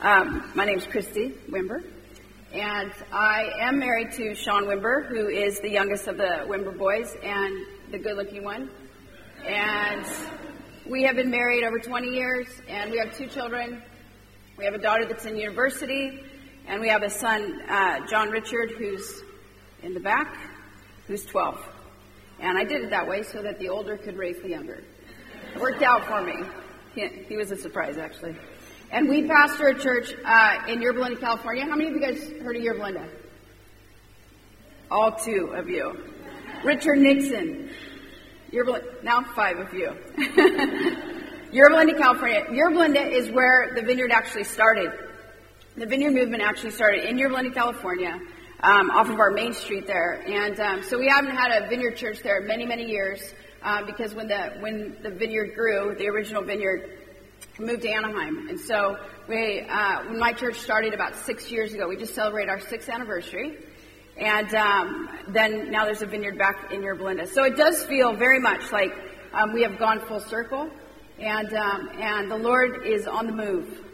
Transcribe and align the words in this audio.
Um, 0.00 0.48
my 0.54 0.64
name 0.64 0.78
is 0.78 0.86
Christy 0.86 1.34
Wimber, 1.50 1.82
and 2.52 2.92
I 3.10 3.50
am 3.58 3.80
married 3.80 4.12
to 4.12 4.32
Sean 4.36 4.66
Wimber, 4.66 5.04
who 5.04 5.26
is 5.26 5.58
the 5.58 5.70
youngest 5.70 6.06
of 6.06 6.16
the 6.16 6.46
Wimber 6.46 6.78
boys 6.78 7.16
and 7.20 7.66
the 7.90 7.98
good-looking 7.98 8.44
one. 8.44 8.70
And 9.44 10.06
we 10.86 11.02
have 11.02 11.16
been 11.16 11.32
married 11.32 11.64
over 11.64 11.80
20 11.80 12.10
years, 12.10 12.46
and 12.68 12.92
we 12.92 12.98
have 12.98 13.12
two 13.18 13.26
children. 13.26 13.82
We 14.56 14.64
have 14.66 14.74
a 14.74 14.78
daughter 14.78 15.04
that's 15.04 15.26
in 15.26 15.36
university, 15.36 16.22
and 16.68 16.80
we 16.80 16.88
have 16.90 17.02
a 17.02 17.10
son, 17.10 17.60
uh, 17.68 18.06
John 18.06 18.30
Richard, 18.30 18.70
who's 18.78 19.22
in 19.82 19.94
the 19.94 20.00
back, 20.00 20.32
who's 21.08 21.24
12. 21.24 21.60
And 22.38 22.56
I 22.56 22.62
did 22.62 22.82
it 22.82 22.90
that 22.90 23.08
way 23.08 23.24
so 23.24 23.42
that 23.42 23.58
the 23.58 23.68
older 23.68 23.96
could 23.96 24.16
raise 24.16 24.40
the 24.42 24.50
younger. 24.50 24.84
It 25.56 25.60
worked 25.60 25.82
out 25.82 26.04
for 26.06 26.22
me. 26.22 26.36
He, 26.94 27.08
he 27.28 27.36
was 27.36 27.50
a 27.50 27.56
surprise, 27.56 27.98
actually. 27.98 28.36
And 28.90 29.06
we 29.08 29.28
pastor 29.28 29.68
a 29.68 29.78
church 29.78 30.14
uh, 30.24 30.60
in 30.66 30.80
Yorba 30.80 31.00
Linda, 31.00 31.20
California. 31.20 31.64
How 31.66 31.76
many 31.76 31.90
of 31.90 31.94
you 31.96 32.00
guys 32.00 32.22
heard 32.42 32.56
of 32.56 32.62
Yorba 32.62 32.82
Linda? 32.82 33.08
All 34.90 35.12
two 35.12 35.52
of 35.54 35.68
you. 35.68 35.94
Richard 36.64 36.96
Nixon. 36.98 37.70
Yorba, 38.50 38.80
now 39.02 39.22
five 39.36 39.58
of 39.58 39.74
you. 39.74 39.94
Yorba 41.52 41.76
Linda, 41.76 41.98
California. 41.98 42.46
Yorba 42.50 42.78
Linda 42.78 43.06
is 43.06 43.30
where 43.30 43.72
the 43.74 43.82
vineyard 43.82 44.10
actually 44.10 44.44
started. 44.44 44.90
The 45.76 45.84
vineyard 45.84 46.12
movement 46.12 46.42
actually 46.42 46.70
started 46.70 47.04
in 47.04 47.18
Yorba 47.18 47.34
Linda, 47.34 47.50
California, 47.50 48.18
um, 48.60 48.90
off 48.90 49.10
of 49.10 49.20
our 49.20 49.30
main 49.30 49.52
street 49.52 49.86
there. 49.86 50.22
And 50.26 50.58
um, 50.60 50.82
so 50.82 50.98
we 50.98 51.08
haven't 51.08 51.36
had 51.36 51.62
a 51.62 51.68
vineyard 51.68 51.96
church 51.98 52.20
there 52.22 52.40
many, 52.40 52.64
many 52.64 52.86
years 52.86 53.34
uh, 53.62 53.84
because 53.84 54.14
when 54.14 54.28
the 54.28 54.56
when 54.60 54.96
the 55.02 55.10
vineyard 55.10 55.54
grew, 55.54 55.94
the 55.98 56.08
original 56.08 56.42
vineyard 56.42 56.97
moved 57.58 57.82
to 57.82 57.88
Anaheim. 57.90 58.48
And 58.48 58.58
so 58.58 58.98
we, 59.28 59.60
uh, 59.60 60.04
when 60.04 60.18
my 60.18 60.32
church 60.32 60.58
started 60.60 60.94
about 60.94 61.14
six 61.14 61.50
years 61.50 61.74
ago, 61.74 61.88
we 61.88 61.96
just 61.96 62.14
celebrated 62.14 62.50
our 62.50 62.60
sixth 62.60 62.88
anniversary. 62.88 63.56
And 64.16 64.52
um, 64.54 65.08
then 65.28 65.70
now 65.70 65.84
there's 65.84 66.02
a 66.02 66.06
vineyard 66.06 66.38
back 66.38 66.72
in 66.72 66.82
Yorba 66.82 67.04
Linda. 67.04 67.26
So 67.26 67.44
it 67.44 67.56
does 67.56 67.84
feel 67.84 68.14
very 68.14 68.40
much 68.40 68.72
like 68.72 68.92
um, 69.32 69.52
we 69.52 69.62
have 69.62 69.78
gone 69.78 70.00
full 70.00 70.20
circle, 70.20 70.70
and 71.20 71.52
um, 71.54 71.88
and 72.00 72.30
the 72.30 72.36
Lord 72.36 72.86
is 72.86 73.06
on 73.06 73.26
the 73.26 73.32
move. 73.32 73.84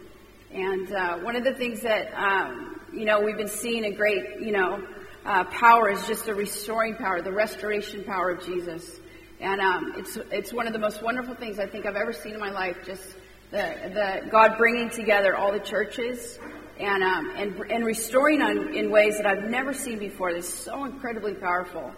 And 0.51 0.91
uh, 0.91 1.17
one 1.19 1.35
of 1.35 1.43
the 1.43 1.53
things 1.53 1.81
that 1.81 2.13
um, 2.13 2.79
you 2.93 3.05
know 3.05 3.21
we've 3.21 3.37
been 3.37 3.47
seeing 3.47 3.85
a 3.85 3.91
great 3.91 4.39
you 4.39 4.51
know 4.51 4.83
uh, 5.25 5.43
power 5.43 5.91
is 5.91 6.07
just 6.07 6.25
the 6.25 6.33
restoring 6.33 6.95
power, 6.95 7.21
the 7.21 7.31
restoration 7.31 8.03
power 8.03 8.29
of 8.31 8.43
Jesus. 8.45 8.99
And 9.39 9.59
um, 9.61 9.93
it's 9.97 10.17
it's 10.31 10.53
one 10.53 10.65
of 10.65 10.73
the 10.73 10.79
most 10.79 11.03
wonderful 11.03 11.35
things 11.35 11.59
I 11.59 11.67
think 11.67 11.85
I've 11.85 11.95
ever 11.95 12.13
seen 12.13 12.33
in 12.33 12.39
my 12.39 12.51
life. 12.51 12.77
Just 12.85 13.14
the, 13.51 14.21
the 14.23 14.29
God 14.29 14.57
bringing 14.57 14.89
together 14.89 15.35
all 15.35 15.51
the 15.51 15.59
churches 15.59 16.39
and, 16.79 17.03
um, 17.03 17.31
and, 17.35 17.59
and 17.71 17.85
restoring 17.85 18.41
on, 18.41 18.73
in 18.75 18.89
ways 18.89 19.17
that 19.17 19.25
I've 19.25 19.43
never 19.43 19.73
seen 19.73 19.99
before. 19.99 20.33
That's 20.33 20.51
so 20.51 20.85
incredibly 20.85 21.33
powerful. 21.33 21.93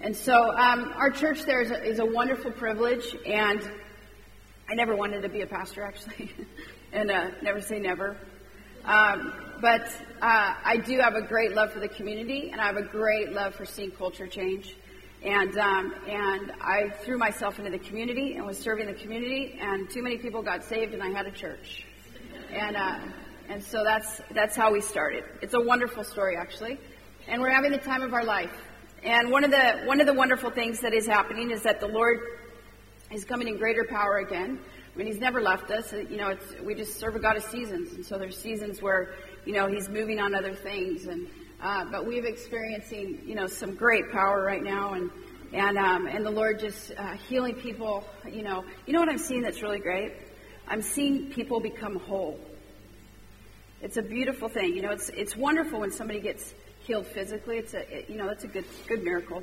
And 0.00 0.14
so 0.14 0.56
um, 0.56 0.92
our 0.96 1.10
church 1.10 1.42
there 1.42 1.60
is 1.60 1.70
a, 1.70 1.82
is 1.82 1.98
a, 1.98 2.04
wonderful 2.04 2.50
privilege, 2.50 3.16
and 3.26 3.60
I 4.68 4.74
never 4.74 4.94
wanted 4.94 5.22
to 5.22 5.28
be 5.28 5.42
a 5.42 5.46
pastor, 5.46 5.82
actually, 5.82 6.30
and 6.92 7.10
uh, 7.10 7.30
never 7.42 7.60
say 7.60 7.78
never. 7.78 8.16
Um, 8.84 9.32
but 9.60 9.88
uh, 10.20 10.54
I 10.62 10.76
do 10.76 10.98
have 10.98 11.14
a 11.14 11.22
great 11.22 11.54
love 11.54 11.72
for 11.72 11.80
the 11.80 11.88
community, 11.88 12.50
and 12.50 12.60
I 12.60 12.66
have 12.66 12.76
a 12.76 12.82
great 12.82 13.32
love 13.32 13.54
for 13.54 13.64
seeing 13.64 13.90
culture 13.92 14.26
change. 14.26 14.76
And, 15.24 15.56
um, 15.56 15.94
and 16.06 16.52
I 16.60 16.90
threw 16.90 17.16
myself 17.16 17.58
into 17.58 17.70
the 17.70 17.78
community 17.78 18.34
and 18.34 18.44
was 18.44 18.58
serving 18.58 18.88
the 18.88 18.92
community, 18.92 19.58
and 19.58 19.88
too 19.88 20.02
many 20.02 20.18
people 20.18 20.42
got 20.42 20.62
saved, 20.62 20.92
and 20.92 21.02
I 21.02 21.08
had 21.08 21.24
a 21.26 21.30
church. 21.30 21.86
And, 22.52 22.76
uh, 22.76 22.98
and 23.48 23.64
so 23.64 23.82
that's, 23.84 24.20
that's 24.32 24.54
how 24.54 24.70
we 24.70 24.82
started. 24.82 25.24
It's 25.40 25.54
a 25.54 25.60
wonderful 25.60 26.04
story, 26.04 26.36
actually. 26.36 26.78
And 27.26 27.40
we're 27.40 27.52
having 27.52 27.72
the 27.72 27.78
time 27.78 28.02
of 28.02 28.12
our 28.12 28.22
life. 28.22 28.52
And 29.02 29.30
one 29.30 29.44
of 29.44 29.50
the, 29.50 29.80
one 29.86 30.02
of 30.02 30.06
the 30.06 30.12
wonderful 30.12 30.50
things 30.50 30.80
that 30.80 30.92
is 30.92 31.06
happening 31.06 31.50
is 31.50 31.62
that 31.62 31.80
the 31.80 31.88
Lord 31.88 32.20
is 33.10 33.24
coming 33.24 33.48
in 33.48 33.56
greater 33.56 33.84
power 33.84 34.18
again. 34.18 34.60
I 34.94 34.98
mean, 34.98 35.06
He's 35.06 35.20
never 35.20 35.40
left 35.40 35.70
us. 35.70 35.90
You 35.94 36.18
know, 36.18 36.36
we 36.62 36.74
just 36.74 37.00
serve 37.00 37.16
a 37.16 37.18
God 37.18 37.38
of 37.38 37.44
seasons. 37.44 37.94
And 37.94 38.04
so 38.04 38.18
there's 38.18 38.36
seasons 38.36 38.82
where, 38.82 39.14
you 39.46 39.54
know, 39.54 39.68
He's 39.68 39.88
moving 39.88 40.20
on 40.20 40.34
other 40.34 40.54
things. 40.54 41.06
And 41.06 41.28
uh, 41.64 41.82
but 41.90 42.06
we've 42.06 42.26
experiencing, 42.26 43.22
you 43.24 43.34
know, 43.34 43.46
some 43.46 43.74
great 43.74 44.12
power 44.12 44.42
right 44.42 44.62
now, 44.62 44.92
and 44.92 45.10
and 45.54 45.78
um, 45.78 46.06
and 46.06 46.26
the 46.26 46.30
Lord 46.30 46.58
just 46.58 46.92
uh, 46.98 47.12
healing 47.28 47.54
people. 47.54 48.04
You 48.30 48.42
know, 48.42 48.64
you 48.86 48.92
know 48.92 49.00
what 49.00 49.08
I'm 49.08 49.18
seeing 49.18 49.42
that's 49.42 49.62
really 49.62 49.78
great. 49.78 50.12
I'm 50.66 50.82
seeing 50.82 51.30
people 51.30 51.60
become 51.60 51.96
whole. 51.96 52.38
It's 53.80 53.96
a 53.96 54.02
beautiful 54.02 54.48
thing. 54.48 54.74
You 54.74 54.82
know, 54.82 54.90
it's 54.90 55.10
it's 55.10 55.36
wonderful 55.36 55.80
when 55.80 55.92
somebody 55.92 56.20
gets 56.20 56.52
healed 56.80 57.06
physically. 57.06 57.58
It's 57.58 57.74
a 57.74 57.98
it, 57.98 58.10
you 58.10 58.16
know 58.16 58.26
that's 58.26 58.44
a 58.44 58.48
good 58.48 58.64
good 58.88 59.04
miracle, 59.04 59.42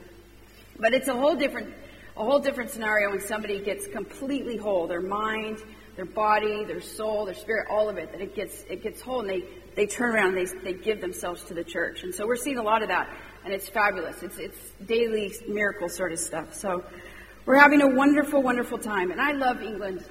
but 0.77 0.93
it's 0.93 1.07
a 1.07 1.13
whole 1.13 1.35
different 1.35 1.73
a 2.17 2.23
whole 2.25 2.39
different 2.39 2.71
scenario 2.71 3.09
when 3.11 3.21
somebody 3.21 3.61
gets 3.61 3.87
completely 3.87 4.57
whole. 4.57 4.87
Their 4.87 5.01
mind, 5.01 5.59
their 5.95 6.05
body, 6.05 6.65
their 6.65 6.81
soul, 6.81 7.25
their 7.25 7.35
spirit, 7.35 7.67
all 7.69 7.87
of 7.87 7.97
it. 7.97 8.11
That 8.11 8.19
it 8.19 8.35
gets 8.35 8.65
it 8.69 8.83
gets 8.83 8.99
whole, 8.99 9.21
and 9.21 9.29
they 9.29 9.43
they 9.75 9.87
turn 9.87 10.13
around 10.13 10.37
and 10.37 10.47
they, 10.47 10.73
they 10.73 10.73
give 10.73 10.99
themselves 10.99 11.43
to 11.45 11.53
the 11.53 11.63
church. 11.63 12.03
And 12.03 12.13
so 12.13 12.27
we're 12.27 12.35
seeing 12.35 12.57
a 12.57 12.63
lot 12.63 12.81
of 12.81 12.89
that, 12.89 13.09
and 13.43 13.53
it's 13.53 13.69
fabulous. 13.69 14.23
It's, 14.23 14.37
it's 14.37 14.57
daily 14.85 15.33
miracle 15.47 15.89
sort 15.89 16.11
of 16.11 16.19
stuff. 16.19 16.53
So 16.53 16.83
we're 17.45 17.57
having 17.57 17.81
a 17.81 17.87
wonderful, 17.87 18.41
wonderful 18.41 18.77
time. 18.77 19.11
And 19.11 19.19
I 19.19 19.31
love 19.31 19.61
England. 19.61 20.03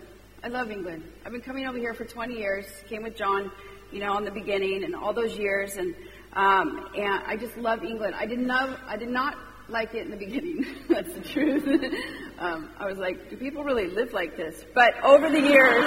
I 0.42 0.48
love 0.48 0.70
England. 0.70 1.04
I've 1.24 1.32
been 1.32 1.42
coming 1.42 1.66
over 1.66 1.78
here 1.78 1.94
for 1.94 2.04
20 2.04 2.34
years. 2.34 2.66
Came 2.88 3.02
with 3.02 3.16
John, 3.16 3.52
you 3.92 4.00
know, 4.00 4.16
in 4.18 4.24
the 4.24 4.30
beginning 4.30 4.84
and 4.84 4.94
all 4.94 5.12
those 5.12 5.36
years. 5.36 5.76
And, 5.76 5.94
um, 6.32 6.88
and 6.96 7.22
I 7.26 7.36
just 7.36 7.56
love 7.56 7.84
England. 7.84 8.14
I 8.18 8.26
did 8.26 8.40
not, 8.40 8.80
I 8.86 8.96
did 8.96 9.10
not 9.10 9.36
like 9.68 9.94
it 9.94 10.04
in 10.04 10.10
the 10.10 10.16
beginning. 10.16 10.66
That's 10.88 11.12
the 11.12 11.20
truth. 11.20 11.66
um, 12.38 12.70
I 12.78 12.86
was 12.86 12.98
like, 12.98 13.30
do 13.30 13.36
people 13.36 13.64
really 13.64 13.86
live 13.86 14.12
like 14.12 14.36
this? 14.36 14.64
But 14.74 14.94
over 15.04 15.30
the 15.30 15.40
years, 15.40 15.84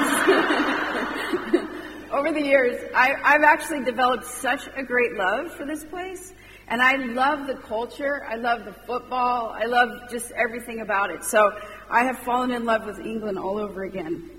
over 2.11 2.31
the 2.31 2.41
years, 2.41 2.89
I, 2.95 3.15
I've 3.23 3.43
actually 3.43 3.83
developed 3.83 4.25
such 4.25 4.67
a 4.75 4.83
great 4.83 5.13
love 5.13 5.51
for 5.53 5.65
this 5.65 5.83
place. 5.83 6.33
And 6.67 6.81
I 6.81 6.95
love 6.95 7.47
the 7.47 7.55
culture. 7.55 8.25
I 8.27 8.35
love 8.35 8.65
the 8.65 8.73
football. 8.73 9.49
I 9.49 9.65
love 9.65 10.09
just 10.09 10.31
everything 10.31 10.81
about 10.81 11.11
it. 11.11 11.23
So 11.23 11.51
I 11.89 12.05
have 12.05 12.19
fallen 12.19 12.51
in 12.51 12.65
love 12.65 12.85
with 12.85 12.99
England 12.99 13.37
all 13.37 13.57
over 13.57 13.83
again. 13.83 14.29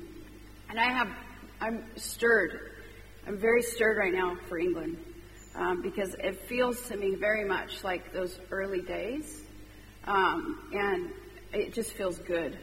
And 0.70 0.80
I 0.80 0.90
have, 0.90 1.08
I'm 1.60 1.84
stirred. 1.96 2.72
I'm 3.26 3.38
very 3.38 3.62
stirred 3.62 3.96
right 3.98 4.12
now 4.12 4.36
for 4.48 4.58
England 4.58 4.96
um, 5.54 5.82
because 5.82 6.14
it 6.14 6.48
feels 6.48 6.80
to 6.88 6.96
me 6.96 7.14
very 7.14 7.44
much 7.44 7.84
like 7.84 8.12
those 8.12 8.38
early 8.50 8.80
days. 8.80 9.42
Um, 10.06 10.68
and 10.72 11.10
it 11.52 11.72
just 11.72 11.92
feels 11.92 12.18
good. 12.18 12.58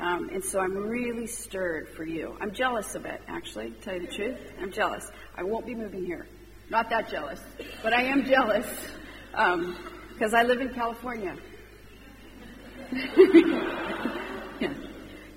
Um, 0.00 0.30
and 0.32 0.44
so 0.44 0.60
I'm 0.60 0.76
really 0.76 1.26
stirred 1.26 1.88
for 1.88 2.04
you. 2.04 2.36
I'm 2.40 2.52
jealous 2.52 2.94
of 2.94 3.04
it, 3.04 3.20
actually, 3.26 3.70
to 3.70 3.80
tell 3.80 3.94
you 3.94 4.06
the 4.06 4.12
truth. 4.12 4.38
I'm 4.60 4.70
jealous. 4.70 5.10
I 5.36 5.42
won't 5.42 5.66
be 5.66 5.74
moving 5.74 6.04
here. 6.04 6.26
Not 6.70 6.90
that 6.90 7.08
jealous, 7.10 7.40
but 7.82 7.94
I 7.94 8.02
am 8.02 8.26
jealous 8.26 8.66
because 9.30 10.34
um, 10.34 10.36
I 10.36 10.42
live 10.42 10.60
in 10.60 10.68
California. 10.74 11.34
yeah. 14.60 14.74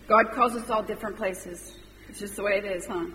God 0.08 0.32
calls 0.34 0.56
us 0.56 0.70
all 0.70 0.84
different 0.84 1.16
places. 1.16 1.78
It's 2.10 2.20
just 2.20 2.36
the 2.36 2.44
way 2.44 2.58
it 2.58 2.66
is, 2.66 2.86
huh? 2.86 3.06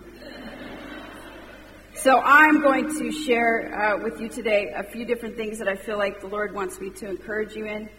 So 1.93 2.19
I'm 2.19 2.61
going 2.61 2.87
to 2.97 3.11
share 3.11 3.73
uh, 3.73 4.03
with 4.03 4.19
you 4.19 4.29
today 4.29 4.71
a 4.75 4.83
few 4.83 5.05
different 5.05 5.35
things 5.35 5.59
that 5.59 5.67
I 5.67 5.75
feel 5.75 5.97
like 5.97 6.21
the 6.21 6.27
Lord 6.27 6.53
wants 6.53 6.79
me 6.79 6.89
to 6.91 7.09
encourage 7.09 7.55
you 7.55 7.65
in. 7.65 7.89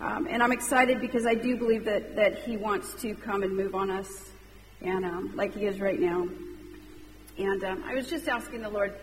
Um, 0.00 0.26
and 0.28 0.42
I'm 0.42 0.52
excited 0.52 1.00
because 1.00 1.26
I 1.26 1.34
do 1.34 1.56
believe 1.56 1.84
that, 1.84 2.16
that 2.16 2.38
He 2.38 2.56
wants 2.56 2.94
to 3.02 3.14
come 3.14 3.42
and 3.42 3.56
move 3.56 3.74
on 3.74 3.90
us, 3.90 4.30
and 4.80 5.04
um, 5.04 5.36
like 5.36 5.54
He 5.54 5.66
is 5.66 5.80
right 5.80 6.00
now. 6.00 6.26
And 7.38 7.64
um, 7.64 7.84
I 7.86 7.94
was 7.94 8.08
just 8.08 8.28
asking 8.28 8.62
the 8.62 8.70
Lord, 8.70 8.94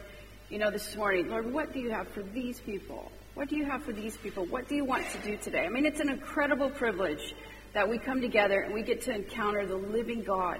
you 0.50 0.60
know, 0.60 0.72
this 0.72 0.96
morning, 0.96 1.30
Lord, 1.30 1.52
what 1.52 1.74
do 1.74 1.80
you 1.80 1.92
have 1.92 2.08
for 2.10 2.24
these 2.24 2.60
people? 2.60 3.12
What 3.34 3.50
do 3.50 3.56
you 3.56 3.66
have 3.66 3.84
for 3.84 3.92
these 3.92 4.16
people? 4.18 4.46
What 4.46 4.68
do 4.68 4.76
you 4.76 4.86
want 4.86 5.06
to 5.12 5.18
do 5.20 5.38
today? 5.38 5.66
I 5.66 5.70
mean, 5.70 5.86
it's 5.86 6.00
an 6.00 6.10
incredible 6.10 6.70
privilege 6.70 7.36
that 7.74 7.88
we 7.88 7.98
come 7.98 8.22
together 8.22 8.62
and 8.62 8.74
we 8.74 8.82
get 8.82 9.02
to 9.04 9.14
encounter 9.14 9.66
the 9.66 9.76
living 9.76 10.24
God, 10.24 10.60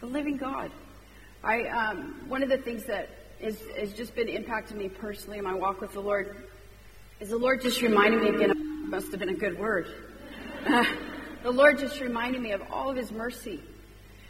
the 0.00 0.06
living 0.06 0.36
God. 0.36 0.70
I 1.42 1.64
um, 1.64 2.22
one 2.28 2.42
of 2.42 2.48
the 2.48 2.58
things 2.58 2.84
that 2.84 3.10
is, 3.40 3.60
has 3.78 3.92
just 3.92 4.14
been 4.14 4.28
impacting 4.28 4.76
me 4.76 4.88
personally 4.88 5.38
in 5.38 5.44
my 5.44 5.54
walk 5.54 5.80
with 5.80 5.92
the 5.92 6.00
Lord 6.00 6.48
is 7.20 7.30
the 7.30 7.36
Lord 7.36 7.60
just 7.60 7.82
reminded 7.82 8.22
me 8.22 8.28
again 8.28 8.88
must 8.88 9.10
have 9.10 9.20
been 9.20 9.28
a 9.28 9.34
good 9.34 9.58
word. 9.58 9.88
The 11.46 11.52
Lord 11.52 11.78
just 11.78 12.00
reminded 12.00 12.42
me 12.42 12.50
of 12.50 12.62
all 12.72 12.90
of 12.90 12.96
His 12.96 13.12
mercy. 13.12 13.60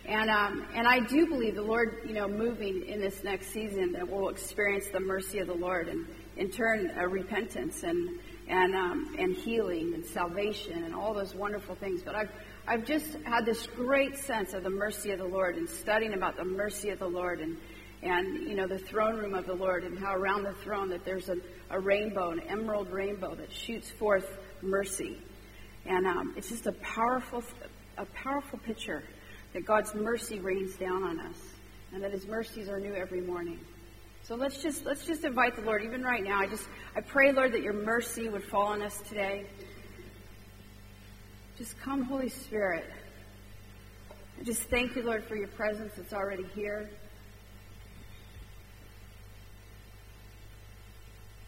And, 0.06 0.30
um, 0.30 0.64
and 0.72 0.86
I 0.86 1.00
do 1.00 1.26
believe 1.26 1.56
the 1.56 1.62
Lord, 1.62 2.02
you 2.06 2.14
know, 2.14 2.28
moving 2.28 2.86
in 2.86 3.00
this 3.00 3.24
next 3.24 3.48
season 3.48 3.90
that 3.92 4.08
we'll 4.08 4.28
experience 4.28 4.86
the 4.92 5.00
mercy 5.00 5.40
of 5.40 5.48
the 5.48 5.54
Lord 5.54 5.88
and 5.88 6.06
in 6.36 6.48
turn 6.48 6.92
uh, 6.96 7.06
repentance 7.08 7.82
and, 7.82 8.20
and, 8.46 8.76
um, 8.76 9.16
and 9.18 9.34
healing 9.34 9.94
and 9.94 10.06
salvation 10.06 10.84
and 10.84 10.94
all 10.94 11.12
those 11.12 11.34
wonderful 11.34 11.74
things. 11.74 12.02
But 12.04 12.14
I've, 12.14 12.30
I've 12.68 12.84
just 12.84 13.16
had 13.24 13.44
this 13.44 13.66
great 13.66 14.16
sense 14.16 14.54
of 14.54 14.62
the 14.62 14.70
mercy 14.70 15.10
of 15.10 15.18
the 15.18 15.24
Lord 15.24 15.56
and 15.56 15.68
studying 15.68 16.14
about 16.14 16.36
the 16.36 16.44
mercy 16.44 16.90
of 16.90 17.00
the 17.00 17.08
Lord 17.08 17.40
and, 17.40 17.56
and 18.02 18.46
you 18.46 18.54
know 18.54 18.68
the 18.68 18.78
throne 18.78 19.16
room 19.16 19.34
of 19.34 19.46
the 19.46 19.54
Lord, 19.54 19.82
and 19.82 19.98
how 19.98 20.14
around 20.14 20.44
the 20.44 20.52
throne 20.62 20.90
that 20.90 21.04
there's 21.04 21.28
a, 21.28 21.36
a 21.70 21.80
rainbow, 21.80 22.30
an 22.30 22.40
emerald 22.40 22.90
rainbow 22.92 23.34
that 23.34 23.50
shoots 23.50 23.90
forth 23.90 24.38
mercy, 24.62 25.18
and 25.86 26.06
um, 26.06 26.34
it's 26.36 26.50
just 26.50 26.66
a 26.66 26.72
powerful, 26.72 27.42
a 27.96 28.04
powerful 28.06 28.58
picture 28.60 29.02
that 29.56 29.64
God's 29.64 29.94
mercy 29.94 30.38
rains 30.38 30.74
down 30.74 31.02
on 31.02 31.18
us, 31.18 31.38
and 31.94 32.04
that 32.04 32.12
His 32.12 32.26
mercies 32.26 32.68
are 32.68 32.78
new 32.78 32.92
every 32.92 33.22
morning. 33.22 33.58
So 34.22 34.34
let's 34.34 34.62
just 34.62 34.84
let's 34.84 35.06
just 35.06 35.24
invite 35.24 35.56
the 35.56 35.62
Lord, 35.62 35.82
even 35.82 36.02
right 36.02 36.22
now. 36.22 36.40
I 36.40 36.46
just 36.46 36.68
I 36.94 37.00
pray, 37.00 37.32
Lord, 37.32 37.52
that 37.52 37.62
Your 37.62 37.72
mercy 37.72 38.28
would 38.28 38.44
fall 38.44 38.66
on 38.66 38.82
us 38.82 39.00
today. 39.08 39.46
Just 41.56 41.80
come, 41.80 42.02
Holy 42.02 42.28
Spirit. 42.28 42.84
I 44.38 44.44
just 44.44 44.60
thank 44.64 44.94
you, 44.94 45.02
Lord, 45.02 45.24
for 45.24 45.36
your 45.36 45.48
presence 45.48 45.94
that's 45.96 46.12
already 46.12 46.44
here. 46.54 46.90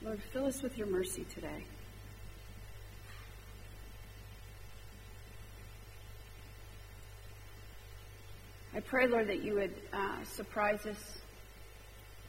Lord, 0.00 0.22
fill 0.32 0.46
us 0.46 0.62
with 0.62 0.78
your 0.78 0.86
mercy 0.86 1.26
today. 1.34 1.62
I 8.78 8.80
pray, 8.80 9.08
Lord, 9.08 9.26
that 9.26 9.42
you 9.42 9.54
would 9.56 9.74
uh, 9.92 10.22
surprise 10.22 10.86
us, 10.86 11.18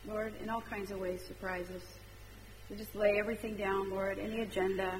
Lord, 0.08 0.34
in 0.42 0.50
all 0.50 0.62
kinds 0.62 0.90
of 0.90 0.98
ways, 0.98 1.24
surprise 1.24 1.68
us. 1.70 1.84
We 2.72 2.76
just 2.76 2.96
lay 2.96 3.20
everything 3.20 3.56
down, 3.56 3.92
Lord, 3.92 4.18
any 4.18 4.42
agenda, 4.42 5.00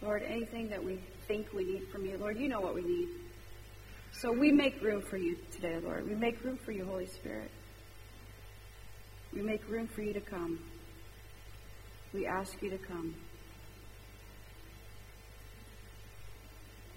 Lord, 0.00 0.22
anything 0.22 0.70
that 0.70 0.82
we 0.82 0.98
think 1.28 1.52
we 1.52 1.64
need 1.64 1.88
from 1.92 2.06
you, 2.06 2.16
Lord, 2.16 2.38
you 2.38 2.48
know 2.48 2.62
what 2.62 2.74
we 2.74 2.80
need. 2.80 3.08
So 4.12 4.32
we 4.32 4.50
make 4.50 4.80
room 4.80 5.02
for 5.02 5.18
you 5.18 5.36
today, 5.52 5.78
Lord. 5.84 6.08
We 6.08 6.14
make 6.14 6.42
room 6.42 6.58
for 6.64 6.72
you, 6.72 6.86
Holy 6.86 7.06
Spirit. 7.06 7.50
We 9.34 9.42
make 9.42 9.68
room 9.68 9.88
for 9.88 10.00
you 10.00 10.14
to 10.14 10.22
come. 10.22 10.58
We 12.14 12.26
ask 12.26 12.62
you 12.62 12.70
to 12.70 12.78
come. 12.78 13.14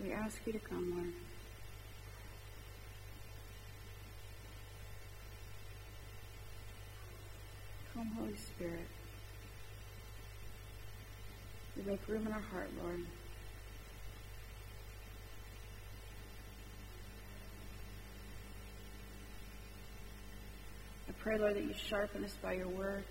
We 0.01 0.13
ask 0.13 0.38
you 0.45 0.53
to 0.53 0.59
come, 0.59 0.94
Lord. 0.95 1.26
Come, 7.97 8.11
Holy 8.19 8.35
Spirit. 8.35 8.85
We 11.75 11.81
make 11.81 12.07
room 12.07 12.27
in 12.27 12.31
our 12.31 12.39
heart, 12.39 12.69
Lord. 12.79 12.99
I 21.09 21.11
pray, 21.13 21.39
Lord, 21.39 21.55
that 21.55 21.63
you 21.63 21.73
sharpen 21.73 22.23
us 22.23 22.38
by 22.39 22.53
your 22.53 22.67
word. 22.67 23.03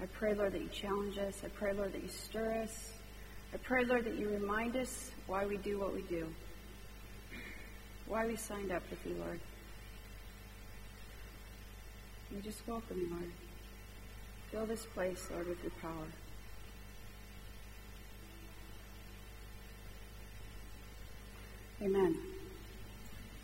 I 0.00 0.06
pray, 0.06 0.32
Lord, 0.32 0.52
that 0.54 0.62
you 0.62 0.68
challenge 0.68 1.18
us. 1.18 1.42
I 1.44 1.48
pray, 1.48 1.74
Lord, 1.74 1.92
that 1.92 2.02
you 2.02 2.08
stir 2.08 2.62
us. 2.62 2.92
I 3.52 3.58
pray, 3.58 3.84
Lord, 3.84 4.06
that 4.06 4.14
you 4.14 4.30
remind 4.30 4.76
us 4.76 5.10
why 5.26 5.44
we 5.44 5.58
do 5.58 5.78
what 5.78 5.94
we 5.94 6.00
do, 6.02 6.26
why 8.06 8.26
we 8.26 8.36
signed 8.36 8.72
up 8.72 8.82
with 8.88 9.04
you, 9.04 9.16
Lord. 9.22 9.40
We 12.34 12.40
just 12.40 12.66
welcome 12.66 12.96
you, 12.96 13.10
Lord. 13.10 13.30
Fill 14.50 14.64
this 14.64 14.86
place, 14.94 15.28
Lord, 15.30 15.46
with 15.46 15.62
your 15.62 15.72
power. 15.82 16.06
Amen. 21.82 22.18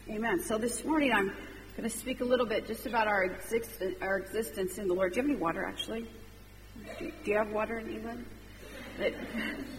Amen. 0.08 0.42
So 0.42 0.56
this 0.56 0.82
morning 0.82 1.12
I'm 1.12 1.28
going 1.76 1.88
to 1.88 1.90
speak 1.90 2.22
a 2.22 2.24
little 2.24 2.46
bit 2.46 2.66
just 2.66 2.86
about 2.86 3.06
our, 3.06 3.24
exist- 3.24 3.82
our 4.00 4.16
existence 4.16 4.78
in 4.78 4.88
the 4.88 4.94
Lord. 4.94 5.12
Do 5.12 5.16
you 5.20 5.22
have 5.22 5.30
any 5.30 5.38
water, 5.38 5.64
actually? 5.66 6.08
Do, 6.98 7.12
do 7.22 7.30
you 7.30 7.36
have 7.36 7.50
water 7.50 7.78
in 7.78 7.90
England? 7.90 8.24
That, 8.98 9.12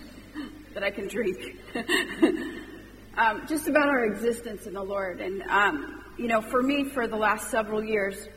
that 0.76 0.84
I 0.84 0.92
can 0.92 1.08
drink. 1.08 1.58
um, 3.18 3.48
just 3.48 3.68
about 3.68 3.90
our 3.90 4.06
existence 4.06 4.68
in 4.68 4.74
the 4.74 4.84
Lord. 4.84 5.22
And, 5.22 5.42
um, 5.50 6.04
you 6.20 6.28
know, 6.28 6.42
for 6.42 6.62
me, 6.62 6.84
for 6.84 7.08
the 7.08 7.18
last 7.18 7.50
several 7.50 7.84
years, 7.84 8.28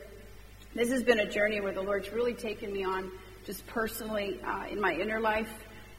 this 0.79 0.91
has 0.91 1.03
been 1.03 1.19
a 1.19 1.29
journey 1.29 1.61
where 1.61 1.73
the 1.73 1.83
Lord's 1.83 2.13
really 2.13 2.35
taken 2.35 2.73
me 2.73 2.85
on 2.85 3.11
just 3.45 3.67
personally 3.67 4.39
uh, 4.47 4.67
in 4.71 4.81
my 4.81 4.93
inner 4.93 5.19
life 5.19 5.51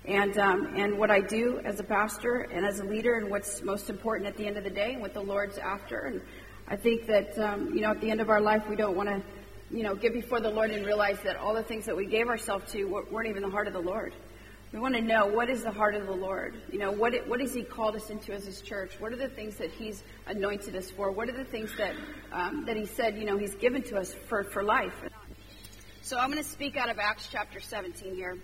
and 0.05 0.37
um, 0.37 0.73
and 0.73 0.97
what 0.97 1.11
I 1.11 1.19
do 1.19 1.59
as 1.65 1.81
a 1.81 1.83
pastor 1.83 2.47
and 2.53 2.65
as 2.65 2.79
a 2.79 2.85
leader, 2.85 3.15
and 3.15 3.29
what's 3.29 3.61
most 3.61 3.89
important 3.89 4.25
at 4.29 4.37
the 4.37 4.47
end 4.47 4.55
of 4.55 4.63
the 4.63 4.69
day, 4.69 4.93
and 4.93 5.01
what 5.01 5.13
the 5.13 5.21
Lord's 5.21 5.57
after. 5.57 6.05
And 6.05 6.21
I 6.69 6.77
think 6.77 7.07
that 7.07 7.37
um, 7.37 7.73
you 7.73 7.81
know 7.81 7.91
at 7.91 7.99
the 7.99 8.09
end 8.09 8.21
of 8.21 8.29
our 8.29 8.39
life, 8.39 8.69
we 8.69 8.77
don't 8.77 8.95
want 8.95 9.09
to 9.09 9.21
you 9.69 9.83
know 9.83 9.95
get 9.95 10.13
before 10.13 10.39
the 10.39 10.49
Lord 10.49 10.71
and 10.71 10.85
realize 10.85 11.19
that 11.25 11.35
all 11.35 11.53
the 11.53 11.63
things 11.63 11.85
that 11.85 11.97
we 11.97 12.05
gave 12.05 12.29
ourselves 12.29 12.71
to 12.71 12.85
weren't 13.11 13.27
even 13.27 13.41
the 13.41 13.49
heart 13.49 13.67
of 13.67 13.73
the 13.73 13.81
Lord. 13.81 14.13
We 14.71 14.79
want 14.79 14.95
to 14.95 15.01
know 15.01 15.25
what 15.25 15.49
is 15.49 15.63
the 15.63 15.71
heart 15.71 15.95
of 15.95 16.05
the 16.05 16.13
Lord. 16.13 16.55
You 16.71 16.79
know 16.79 16.91
what 16.91 17.27
what 17.27 17.39
has 17.39 17.53
He 17.53 17.63
called 17.63 17.95
us 17.95 18.09
into 18.09 18.33
as 18.33 18.45
His 18.45 18.61
church? 18.61 18.99
What 18.99 19.11
are 19.11 19.17
the 19.17 19.29
things 19.29 19.55
that 19.55 19.71
He's 19.71 20.03
anointed 20.27 20.75
us 20.75 20.91
for? 20.91 21.11
What 21.11 21.27
are 21.29 21.37
the 21.37 21.43
things 21.43 21.71
that 21.77 21.95
um, 22.31 22.65
that 22.65 22.77
He 22.77 22.85
said 22.85 23.17
you 23.17 23.25
know 23.25 23.37
He's 23.37 23.55
given 23.55 23.81
to 23.83 23.97
us 23.97 24.13
for 24.27 24.43
for 24.43 24.63
life? 24.63 24.93
So 26.01 26.17
I'm 26.17 26.31
going 26.31 26.43
to 26.43 26.49
speak 26.49 26.77
out 26.77 26.89
of 26.89 26.99
Acts 26.99 27.29
chapter 27.31 27.59
17 27.59 28.15
here 28.15 28.37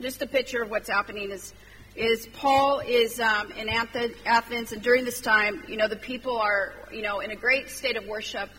just 0.00 0.22
a 0.22 0.26
picture 0.26 0.62
of 0.62 0.70
what's 0.70 0.88
happening 0.88 1.30
is 1.30 1.52
is 1.96 2.28
Paul 2.34 2.78
is 2.78 3.18
um, 3.18 3.50
in 3.52 3.68
Athens, 3.68 4.70
and 4.70 4.80
during 4.82 5.04
this 5.04 5.20
time, 5.20 5.64
you 5.66 5.76
know, 5.76 5.88
the 5.88 5.96
people 5.96 6.38
are, 6.38 6.72
you 6.92 7.02
know, 7.02 7.18
in 7.18 7.32
a 7.32 7.34
great 7.34 7.70
state 7.70 7.96
of 7.96 8.06
worship, 8.06 8.50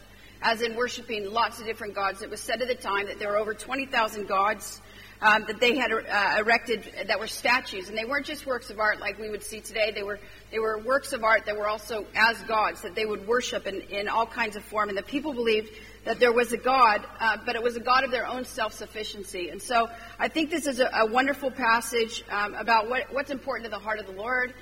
as 0.42 0.62
in 0.62 0.76
worshiping 0.76 1.32
lots 1.32 1.58
of 1.62 1.66
different 1.66 1.96
gods. 1.96 2.22
It 2.22 2.30
was 2.30 2.42
said 2.42 2.62
at 2.62 2.68
the 2.68 2.76
time 2.76 3.06
that 3.06 3.18
there 3.18 3.30
were 3.30 3.38
over 3.38 3.54
20,000 3.54 4.28
gods 4.28 4.82
um, 5.22 5.46
that 5.48 5.60
they 5.60 5.76
had 5.76 5.92
uh, 5.92 6.36
erected 6.40 7.08
that 7.08 7.20
were 7.20 7.28
statues, 7.28 7.90
and 7.90 7.98
they 7.98 8.06
weren't 8.06 8.26
just 8.26 8.46
works 8.46 8.70
of 8.70 8.80
art 8.80 9.00
like 9.00 9.20
we 9.20 9.30
would 9.30 9.44
see 9.44 9.60
today. 9.60 9.92
They 9.94 10.04
were 10.04 10.20
they 10.52 10.60
were 10.60 10.78
works 10.78 11.12
of 11.14 11.24
art 11.24 11.46
that 11.46 11.58
were 11.58 11.68
also 11.68 12.06
as 12.16 12.38
gods 12.44 12.82
that 12.82 12.96
they 12.96 13.06
would 13.06 13.28
worship 13.28 13.68
in, 13.68 13.82
in 13.82 14.08
all 14.08 14.26
kinds 14.26 14.56
of 14.56 14.64
form, 14.64 14.90
and 14.90 14.98
the 14.98 15.04
people 15.04 15.34
believed 15.34 15.72
that 16.06 16.20
there 16.20 16.32
was 16.32 16.54
a 16.54 16.58
God, 16.58 17.06
uh, 17.20 17.38
but 17.46 17.56
it 17.56 17.64
was 17.64 17.76
a 17.76 17.80
God 17.80 18.04
of 18.04 18.12
their 18.12 18.26
own 18.26 18.46
self 18.46 18.74
sufficiency. 18.74 19.50
And 19.50 19.62
so 19.62 19.90
I 20.18 20.28
think 20.28 20.50
this 20.50 20.66
is 20.66 20.80
a, 20.80 20.90
a 20.94 21.06
wonderful 21.06 21.52
passage 21.52 22.24
um, 22.32 22.54
about 22.56 22.90
what, 22.90 23.14
what's 23.14 23.32
important 23.32 23.66
to 23.66 23.70
the 23.70 23.84
heart 23.84 24.00
of 24.00 24.06
the 24.06 24.14
Lord, 24.14 24.54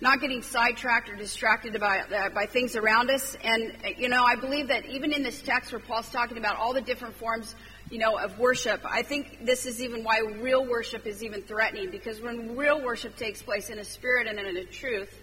not 0.00 0.20
getting 0.20 0.42
sidetracked 0.42 1.08
or 1.08 1.16
distracted 1.16 1.78
by, 1.80 2.00
uh, 2.00 2.28
by 2.30 2.46
things 2.46 2.76
around 2.76 3.10
us. 3.10 3.36
And, 3.42 3.76
you 3.98 4.08
know, 4.08 4.24
I 4.24 4.36
believe 4.36 4.68
that 4.68 4.86
even 4.86 5.12
in 5.12 5.22
this 5.22 5.42
text 5.42 5.72
where 5.72 5.80
Paul's 5.80 6.08
talking 6.08 6.38
about 6.38 6.56
all 6.56 6.72
the 6.72 6.80
different 6.80 7.16
forms 7.16 7.54
you 7.90 7.98
know, 7.98 8.18
of 8.18 8.38
worship. 8.38 8.80
I 8.84 9.02
think 9.02 9.44
this 9.44 9.66
is 9.66 9.80
even 9.80 10.04
why 10.04 10.20
real 10.20 10.64
worship 10.64 11.06
is 11.06 11.22
even 11.22 11.42
threatening, 11.42 11.90
because 11.90 12.20
when 12.20 12.56
real 12.56 12.82
worship 12.82 13.16
takes 13.16 13.42
place 13.42 13.70
in 13.70 13.78
a 13.78 13.84
spirit 13.84 14.26
and 14.26 14.38
in 14.38 14.56
a 14.56 14.64
truth, 14.64 15.14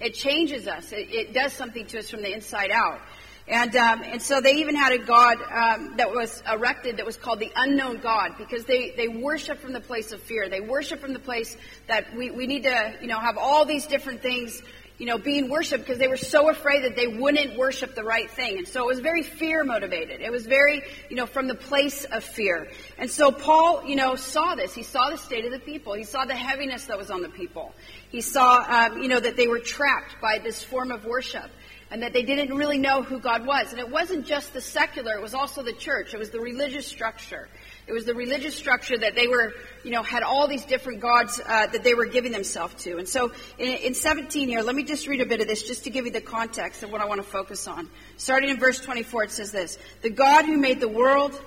it 0.00 0.14
changes 0.14 0.66
us. 0.66 0.92
It, 0.92 1.08
it 1.10 1.34
does 1.34 1.52
something 1.52 1.86
to 1.86 1.98
us 1.98 2.10
from 2.10 2.22
the 2.22 2.32
inside 2.32 2.70
out. 2.70 3.00
And, 3.48 3.76
um, 3.76 4.02
and 4.02 4.20
so 4.20 4.40
they 4.40 4.54
even 4.54 4.74
had 4.74 4.92
a 4.92 4.98
god 4.98 5.38
um, 5.52 5.96
that 5.98 6.12
was 6.12 6.42
erected 6.50 6.96
that 6.96 7.06
was 7.06 7.16
called 7.16 7.38
the 7.38 7.52
unknown 7.54 7.98
God 7.98 8.32
because 8.38 8.64
they, 8.64 8.90
they 8.90 9.06
worship 9.06 9.60
from 9.60 9.72
the 9.72 9.80
place 9.80 10.10
of 10.10 10.20
fear. 10.20 10.48
They 10.48 10.60
worship 10.60 11.00
from 11.00 11.12
the 11.12 11.20
place 11.20 11.56
that 11.86 12.16
we, 12.16 12.32
we 12.32 12.48
need 12.48 12.64
to, 12.64 12.94
you 13.00 13.06
know, 13.06 13.20
have 13.20 13.38
all 13.38 13.64
these 13.64 13.86
different 13.86 14.20
things, 14.20 14.62
you 14.98 15.04
know, 15.04 15.18
being 15.18 15.50
worshipped 15.50 15.84
because 15.84 15.98
they 15.98 16.08
were 16.08 16.16
so 16.16 16.48
afraid 16.50 16.84
that 16.84 16.96
they 16.96 17.06
wouldn't 17.06 17.58
worship 17.58 17.94
the 17.94 18.02
right 18.02 18.30
thing. 18.30 18.58
And 18.58 18.66
so 18.66 18.84
it 18.84 18.86
was 18.86 19.00
very 19.00 19.22
fear 19.22 19.62
motivated. 19.62 20.22
It 20.22 20.32
was 20.32 20.46
very, 20.46 20.82
you 21.10 21.16
know, 21.16 21.26
from 21.26 21.48
the 21.48 21.54
place 21.54 22.04
of 22.04 22.24
fear. 22.24 22.68
And 22.96 23.10
so 23.10 23.30
Paul, 23.30 23.84
you 23.84 23.96
know, 23.96 24.16
saw 24.16 24.54
this. 24.54 24.74
He 24.74 24.82
saw 24.82 25.10
the 25.10 25.18
state 25.18 25.44
of 25.44 25.52
the 25.52 25.58
people. 25.58 25.92
He 25.92 26.04
saw 26.04 26.24
the 26.24 26.34
heaviness 26.34 26.86
that 26.86 26.96
was 26.96 27.10
on 27.10 27.20
the 27.20 27.28
people. 27.28 27.74
He 28.10 28.22
saw, 28.22 28.64
um, 28.68 29.02
you 29.02 29.08
know, 29.08 29.20
that 29.20 29.36
they 29.36 29.48
were 29.48 29.60
trapped 29.60 30.20
by 30.22 30.38
this 30.38 30.62
form 30.62 30.90
of 30.90 31.04
worship 31.04 31.50
and 31.90 32.02
that 32.02 32.12
they 32.12 32.22
didn't 32.22 32.56
really 32.56 32.78
know 32.78 33.02
who 33.02 33.20
God 33.20 33.46
was. 33.46 33.70
And 33.70 33.78
it 33.78 33.90
wasn't 33.90 34.26
just 34.26 34.54
the 34.54 34.60
secular, 34.60 35.12
it 35.14 35.22
was 35.22 35.34
also 35.34 35.62
the 35.62 35.72
church. 35.72 36.14
It 36.14 36.18
was 36.18 36.30
the 36.30 36.40
religious 36.40 36.86
structure. 36.86 37.48
It 37.86 37.92
was 37.92 38.04
the 38.04 38.14
religious 38.14 38.56
structure 38.56 38.98
that 38.98 39.14
they 39.14 39.28
were, 39.28 39.54
you 39.84 39.92
know, 39.92 40.02
had 40.02 40.24
all 40.24 40.48
these 40.48 40.64
different 40.64 41.00
gods 41.00 41.40
uh, 41.40 41.68
that 41.68 41.84
they 41.84 41.94
were 41.94 42.06
giving 42.06 42.32
themselves 42.32 42.74
to. 42.82 42.98
And 42.98 43.08
so 43.08 43.32
in, 43.58 43.68
in 43.68 43.94
17 43.94 44.48
here, 44.48 44.62
let 44.62 44.74
me 44.74 44.82
just 44.82 45.06
read 45.06 45.20
a 45.20 45.26
bit 45.26 45.40
of 45.40 45.46
this 45.46 45.62
just 45.62 45.84
to 45.84 45.90
give 45.90 46.04
you 46.04 46.10
the 46.10 46.20
context 46.20 46.82
of 46.82 46.90
what 46.90 47.00
I 47.00 47.04
want 47.04 47.22
to 47.22 47.28
focus 47.28 47.68
on. 47.68 47.88
Starting 48.16 48.50
in 48.50 48.58
verse 48.58 48.80
24, 48.80 49.24
it 49.24 49.30
says 49.30 49.52
this 49.52 49.78
The 50.02 50.10
God 50.10 50.46
who 50.46 50.56
made 50.56 50.80
the 50.80 50.88
world 50.88 51.40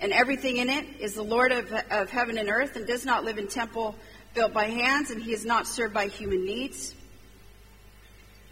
and 0.00 0.12
everything 0.12 0.56
in 0.56 0.68
it 0.68 0.86
is 0.98 1.14
the 1.14 1.22
Lord 1.22 1.52
of, 1.52 1.72
of 1.90 2.10
heaven 2.10 2.36
and 2.36 2.48
earth 2.48 2.74
and 2.74 2.86
does 2.86 3.06
not 3.06 3.24
live 3.24 3.38
in 3.38 3.46
temple 3.46 3.94
built 4.34 4.52
by 4.52 4.64
hands, 4.64 5.10
and 5.10 5.22
he 5.22 5.32
is 5.32 5.46
not 5.46 5.66
served 5.66 5.94
by 5.94 6.08
human 6.08 6.44
needs 6.44 6.94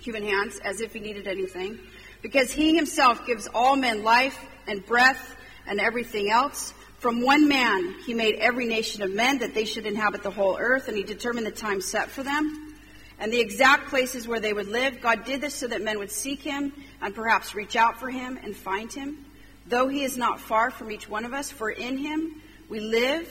human 0.05 0.23
hands 0.23 0.61
as 0.62 0.81
if 0.83 0.93
he 0.93 1.00
needed 1.00 1.26
anything, 1.26 1.79
because 2.21 2.53
he 2.53 2.76
himself 2.76 3.26
gives 3.26 3.49
all 3.55 3.75
men 3.75 4.05
life 4.05 4.38
and 4.69 4.85
breath 4.85 5.35
and 5.67 5.81
everything 5.81 6.31
else. 6.31 6.75
From 7.04 7.20
one 7.20 7.49
man 7.49 7.96
he 8.06 8.14
made 8.14 8.37
every 8.37 8.64
nation 8.64 9.02
of 9.02 9.12
men 9.12 9.40
that 9.40 9.52
they 9.52 9.66
should 9.66 9.84
inhabit 9.84 10.23
the 10.23 10.30
whole 10.30 10.56
earth, 10.58 10.88
and 10.88 10.96
he 10.96 11.02
determined 11.02 11.46
the 11.46 11.50
time 11.50 11.82
set 11.82 12.08
for 12.08 12.23
them. 12.23 12.75
and 13.18 13.30
the 13.30 13.40
exact 13.40 13.90
places 13.90 14.26
where 14.26 14.40
they 14.40 14.54
would 14.54 14.68
live. 14.68 15.02
God 15.02 15.26
did 15.26 15.42
this 15.42 15.52
so 15.52 15.66
that 15.66 15.82
men 15.82 15.99
would 15.99 16.11
seek 16.11 16.40
him 16.40 16.73
and 17.02 17.14
perhaps 17.14 17.54
reach 17.54 17.76
out 17.76 18.00
for 18.00 18.08
him 18.08 18.38
and 18.42 18.56
find 18.56 18.90
him. 18.90 19.23
Though 19.66 19.87
he 19.87 20.02
is 20.02 20.16
not 20.16 20.40
far 20.40 20.70
from 20.70 20.90
each 20.90 21.06
one 21.06 21.26
of 21.26 21.34
us, 21.34 21.50
for 21.50 21.68
in 21.68 21.99
him 21.99 22.40
we 22.70 22.80
live, 22.80 23.28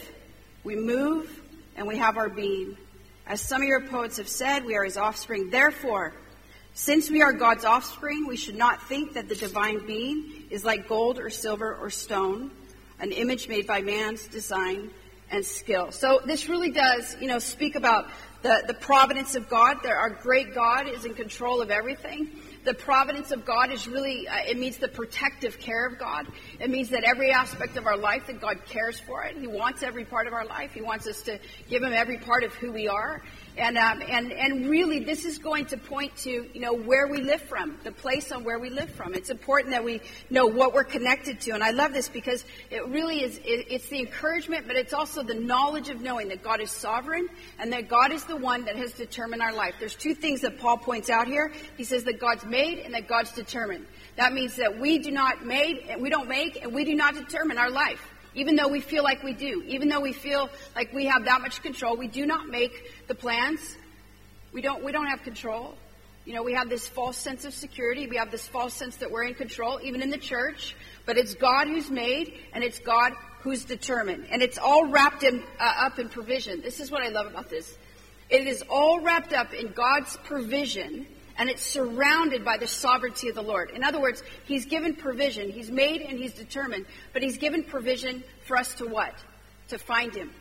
we 0.64 0.76
move, 0.76 1.28
and 1.76 1.88
we 1.88 1.98
have 1.98 2.16
our 2.16 2.30
being. 2.30 2.78
As 3.26 3.42
some 3.42 3.64
of 3.64 3.68
your 3.68 3.82
poets 3.82 4.18
have 4.18 4.28
said, 4.28 4.66
we 4.66 4.76
are 4.76 4.84
his 4.84 4.98
offspring. 4.98 5.50
Therefore, 5.50 6.14
since 6.76 7.10
we 7.10 7.24
are 7.24 7.34
God's 7.34 7.66
offspring, 7.66 8.28
we 8.28 8.38
should 8.38 8.56
not 8.56 8.88
think 8.88 9.14
that 9.14 9.30
the 9.30 9.36
divine 9.36 9.88
being 9.88 10.46
is 10.52 10.64
like 10.64 10.88
gold 10.88 11.18
or 11.18 11.32
silver 11.32 11.74
or 11.74 11.90
stone, 11.90 12.52
an 13.00 13.12
image 13.12 13.48
made 13.48 13.68
by 13.68 13.82
man's 13.82 14.28
design 14.28 14.92
and 15.32 15.46
skill. 15.46 15.92
So 15.92 16.22
this 16.26 16.50
really 16.50 16.72
does, 16.72 17.16
you 17.20 17.28
know, 17.28 17.40
speak 17.40 17.76
about 17.76 18.10
the, 18.42 18.64
the 18.68 18.74
providence 18.74 19.36
of 19.36 19.50
God. 19.50 19.78
That 19.84 19.92
our 19.92 20.10
great 20.10 20.54
God 20.54 20.88
is 20.88 21.06
in 21.06 21.14
control 21.14 21.62
of 21.62 21.72
everything 21.72 22.30
the 22.64 22.74
providence 22.74 23.32
of 23.32 23.46
God 23.46 23.72
is 23.72 23.88
really, 23.88 24.28
uh, 24.28 24.38
it 24.48 24.58
means 24.58 24.78
the 24.78 24.88
protective 24.88 25.60
care 25.60 25.86
of 25.86 26.00
God. 26.00 26.28
It 26.60 26.70
means 26.70 26.90
that 26.90 27.04
every 27.04 27.32
aspect 27.32 27.78
of 27.78 27.86
our 27.86 27.98
life 27.98 28.28
that 28.28 28.40
God 28.40 28.66
cares 28.66 29.00
for 29.00 29.24
it. 29.24 29.38
He 29.38 29.48
wants 29.48 29.84
every 29.84 30.06
part 30.06 30.28
of 30.28 30.34
our 30.34 30.46
life. 30.46 30.72
He 30.74 30.82
wants 30.82 31.08
us 31.08 31.22
to 31.24 31.40
give 31.70 31.84
Him 31.84 31.94
every 31.94 32.18
part 32.18 32.44
of 32.44 32.54
who 32.54 32.72
we 32.72 32.88
are. 32.88 33.22
And, 33.56 33.78
um, 33.78 34.02
and, 34.08 34.32
and 34.32 34.68
really, 34.68 35.04
this 35.04 35.26
is 35.26 35.38
going 35.38 35.66
to 35.68 35.78
point 35.78 36.16
to, 36.18 36.50
you 36.54 36.60
know, 36.60 36.74
where 36.74 37.08
we 37.08 37.22
live 37.22 37.42
from, 37.42 37.78
the 37.84 37.92
place 37.92 38.32
on 38.32 38.44
where 38.44 38.58
we 38.58 38.72
live 38.72 38.90
from. 38.90 39.14
It's 39.14 39.30
important 39.30 39.72
that 39.72 39.84
we 39.84 40.02
know 40.32 40.48
what 40.48 40.74
we're 40.74 40.84
connected 40.84 41.40
to. 41.42 41.52
And 41.52 41.64
I 41.64 41.70
love 41.70 41.94
this 41.94 42.10
because 42.10 42.44
it 42.72 42.88
really 42.88 43.22
is, 43.22 43.38
it, 43.38 43.68
it's 43.70 43.88
the 43.90 44.00
encouragement, 44.00 44.66
but 44.66 44.76
it's 44.76 44.92
also 44.92 45.22
the 45.22 45.36
knowledge 45.36 45.90
of 45.90 46.02
knowing 46.02 46.30
that 46.30 46.42
God 46.42 46.62
is 46.62 46.72
sovereign 46.72 47.30
and 47.60 47.72
that 47.74 47.88
God 47.88 48.12
is 48.12 48.24
the 48.24 48.36
one 48.36 48.66
that 48.66 48.76
has 48.76 48.92
determined 48.94 49.44
our 49.44 49.54
life. 49.54 49.76
There's 49.80 49.96
two 49.96 50.16
things 50.16 50.42
that 50.42 50.58
Paul 50.58 50.78
points 50.78 51.12
out 51.12 51.28
here. 51.28 51.52
He 51.78 51.84
says 51.84 52.06
that 52.06 52.20
God's 52.20 52.46
made 52.46 52.80
and 52.80 52.96
that 52.96 53.08
God's 53.08 53.34
determined. 53.34 53.86
That 54.16 54.34
means 54.34 54.56
that 54.56 54.80
we 54.80 54.98
do 54.98 55.12
not 55.12 55.46
made, 55.46 55.86
and 55.90 56.02
we 56.02 56.10
don't 56.10 56.28
make, 56.28 56.62
and 56.64 56.74
we 56.74 56.86
do 56.86 56.96
not 56.96 57.16
determine 57.16 57.58
our 57.58 57.70
life 57.70 58.13
even 58.36 58.56
though 58.56 58.68
we 58.68 58.80
feel 58.80 59.04
like 59.04 59.24
we 59.24 59.34
do, 59.34 59.64
even 59.68 59.90
though 59.90 60.00
we 60.00 60.14
feel 60.14 60.50
like 60.76 60.94
we 60.94 61.06
have 61.06 61.26
that 61.26 61.42
much 61.42 61.62
control, 61.62 61.96
we 61.96 62.08
do 62.08 62.26
not 62.26 62.48
make 62.48 63.08
the 63.08 63.16
plans. 63.16 63.78
We 64.52 64.62
don't, 64.62 64.84
we 64.84 64.92
don't 64.92 65.08
have 65.08 65.24
control. 65.24 65.76
You 66.26 66.34
know, 66.34 66.44
we 66.44 66.54
have 66.54 66.70
this 66.70 66.88
false 66.88 67.18
sense 67.18 67.44
of 67.44 67.54
security. 67.54 68.08
We 68.08 68.18
have 68.18 68.32
this 68.32 68.48
false 68.48 68.74
sense 68.74 68.98
that 68.98 69.12
we're 69.12 69.24
in 69.24 69.34
control, 69.34 69.80
even 69.84 70.02
in 70.02 70.10
the 70.10 70.18
church. 70.18 70.76
But 71.06 71.18
it's 71.18 71.36
God 71.36 71.68
who's 71.68 71.90
made, 71.90 72.34
and 72.54 72.64
it's 72.64 72.80
God 72.80 73.14
who's 73.42 73.66
determined. 73.66 74.28
And 74.32 74.42
it's 74.42 74.58
all 74.58 74.88
wrapped 74.88 75.24
in, 75.24 75.44
uh, 75.60 75.74
up 75.80 76.00
in 76.00 76.08
provision. 76.08 76.62
This 76.62 76.80
is 76.80 76.90
what 76.90 77.04
I 77.04 77.10
love 77.10 77.28
about 77.28 77.50
this. 77.50 77.76
It 78.30 78.48
is 78.48 78.64
all 78.70 79.02
wrapped 79.02 79.34
up 79.34 79.54
in 79.54 79.74
God's 79.74 80.16
provision 80.24 81.06
and 81.38 81.50
it's 81.50 81.66
surrounded 81.66 82.46
by 82.46 82.58
the 82.58 82.68
sovereignty 82.68 83.30
of 83.30 83.36
the 83.36 83.42
Lord. 83.42 83.72
In 83.72 83.84
other 83.84 84.00
words, 84.00 84.24
He's 84.46 84.66
given 84.66 84.96
provision. 84.96 85.50
He's 85.50 85.72
made 85.72 86.02
and 86.02 86.18
He's 86.18 86.34
determined, 86.34 86.86
but 87.12 87.24
He's 87.24 87.38
given 87.38 87.64
provision 87.64 88.24
for 88.46 88.58
us 88.58 88.74
to 88.76 88.86
what? 88.86 89.16
To 89.70 89.78
find 89.78 90.14
Him. 90.14 90.32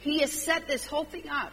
He 0.00 0.20
has 0.20 0.32
set 0.32 0.68
this 0.68 0.86
whole 0.86 1.04
thing 1.04 1.28
up. 1.28 1.52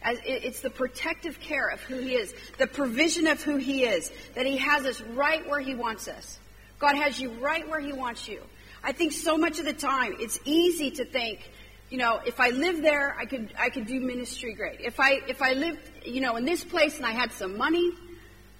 As 0.00 0.20
it's 0.24 0.60
the 0.60 0.70
protective 0.70 1.40
care 1.40 1.66
of 1.68 1.80
who 1.80 1.96
He 1.96 2.14
is, 2.14 2.32
the 2.56 2.68
provision 2.68 3.26
of 3.26 3.42
who 3.42 3.56
He 3.56 3.82
is, 3.82 4.12
that 4.36 4.46
He 4.46 4.56
has 4.58 4.86
us 4.86 5.00
right 5.00 5.46
where 5.48 5.60
He 5.60 5.74
wants 5.74 6.06
us. 6.06 6.38
God 6.78 6.94
has 6.94 7.20
you 7.20 7.30
right 7.32 7.68
where 7.68 7.80
He 7.80 7.92
wants 7.92 8.28
you. 8.28 8.40
I 8.84 8.92
think 8.92 9.12
so 9.12 9.36
much 9.36 9.58
of 9.58 9.64
the 9.64 9.72
time 9.72 10.14
it's 10.20 10.38
easy 10.44 10.92
to 10.92 11.04
think, 11.04 11.50
you 11.90 11.98
know, 11.98 12.20
if 12.26 12.38
I 12.40 12.50
lived 12.50 12.84
there, 12.84 13.16
I 13.18 13.24
could 13.24 13.52
I 13.58 13.70
could 13.70 13.86
do 13.86 14.00
ministry 14.00 14.54
great. 14.54 14.80
If 14.80 15.00
I 15.00 15.20
if 15.26 15.40
I 15.40 15.54
lived, 15.54 15.80
you 16.04 16.20
know, 16.20 16.36
in 16.36 16.44
this 16.44 16.64
place 16.64 16.96
and 16.98 17.06
I 17.06 17.12
had 17.12 17.32
some 17.32 17.56
money, 17.56 17.90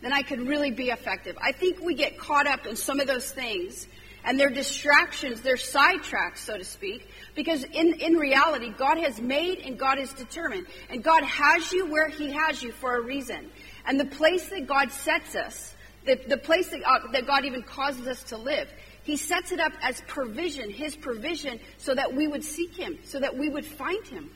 then 0.01 0.13
I 0.13 0.23
could 0.23 0.47
really 0.47 0.71
be 0.71 0.91
effective. 0.91 1.37
I 1.41 1.53
think 1.53 1.81
we 1.81 1.95
get 1.95 2.19
caught 2.19 2.47
up 2.47 2.67
in 2.67 2.77
some 2.77 3.01
of 3.01 3.07
those 3.07 3.31
things 3.31 3.87
and 4.25 4.39
they're 4.39 4.51
distractions, 4.51 5.41
they're 5.41 5.57
sidetracks, 5.57 6.39
so 6.39 6.59
to 6.59 6.65
speak, 6.65 7.09
because 7.35 7.63
in, 7.65 7.95
in 7.95 8.15
reality, 8.15 8.73
God 8.77 8.99
has 8.99 9.21
made 9.21 9.61
and 9.61 9.79
God 9.79 9.99
is 9.99 10.13
determined. 10.13 10.67
And 10.91 11.03
God 11.03 11.23
has 11.23 11.73
you 11.73 11.87
where 11.87 12.09
He 12.09 12.31
has 12.33 12.63
you 12.63 12.73
for 12.73 12.97
a 12.97 13.01
reason. 13.01 13.51
And 13.87 13.99
the 13.99 14.05
place 14.05 14.49
that 14.49 14.67
God 14.67 14.91
sets 14.91 15.35
us, 15.35 15.75
the, 16.05 16.21
the 16.27 16.37
place 16.37 16.69
that, 16.69 16.83
uh, 16.85 17.11
that 17.13 17.27
God 17.27 17.45
even 17.45 17.63
causes 17.63 18.07
us 18.07 18.23
to 18.25 18.37
live, 18.37 18.69
he 19.09 19.17
sets 19.17 19.53
it 19.53 19.59
up 19.59 19.73
as 19.81 20.03
provision, 20.07 20.69
His 20.69 20.95
provision, 20.95 21.61
so 21.79 21.95
that 21.95 22.15
we 22.15 22.29
would 22.29 22.45
seek 22.45 22.75
Him, 22.75 22.99
so 23.05 23.19
that 23.19 23.39
we 23.39 23.49
would 23.49 23.65
find 23.65 24.07
Him. 24.07 24.31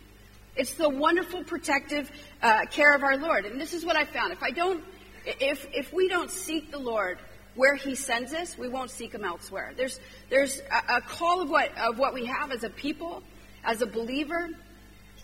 It's 0.56 0.72
the 0.72 0.88
wonderful 0.88 1.44
protective 1.44 2.10
uh, 2.42 2.64
care 2.70 2.94
of 2.94 3.02
our 3.02 3.18
Lord. 3.18 3.44
And 3.44 3.60
this 3.60 3.74
is 3.74 3.84
what 3.84 3.96
I 3.96 4.06
found. 4.06 4.32
If 4.32 4.42
I 4.42 4.50
don't, 4.50 4.82
if, 5.26 5.68
if 5.74 5.92
we 5.92 6.08
don't 6.08 6.30
seek 6.30 6.70
the 6.70 6.78
Lord 6.78 7.18
where 7.54 7.74
He 7.74 7.94
sends 7.94 8.32
us, 8.32 8.56
we 8.56 8.66
won't 8.66 8.90
seek 8.90 9.12
Him 9.12 9.26
elsewhere. 9.26 9.74
There's, 9.76 10.00
there's 10.30 10.58
a, 10.60 10.96
a 10.96 11.00
call 11.02 11.42
of 11.42 11.50
what, 11.50 11.76
of 11.76 11.98
what 11.98 12.14
we 12.14 12.24
have 12.24 12.50
as 12.50 12.64
a 12.64 12.70
people, 12.70 13.22
as 13.64 13.82
a 13.82 13.86
believer. 13.86 14.48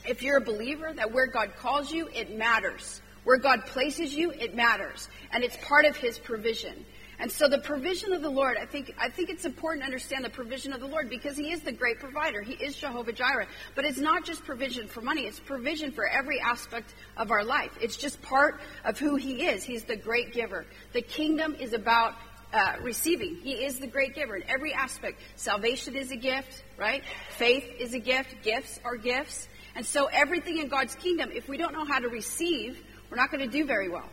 If 0.06 0.22
you're 0.22 0.36
a 0.36 0.44
believer, 0.44 0.92
that 0.92 1.10
where 1.10 1.26
God 1.26 1.56
calls 1.58 1.90
you, 1.90 2.06
it 2.08 2.36
matters. 2.36 3.00
Where 3.24 3.38
God 3.38 3.64
places 3.64 4.14
you, 4.14 4.30
it 4.30 4.54
matters. 4.54 5.08
And 5.32 5.42
it's 5.42 5.56
part 5.62 5.86
of 5.86 5.96
His 5.96 6.18
provision. 6.18 6.84
And 7.20 7.30
so 7.30 7.48
the 7.48 7.58
provision 7.58 8.12
of 8.12 8.22
the 8.22 8.30
Lord, 8.30 8.56
I 8.56 8.64
think, 8.64 8.94
I 8.96 9.08
think 9.08 9.28
it's 9.28 9.44
important 9.44 9.82
to 9.82 9.86
understand 9.86 10.24
the 10.24 10.30
provision 10.30 10.72
of 10.72 10.80
the 10.80 10.86
Lord 10.86 11.10
because 11.10 11.36
He 11.36 11.50
is 11.50 11.62
the 11.62 11.72
great 11.72 11.98
provider. 11.98 12.42
He 12.42 12.52
is 12.52 12.76
Jehovah 12.76 13.12
Jireh. 13.12 13.48
But 13.74 13.84
it's 13.84 13.98
not 13.98 14.24
just 14.24 14.44
provision 14.44 14.86
for 14.86 15.00
money, 15.00 15.22
it's 15.22 15.40
provision 15.40 15.90
for 15.90 16.06
every 16.06 16.40
aspect 16.40 16.94
of 17.16 17.30
our 17.32 17.44
life. 17.44 17.76
It's 17.80 17.96
just 17.96 18.22
part 18.22 18.60
of 18.84 18.98
who 18.98 19.16
He 19.16 19.46
is. 19.46 19.64
He's 19.64 19.84
the 19.84 19.96
great 19.96 20.32
giver. 20.32 20.64
The 20.92 21.02
kingdom 21.02 21.56
is 21.56 21.72
about 21.72 22.14
uh, 22.52 22.76
receiving. 22.82 23.36
He 23.36 23.64
is 23.64 23.78
the 23.78 23.88
great 23.88 24.14
giver 24.14 24.36
in 24.36 24.44
every 24.48 24.72
aspect. 24.72 25.20
Salvation 25.36 25.96
is 25.96 26.12
a 26.12 26.16
gift, 26.16 26.62
right? 26.76 27.02
Faith 27.36 27.64
is 27.78 27.94
a 27.94 27.98
gift. 27.98 28.42
Gifts 28.42 28.78
are 28.84 28.96
gifts. 28.96 29.48
And 29.74 29.84
so 29.84 30.06
everything 30.06 30.58
in 30.58 30.68
God's 30.68 30.94
kingdom, 30.94 31.30
if 31.34 31.48
we 31.48 31.56
don't 31.56 31.72
know 31.72 31.84
how 31.84 31.98
to 31.98 32.08
receive, 32.08 32.82
we're 33.10 33.16
not 33.16 33.30
going 33.30 33.44
to 33.44 33.50
do 33.50 33.64
very 33.64 33.88
well. 33.88 34.08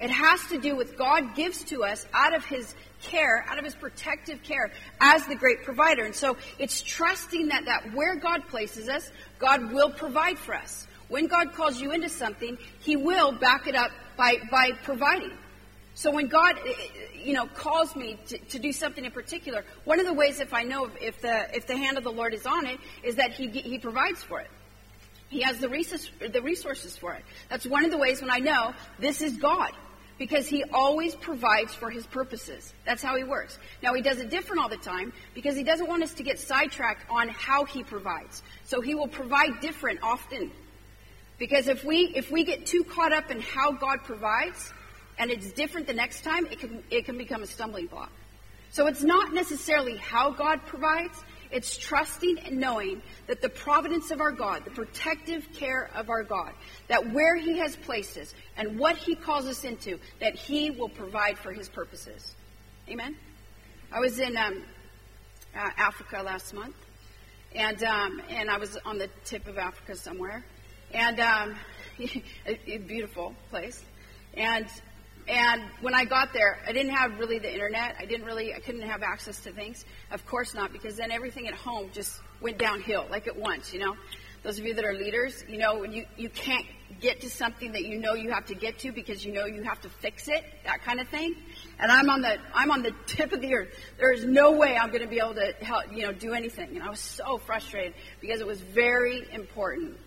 It 0.00 0.10
has 0.10 0.44
to 0.50 0.58
do 0.58 0.76
with 0.76 0.96
God 0.96 1.34
gives 1.34 1.64
to 1.64 1.82
us 1.82 2.06
out 2.14 2.34
of 2.34 2.44
His 2.44 2.74
care, 3.02 3.44
out 3.48 3.58
of 3.58 3.64
His 3.64 3.74
protective 3.74 4.42
care 4.42 4.70
as 5.00 5.26
the 5.26 5.34
great 5.34 5.64
provider. 5.64 6.04
And 6.04 6.14
so 6.14 6.36
it's 6.58 6.82
trusting 6.82 7.48
that, 7.48 7.64
that 7.64 7.94
where 7.94 8.14
God 8.14 8.46
places 8.48 8.88
us, 8.88 9.10
God 9.38 9.72
will 9.72 9.90
provide 9.90 10.38
for 10.38 10.54
us. 10.54 10.86
When 11.08 11.26
God 11.26 11.52
calls 11.52 11.80
you 11.80 11.92
into 11.92 12.08
something, 12.08 12.58
He 12.80 12.96
will 12.96 13.32
back 13.32 13.66
it 13.66 13.74
up 13.74 13.90
by, 14.16 14.36
by 14.50 14.72
providing. 14.84 15.32
So 15.94 16.12
when 16.12 16.28
God, 16.28 16.56
eh, 16.64 16.70
eh, 16.70 16.74
you 17.24 17.32
know, 17.32 17.46
calls 17.46 17.96
me 17.96 18.20
to, 18.26 18.38
to 18.38 18.58
do 18.60 18.72
something 18.72 19.04
in 19.04 19.10
particular, 19.10 19.64
one 19.84 19.98
of 19.98 20.06
the 20.06 20.12
ways 20.12 20.38
if 20.38 20.54
I 20.54 20.62
know 20.62 20.88
if 21.00 21.20
the, 21.22 21.56
if 21.56 21.66
the 21.66 21.76
hand 21.76 21.98
of 21.98 22.04
the 22.04 22.12
Lord 22.12 22.34
is 22.34 22.46
on 22.46 22.66
it 22.66 22.78
is 23.02 23.16
that 23.16 23.32
He, 23.32 23.48
he 23.48 23.80
provides 23.80 24.22
for 24.22 24.40
it. 24.40 24.50
He 25.28 25.42
has 25.42 25.58
the 25.58 25.68
the 26.32 26.40
resources 26.40 26.96
for 26.96 27.14
it. 27.14 27.24
That's 27.50 27.66
one 27.66 27.84
of 27.84 27.90
the 27.90 27.98
ways 27.98 28.22
when 28.22 28.30
I 28.30 28.38
know 28.38 28.74
this 28.98 29.20
is 29.20 29.36
God 29.36 29.72
because 30.18 30.48
he 30.48 30.64
always 30.72 31.14
provides 31.14 31.74
for 31.74 31.90
his 31.90 32.06
purposes. 32.06 32.72
That's 32.84 33.02
how 33.02 33.16
he 33.16 33.24
works. 33.24 33.58
Now, 33.82 33.94
he 33.94 34.02
does 34.02 34.18
it 34.18 34.30
different 34.30 34.60
all 34.60 34.68
the 34.68 34.76
time 34.76 35.12
because 35.34 35.56
he 35.56 35.62
doesn't 35.62 35.86
want 35.86 36.02
us 36.02 36.14
to 36.14 36.22
get 36.22 36.38
sidetracked 36.38 37.08
on 37.08 37.28
how 37.28 37.64
he 37.64 37.84
provides. 37.84 38.42
So 38.64 38.80
he 38.80 38.94
will 38.94 39.08
provide 39.08 39.60
different 39.60 40.00
often. 40.02 40.50
Because 41.38 41.68
if 41.68 41.84
we 41.84 42.12
if 42.16 42.32
we 42.32 42.42
get 42.42 42.66
too 42.66 42.82
caught 42.82 43.12
up 43.12 43.30
in 43.30 43.40
how 43.40 43.70
God 43.70 44.02
provides 44.02 44.72
and 45.18 45.30
it's 45.30 45.52
different 45.52 45.86
the 45.86 45.94
next 45.94 46.24
time, 46.24 46.46
it 46.46 46.58
can 46.58 46.82
it 46.90 47.04
can 47.04 47.16
become 47.16 47.44
a 47.44 47.46
stumbling 47.46 47.86
block. 47.86 48.10
So 48.70 48.86
it's 48.86 49.02
not 49.02 49.32
necessarily 49.32 49.96
how 49.96 50.30
God 50.30 50.60
provides, 50.66 51.16
it's 51.50 51.76
trusting 51.76 52.38
and 52.40 52.58
knowing 52.58 53.02
that 53.26 53.40
the 53.40 53.48
providence 53.48 54.10
of 54.10 54.20
our 54.20 54.32
God, 54.32 54.64
the 54.64 54.70
protective 54.70 55.48
care 55.52 55.90
of 55.94 56.10
our 56.10 56.22
God, 56.22 56.52
that 56.88 57.12
where 57.12 57.36
He 57.36 57.58
has 57.58 57.76
placed 57.76 58.16
us 58.18 58.34
and 58.56 58.78
what 58.78 58.96
He 58.96 59.14
calls 59.14 59.46
us 59.46 59.64
into, 59.64 59.98
that 60.20 60.34
He 60.34 60.70
will 60.70 60.88
provide 60.88 61.38
for 61.38 61.52
His 61.52 61.68
purposes. 61.68 62.34
Amen? 62.88 63.16
I 63.90 64.00
was 64.00 64.18
in 64.18 64.36
um, 64.36 64.62
uh, 65.56 65.70
Africa 65.76 66.22
last 66.22 66.52
month, 66.52 66.76
and, 67.54 67.82
um, 67.82 68.22
and 68.28 68.50
I 68.50 68.58
was 68.58 68.76
on 68.84 68.98
the 68.98 69.08
tip 69.24 69.46
of 69.46 69.58
Africa 69.58 69.96
somewhere, 69.96 70.44
and 70.92 71.20
um, 71.20 71.56
a, 72.46 72.78
beautiful 72.78 73.34
place. 73.50 73.82
And 74.34 74.66
and 75.28 75.62
when 75.82 75.94
I 75.94 76.04
got 76.04 76.32
there, 76.32 76.58
I 76.66 76.72
didn't 76.72 76.94
have 76.94 77.18
really 77.18 77.38
the 77.38 77.52
internet. 77.52 77.96
I 77.98 78.06
didn't 78.06 78.24
really, 78.24 78.54
I 78.54 78.60
couldn't 78.60 78.82
have 78.82 79.02
access 79.02 79.40
to 79.40 79.52
things. 79.52 79.84
Of 80.10 80.24
course 80.26 80.54
not, 80.54 80.72
because 80.72 80.96
then 80.96 81.10
everything 81.10 81.46
at 81.48 81.54
home 81.54 81.90
just 81.92 82.20
went 82.40 82.58
downhill, 82.58 83.06
like 83.10 83.26
at 83.26 83.36
once, 83.36 83.72
you 83.72 83.80
know. 83.80 83.94
Those 84.42 84.58
of 84.58 84.64
you 84.64 84.72
that 84.74 84.84
are 84.84 84.94
leaders, 84.94 85.44
you 85.48 85.58
know, 85.58 85.82
you, 85.82 86.06
you 86.16 86.30
can't 86.30 86.64
get 87.00 87.20
to 87.20 87.30
something 87.30 87.72
that 87.72 87.84
you 87.84 87.98
know 87.98 88.14
you 88.14 88.30
have 88.30 88.46
to 88.46 88.54
get 88.54 88.78
to 88.78 88.92
because 88.92 89.24
you 89.24 89.32
know 89.32 89.44
you 89.44 89.62
have 89.62 89.80
to 89.82 89.88
fix 89.88 90.28
it, 90.28 90.44
that 90.64 90.82
kind 90.84 91.00
of 91.00 91.08
thing. 91.08 91.34
And 91.78 91.92
I'm 91.92 92.08
on 92.08 92.22
the, 92.22 92.38
I'm 92.54 92.70
on 92.70 92.82
the 92.82 92.94
tip 93.06 93.32
of 93.32 93.40
the 93.40 93.54
earth. 93.54 93.68
There 93.98 94.12
is 94.12 94.24
no 94.24 94.52
way 94.52 94.76
I'm 94.76 94.88
going 94.88 95.02
to 95.02 95.08
be 95.08 95.18
able 95.18 95.34
to 95.34 95.52
help, 95.60 95.92
you 95.92 96.06
know, 96.06 96.12
do 96.12 96.32
anything. 96.32 96.76
And 96.76 96.82
I 96.82 96.88
was 96.88 97.00
so 97.00 97.38
frustrated 97.38 97.94
because 98.20 98.40
it 98.40 98.46
was 98.46 98.60
very 98.60 99.26
important 99.32 99.98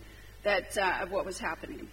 that, 0.44 0.78
uh, 0.78 1.00
of 1.02 1.12
what 1.12 1.26
was 1.26 1.38
happening. 1.38 1.88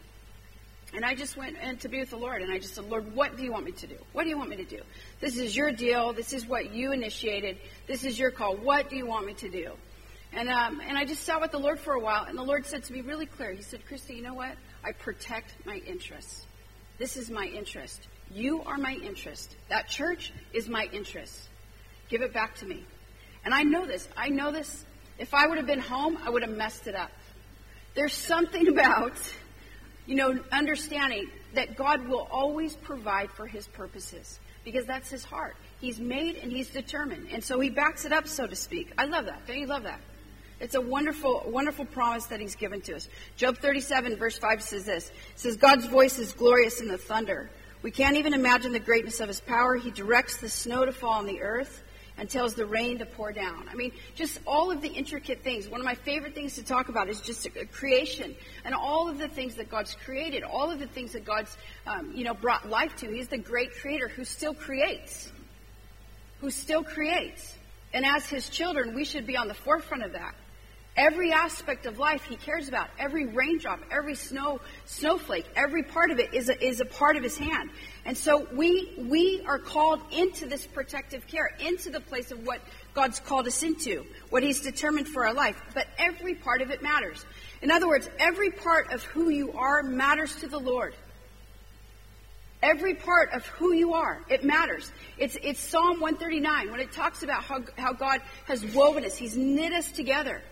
And 0.95 1.05
I 1.05 1.15
just 1.15 1.37
went 1.37 1.57
in 1.59 1.77
to 1.79 1.89
be 1.89 2.01
with 2.01 2.11
the 2.11 2.17
Lord, 2.17 2.41
and 2.41 2.51
I 2.51 2.59
just 2.59 2.75
said, 2.75 2.89
Lord, 2.89 3.15
what 3.15 3.37
do 3.37 3.45
you 3.45 3.53
want 3.53 3.67
me 3.67 3.73
to 3.73 3.87
do? 3.87 3.97
What 4.13 4.25
do 4.25 4.31
you 4.31 4.39
want 4.39 4.49
me 4.49 4.57
to 4.57 4.65
do? 4.65 4.81
This 5.21 5.37
is 5.37 5.55
your 5.55 5.71
deal. 5.71 6.15
This 6.15 6.33
is 6.33 6.47
what 6.47 6.73
you 6.73 6.93
initiated. 6.93 7.59
This 7.87 8.05
is 8.05 8.19
your 8.19 8.31
call. 8.31 8.57
What 8.57 8.89
do 8.89 8.97
you 8.97 9.07
want 9.07 9.27
me 9.27 9.35
to 9.35 9.51
do? 9.51 9.73
And 10.33 10.49
um, 10.49 10.81
and 10.87 10.97
I 10.97 11.05
just 11.05 11.25
sat 11.25 11.41
with 11.41 11.53
the 11.53 11.59
Lord 11.59 11.79
for 11.79 11.95
a 11.95 12.01
while, 12.01 12.25
and 12.25 12.39
the 12.39 12.43
Lord 12.43 12.67
said 12.67 12.85
to 12.85 12.93
me 12.93 13.01
really 13.01 13.27
clear. 13.27 13.53
He 13.53 13.63
said, 13.63 13.87
Christy, 13.87 14.15
you 14.15 14.23
know 14.23 14.35
what? 14.35 14.55
I 14.85 14.93
protect 14.93 15.55
my 15.67 15.77
interests. 15.77 16.47
This 16.99 17.17
is 17.17 17.31
my 17.31 17.45
interest. 17.45 18.09
You 18.31 18.63
are 18.63 18.77
my 18.77 18.95
interest. 18.95 19.57
That 19.69 19.89
church 19.89 20.33
is 20.53 20.69
my 20.69 20.89
interest. 20.93 21.49
Give 22.09 22.23
it 22.23 22.33
back 22.33 22.57
to 22.57 22.67
me. 22.67 22.85
And 23.45 23.55
I 23.55 23.63
know 23.63 23.87
this. 23.87 24.07
I 24.17 24.29
know 24.29 24.53
this. 24.53 24.85
If 25.19 25.35
I 25.35 25.47
would 25.47 25.59
have 25.59 25.67
been 25.67 25.81
home, 25.81 26.19
I 26.25 26.31
would 26.31 26.43
have 26.43 26.57
messed 26.57 26.87
it 26.87 26.95
up. 26.95 27.11
There's 27.95 28.13
something 28.13 28.69
about, 28.73 29.17
you 30.09 30.15
know, 30.15 30.41
understanding 30.51 31.29
that 31.55 31.77
God 31.77 32.09
will 32.09 32.27
always 32.31 32.75
provide 32.75 33.31
for 33.31 33.47
his 33.47 33.69
purposes 33.69 34.41
because 34.65 34.87
that's 34.87 35.11
his 35.11 35.23
heart. 35.23 35.55
He's 35.83 36.01
made 36.01 36.37
and 36.37 36.51
he's 36.51 36.71
determined. 36.71 37.29
And 37.31 37.45
so 37.45 37.61
he 37.61 37.69
backs 37.69 38.07
it 38.07 38.13
up, 38.13 38.27
so 38.27 38.47
to 38.47 38.57
speak. 38.57 38.91
I 38.97 39.05
love 39.05 39.27
that. 39.27 39.47
Don't 39.47 39.59
you 39.59 39.67
love 39.67 39.83
that? 39.83 40.01
It's 40.61 40.75
a 40.75 40.81
wonderful, 40.81 41.45
wonderful 41.47 41.85
promise 41.85 42.25
that 42.27 42.41
he's 42.41 42.57
given 42.57 42.81
to 42.83 42.97
us. 42.97 43.07
Job 43.37 43.59
37, 43.59 44.17
verse 44.17 44.39
5 44.39 44.63
says 44.63 44.87
this. 44.87 45.09
It 45.09 45.15
says, 45.37 45.57
God's 45.59 45.85
voice 45.85 46.19
is 46.19 46.33
glorious 46.33 46.81
in 46.81 46.89
the 46.89 46.99
thunder. 46.99 47.51
We 47.83 47.91
can't 47.91 48.17
even 48.17 48.33
imagine 48.33 48.73
the 48.73 48.81
greatness 48.81 49.21
of 49.21 49.29
his 49.29 49.43
power. 49.43 49.77
He 49.77 49.91
directs 49.91 50.39
the 50.39 50.49
snow 50.49 50.87
to 50.87 50.93
fall 50.93 51.13
on 51.13 51.27
the 51.27 51.43
earth 51.43 51.83
and 52.19 52.29
tells 52.29 52.55
the 52.55 52.67
rain 52.67 52.99
to 52.99 53.07
pour 53.07 53.33
down. 53.33 53.69
I 53.71 53.75
mean, 53.75 53.93
just 54.15 54.41
all 54.47 54.71
of 54.71 54.83
the 54.83 54.89
intricate 54.89 55.43
things. 55.43 55.69
One 55.69 55.81
of 55.81 55.85
my 55.85 55.95
favorite 55.95 56.35
things 56.35 56.57
to 56.57 56.65
talk 56.65 56.89
about 56.89 57.09
is 57.09 57.21
just 57.21 57.47
creation 57.73 58.35
and 58.65 58.75
all 58.75 59.09
of 59.09 59.19
the 59.19 59.29
things 59.29 59.55
that 59.55 59.71
God's 59.71 59.95
created, 60.05 60.43
all 60.43 60.71
of 60.71 60.79
the 60.79 60.87
things 60.87 61.13
that 61.13 61.25
God's, 61.25 61.57
um, 61.87 62.13
you 62.15 62.25
know, 62.25 62.35
brought 62.35 62.69
life 62.69 62.97
to. 62.97 63.09
He's 63.09 63.29
the 63.29 63.39
great 63.39 63.75
creator 63.81 64.09
who 64.09 64.25
still 64.25 64.55
creates, 64.55 65.31
who 66.41 66.51
still 66.51 66.83
creates. 66.83 67.55
And 67.93 68.05
as 68.05 68.27
his 68.27 68.49
children, 68.49 68.95
we 68.95 69.05
should 69.05 69.27
be 69.27 69.37
on 69.37 69.49
the 69.49 69.55
forefront 69.55 70.03
of 70.03 70.13
that. 70.13 70.35
Every 70.99 71.31
aspect 71.31 71.87
of 71.87 72.01
life 72.01 72.25
he 72.25 72.35
cares 72.35 72.67
about. 72.67 72.89
Every 72.99 73.25
raindrop, 73.25 73.79
every 73.89 74.17
snow 74.17 74.61
snowflake, 74.85 75.47
every 75.55 75.85
part 75.85 76.11
of 76.11 76.19
it 76.19 76.35
is 76.35 76.49
a, 76.49 76.61
is 76.61 76.81
a 76.81 76.85
part 76.85 77.15
of 77.15 77.23
his 77.23 77.39
hand. 77.39 77.71
And 78.05 78.19
so 78.19 78.49
we 78.53 78.95
we 78.99 79.45
are 79.47 79.61
called 79.61 80.01
into 80.11 80.47
this 80.47 80.67
protective 80.67 81.25
care, 81.29 81.57
into 81.61 81.91
the 81.91 82.01
place 82.01 82.33
of 82.33 82.45
what 82.45 82.61
God's 82.95 83.21
called 83.21 83.47
us 83.47 83.63
into, 83.63 84.05
what 84.31 84.43
he's 84.43 84.61
determined 84.61 85.07
for 85.07 85.25
our 85.25 85.33
life. 85.33 85.63
But 85.73 85.87
every 85.99 86.35
part 86.35 86.63
of 86.63 86.73
it 86.73 86.83
matters. 86.83 87.25
In 87.63 87.71
other 87.71 87.87
words, 87.87 88.11
every 88.19 88.51
part 88.51 88.93
of 88.93 89.05
who 89.05 89.29
you 89.29 89.53
are 89.53 89.85
matters 89.85 90.35
to 90.41 90.49
the 90.49 90.59
Lord. 90.59 90.97
Every 92.61 92.95
part 92.95 93.33
of 93.35 93.47
who 93.47 93.73
you 93.73 93.95
are, 93.95 94.21
it 94.29 94.43
matters. 94.43 94.91
It's, 95.17 95.37
it's 95.45 95.61
Psalm 95.61 96.01
139 96.01 96.73
when 96.73 96.81
it 96.81 96.91
talks 96.91 97.23
about 97.23 97.45
how, 97.45 97.63
how 97.77 97.93
God 97.93 98.21
has 98.47 98.65
woven 98.75 99.05
us. 99.05 99.17
He's 99.17 99.37
knit 99.37 99.73
us 99.73 99.93
together 99.93 100.43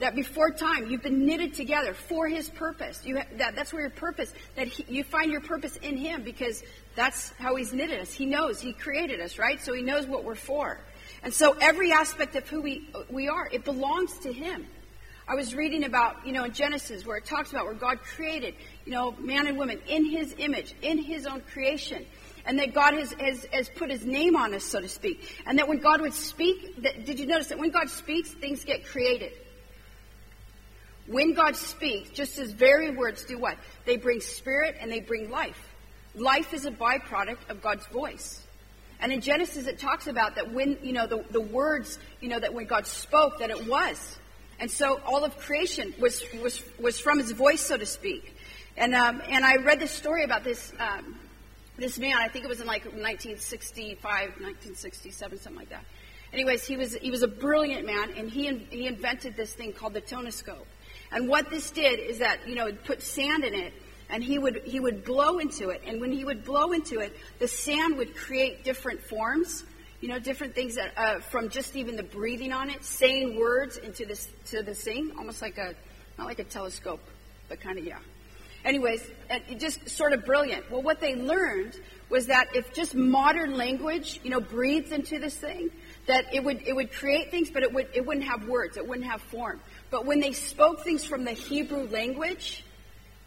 that 0.00 0.14
before 0.14 0.50
time 0.50 0.90
you've 0.90 1.02
been 1.02 1.24
knitted 1.24 1.54
together 1.54 1.94
for 1.94 2.28
his 2.28 2.48
purpose. 2.50 3.00
You 3.04 3.18
ha- 3.18 3.26
that, 3.38 3.54
that's 3.54 3.72
where 3.72 3.82
your 3.82 3.90
purpose 3.90 4.32
that 4.56 4.68
he, 4.68 4.84
you 4.88 5.04
find 5.04 5.30
your 5.30 5.40
purpose 5.40 5.76
in 5.76 5.96
him 5.96 6.22
because 6.22 6.62
that's 6.96 7.30
how 7.38 7.56
he's 7.56 7.72
knitted 7.72 8.00
us. 8.00 8.12
He 8.12 8.26
knows. 8.26 8.60
He 8.60 8.72
created 8.72 9.20
us 9.20 9.38
right? 9.38 9.60
So 9.60 9.72
he 9.72 9.82
knows 9.82 10.06
what 10.06 10.24
we're 10.24 10.34
for. 10.34 10.80
And 11.22 11.32
so 11.32 11.56
every 11.60 11.92
aspect 11.92 12.36
of 12.36 12.48
who 12.48 12.60
we, 12.60 12.90
we 13.08 13.28
are 13.28 13.48
it 13.52 13.64
belongs 13.64 14.18
to 14.20 14.32
him. 14.32 14.66
I 15.26 15.36
was 15.36 15.54
reading 15.54 15.84
about 15.84 16.26
you 16.26 16.32
know 16.32 16.44
in 16.44 16.52
genesis 16.52 17.06
where 17.06 17.16
it 17.16 17.24
talks 17.24 17.50
about 17.50 17.64
where 17.64 17.72
god 17.72 18.00
created 18.00 18.54
you 18.84 18.92
know 18.92 19.12
man 19.12 19.46
and 19.46 19.56
woman 19.56 19.80
in 19.86 20.04
his 20.04 20.34
image 20.36 20.74
in 20.82 20.98
his 20.98 21.24
own 21.24 21.40
creation 21.40 22.04
and 22.46 22.58
that 22.58 22.74
God 22.74 22.94
has, 22.94 23.12
has, 23.12 23.46
has 23.52 23.68
put 23.70 23.90
his 23.90 24.04
name 24.04 24.36
on 24.36 24.54
us, 24.54 24.64
so 24.64 24.80
to 24.80 24.88
speak. 24.88 25.42
And 25.46 25.58
that 25.58 25.68
when 25.68 25.78
God 25.78 26.00
would 26.00 26.14
speak, 26.14 26.82
that, 26.82 27.06
did 27.06 27.18
you 27.18 27.26
notice 27.26 27.48
that 27.48 27.58
when 27.58 27.70
God 27.70 27.88
speaks, 27.88 28.30
things 28.30 28.64
get 28.64 28.84
created? 28.84 29.32
When 31.06 31.34
God 31.34 31.54
speaks, 31.56 32.10
just 32.10 32.36
his 32.36 32.52
very 32.52 32.90
words 32.90 33.24
do 33.24 33.38
what? 33.38 33.58
They 33.84 33.96
bring 33.96 34.20
spirit 34.20 34.76
and 34.80 34.90
they 34.90 35.00
bring 35.00 35.30
life. 35.30 35.68
Life 36.14 36.54
is 36.54 36.64
a 36.64 36.70
byproduct 36.70 37.50
of 37.50 37.60
God's 37.60 37.86
voice. 37.88 38.40
And 39.00 39.12
in 39.12 39.20
Genesis, 39.20 39.66
it 39.66 39.78
talks 39.78 40.06
about 40.06 40.36
that 40.36 40.52
when, 40.52 40.78
you 40.82 40.92
know, 40.92 41.06
the, 41.06 41.24
the 41.30 41.40
words, 41.40 41.98
you 42.20 42.28
know, 42.28 42.38
that 42.40 42.54
when 42.54 42.66
God 42.66 42.86
spoke, 42.86 43.40
that 43.40 43.50
it 43.50 43.66
was. 43.66 44.18
And 44.58 44.70
so 44.70 45.00
all 45.04 45.24
of 45.24 45.36
creation 45.36 45.92
was, 45.98 46.24
was, 46.42 46.62
was 46.80 46.98
from 46.98 47.18
his 47.18 47.32
voice, 47.32 47.60
so 47.60 47.76
to 47.76 47.86
speak. 47.86 48.34
And, 48.76 48.94
um, 48.94 49.20
and 49.28 49.44
I 49.44 49.56
read 49.56 49.80
this 49.80 49.90
story 49.90 50.24
about 50.24 50.44
this, 50.44 50.72
um, 50.78 51.18
this 51.76 51.98
man, 51.98 52.16
I 52.16 52.28
think 52.28 52.44
it 52.44 52.48
was 52.48 52.60
in 52.60 52.66
like 52.66 52.84
1965, 52.84 54.00
1967, 54.02 55.38
something 55.38 55.58
like 55.58 55.70
that. 55.70 55.84
Anyways, 56.32 56.66
he 56.66 56.76
was, 56.76 56.94
he 56.94 57.10
was 57.10 57.22
a 57.22 57.28
brilliant 57.28 57.86
man, 57.86 58.10
and 58.16 58.30
he, 58.30 58.52
he 58.70 58.86
invented 58.86 59.36
this 59.36 59.52
thing 59.52 59.72
called 59.72 59.94
the 59.94 60.00
tonoscope. 60.00 60.66
And 61.14 61.28
what 61.28 61.48
this 61.48 61.70
did 61.70 61.98
is 61.98 62.18
that, 62.18 62.46
you 62.46 62.54
know, 62.54 62.66
it 62.66 62.84
put 62.84 63.00
sand 63.00 63.44
in 63.44 63.54
it 63.54 63.72
and 64.10 64.22
he 64.22 64.38
would 64.38 64.62
he 64.64 64.80
would 64.80 65.04
blow 65.04 65.38
into 65.38 65.70
it. 65.70 65.80
And 65.86 66.00
when 66.00 66.12
he 66.12 66.24
would 66.24 66.44
blow 66.44 66.72
into 66.72 67.00
it 67.00 67.16
the 67.38 67.48
sand 67.48 67.96
would 67.96 68.14
create 68.14 68.64
different 68.64 69.00
forms 69.00 69.64
you 70.04 70.10
know 70.10 70.18
different 70.18 70.54
things 70.54 70.74
that 70.74 70.92
uh, 70.98 71.20
from 71.20 71.48
just 71.48 71.76
even 71.76 71.96
the 71.96 72.02
breathing 72.02 72.52
on 72.52 72.68
it 72.68 72.84
saying 72.84 73.38
words 73.38 73.78
into 73.78 74.04
this 74.04 74.28
to 74.44 74.62
the 74.62 74.74
thing 74.74 75.10
almost 75.16 75.40
like 75.40 75.56
a 75.56 75.74
not 76.18 76.26
like 76.26 76.38
a 76.38 76.44
telescope 76.44 77.00
but 77.48 77.58
kind 77.58 77.78
of 77.78 77.86
yeah. 77.86 77.98
Anyways 78.66 79.02
just 79.56 79.88
sort 79.88 80.12
of 80.12 80.26
brilliant. 80.26 80.70
Well 80.70 80.82
what 80.82 81.00
they 81.00 81.14
learned 81.14 81.80
was 82.10 82.26
that 82.26 82.54
if 82.54 82.74
just 82.74 82.94
modern 82.94 83.56
language 83.56 84.20
you 84.22 84.28
know 84.28 84.40
breathed 84.40 84.92
into 84.92 85.18
this 85.18 85.38
thing 85.38 85.70
that 86.06 86.34
it 86.34 86.44
would 86.44 86.60
it 86.68 86.76
would 86.76 86.92
create 86.92 87.30
things 87.30 87.50
but 87.50 87.62
it 87.62 87.72
would 87.72 87.88
it 87.94 88.04
wouldn't 88.04 88.26
have 88.26 88.46
words 88.46 88.76
it 88.76 88.86
wouldn't 88.86 89.06
have 89.06 89.22
form 89.22 89.58
but 89.94 90.06
when 90.06 90.18
they 90.18 90.32
spoke 90.32 90.80
things 90.80 91.04
from 91.04 91.22
the 91.22 91.30
Hebrew 91.30 91.86
language, 91.86 92.64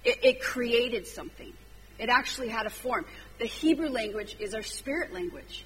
it, 0.04 0.20
it 0.22 0.42
created 0.42 1.08
something. 1.08 1.54
It 1.98 2.10
actually 2.10 2.50
had 2.50 2.66
a 2.66 2.70
form. 2.70 3.06
The 3.40 3.46
Hebrew 3.46 3.88
language 3.88 4.36
is 4.38 4.54
our 4.54 4.62
spirit 4.62 5.14
language. 5.14 5.64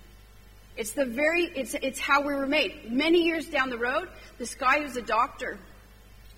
It's 0.77 0.91
the 0.91 1.05
very, 1.05 1.45
it's, 1.55 1.73
it's 1.73 1.99
how 1.99 2.21
we 2.21 2.35
were 2.35 2.45
made. 2.45 2.91
Many 2.91 3.23
years 3.23 3.47
down 3.47 3.71
the 3.71 3.79
road, 3.79 4.09
this 4.37 4.53
guy 4.53 4.79
who's 4.83 4.95
a 4.95 5.01
doctor, 5.01 5.57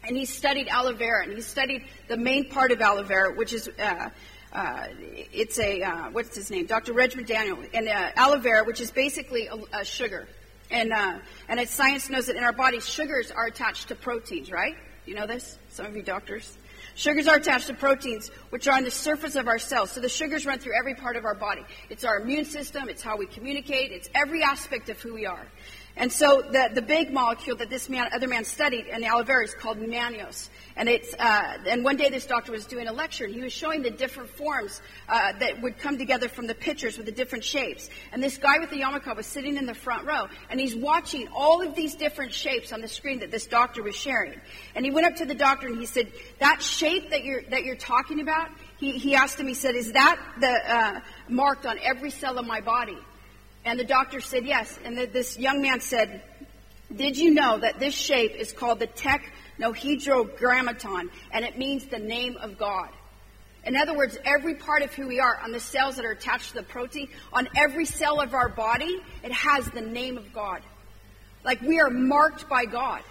and 0.08 0.15
he 0.15 0.23
studied 0.23 0.69
aloe 0.69 0.93
vera, 0.93 1.26
and 1.26 1.34
he 1.34 1.41
studied 1.41 1.84
the 2.08 2.15
main 2.15 2.47
part 2.47 2.71
of 2.71 2.80
aloe 2.80 3.04
vera, 3.04 3.36
which 3.36 3.52
is, 3.52 3.67
uh, 3.67 4.12
uh, 4.54 4.88
it's 5.34 5.60
a, 5.60 5.82
uh, 5.82 6.10
what's 6.12 6.38
his 6.38 6.49
name? 6.49 6.67
Dr. 6.67 6.93
Reg 6.93 7.12
McDaniel. 7.12 7.67
And 7.73 7.89
uh, 7.89 8.12
aloe 8.15 8.39
vera, 8.39 8.63
which 8.63 8.80
is 8.80 8.91
basically 8.91 9.47
a, 9.47 9.58
a 9.73 9.84
sugar. 9.84 10.26
And, 10.73 10.91
uh, 10.91 11.19
and 11.47 11.69
science 11.69 12.09
knows 12.09 12.25
that 12.25 12.36
in 12.36 12.43
our 12.43 12.51
bodies, 12.51 12.86
sugars 12.86 13.29
are 13.29 13.45
attached 13.45 13.89
to 13.89 13.95
proteins, 13.95 14.51
right? 14.51 14.75
You 15.05 15.13
know 15.13 15.27
this? 15.27 15.59
Some 15.69 15.86
of 15.86 15.95
you 15.95 16.01
doctors. 16.01 16.57
Sugars 16.95 17.27
are 17.27 17.36
attached 17.36 17.67
to 17.67 17.75
proteins, 17.75 18.29
which 18.49 18.67
are 18.67 18.75
on 18.75 18.83
the 18.83 18.91
surface 18.91 19.36
of 19.36 19.47
our 19.47 19.59
cells. 19.59 19.91
So 19.91 19.99
the 19.99 20.09
sugars 20.09 20.47
run 20.47 20.57
through 20.57 20.73
every 20.77 20.95
part 20.95 21.15
of 21.15 21.25
our 21.25 21.36
body. 21.36 21.63
It's 21.91 22.03
our 22.03 22.19
immune 22.19 22.45
system, 22.45 22.89
it's 22.89 23.03
how 23.03 23.17
we 23.17 23.27
communicate, 23.27 23.91
it's 23.91 24.09
every 24.15 24.41
aspect 24.41 24.89
of 24.89 24.99
who 24.99 25.13
we 25.13 25.27
are. 25.27 25.47
And 25.95 26.12
so 26.12 26.41
the, 26.41 26.71
the 26.73 26.82
big 26.82 27.13
molecule 27.13 27.56
that 27.58 27.69
this 27.69 27.88
man, 27.88 28.10
other 28.15 28.27
man 28.27 28.45
studied 28.45 28.88
in 28.88 29.01
the 29.01 29.08
aloe 29.08 29.23
vera 29.23 29.43
is 29.43 29.53
called 29.53 29.77
mannose. 29.77 30.49
And 30.75 30.89
it's, 30.89 31.13
uh, 31.13 31.58
and 31.67 31.84
one 31.84 31.97
day 31.97 32.10
this 32.10 32.25
doctor 32.25 32.51
was 32.51 32.65
doing 32.65 32.88
a 32.88 32.91
lecture 32.91 33.25
and 33.25 33.34
he 33.34 33.41
was 33.41 33.53
showing 33.53 33.84
the 33.84 33.91
different 33.91 34.32
forms, 34.32 34.82
uh, 35.08 35.34
that 35.39 35.62
would 35.62 35.77
come 35.77 35.99
together 35.99 36.29
from 36.29 36.47
the 36.47 36.56
pictures 36.56 36.97
with 36.97 37.06
the 37.06 37.12
different 37.12 37.43
shapes. 37.43 37.91
And 38.12 38.23
this 38.23 38.38
guy 38.38 38.58
with 38.58 38.71
the 38.71 38.82
yarmulke 38.82 39.15
was 39.15 39.27
sitting 39.27 39.56
in 39.56 39.67
the 39.67 39.75
front 39.75 40.08
row 40.08 40.25
and 40.49 40.60
he's 40.60 40.75
watching 40.75 41.27
all 41.27 41.62
of 41.62 41.75
these 41.75 41.93
different 41.93 42.34
shapes 42.34 42.73
on 42.73 42.82
the 42.82 42.88
screen 42.88 43.19
that 43.19 43.29
this 43.29 43.45
doctor 43.45 43.84
was 43.84 43.95
sharing. 43.95 44.41
And 44.73 44.84
he 44.84 44.89
went 44.89 45.06
up 45.06 45.17
to 45.17 45.25
the 45.25 45.36
doctor 45.36 45.67
and 45.67 45.77
he 45.77 45.86
said, 45.86 46.12
that 46.39 46.63
shape 46.63 47.12
that 47.12 47.23
you're, 47.23 47.43
that 47.51 47.65
you're 47.65 47.75
talking 47.75 48.19
about, 48.19 48.49
he, 48.77 48.93
he 48.93 49.13
asked 49.13 49.39
him, 49.39 49.47
he 49.47 49.53
said, 49.53 49.75
is 49.75 49.91
that 49.91 50.19
the, 50.39 50.47
uh, 50.49 50.99
marked 51.29 51.67
on 51.67 51.77
every 51.84 52.10
cell 52.10 52.39
of 52.39 52.47
my 52.47 52.62
body? 52.62 52.97
And 53.65 53.80
the 53.80 53.86
doctor 53.86 54.19
said 54.19 54.45
yes. 54.45 54.78
And 54.84 54.97
the, 54.97 55.06
this 55.06 55.39
young 55.39 55.62
man 55.62 55.80
said, 55.80 56.21
Did 56.93 57.17
you 57.17 57.34
know 57.34 57.60
that 57.60 57.80
this 57.80 57.93
shape 57.93 58.36
is 58.36 58.52
called 58.52 58.80
the 58.80 58.88
technohedrogrammaton, 58.88 61.10
and 61.32 61.45
it 61.45 61.58
means 61.58 61.86
the 61.86 61.99
name 61.99 62.36
of 62.38 62.58
God? 62.58 62.89
In 63.65 63.78
other 63.78 63.95
words, 63.95 64.17
every 64.26 64.56
part 64.56 64.82
of 64.82 64.93
who 64.93 65.08
we 65.08 65.21
are, 65.21 65.39
on 65.41 65.54
the 65.54 65.60
cells 65.60 65.95
that 65.95 66.04
are 66.04 66.12
attached 66.12 66.49
to 66.49 66.56
the 66.56 66.63
protein, 66.63 67.08
on 67.32 67.47
every 67.56 67.86
cell 67.86 68.19
of 68.19 68.34
our 68.34 68.49
body, 68.49 69.02
it 69.23 69.32
has 69.32 69.65
the 69.67 69.82
name 69.82 70.17
of 70.17 70.34
God. 70.34 70.62
Like 71.45 71.62
we 71.62 71.80
are 71.80 71.89
marked 71.89 72.49
by 72.49 72.65
God, 72.65 73.02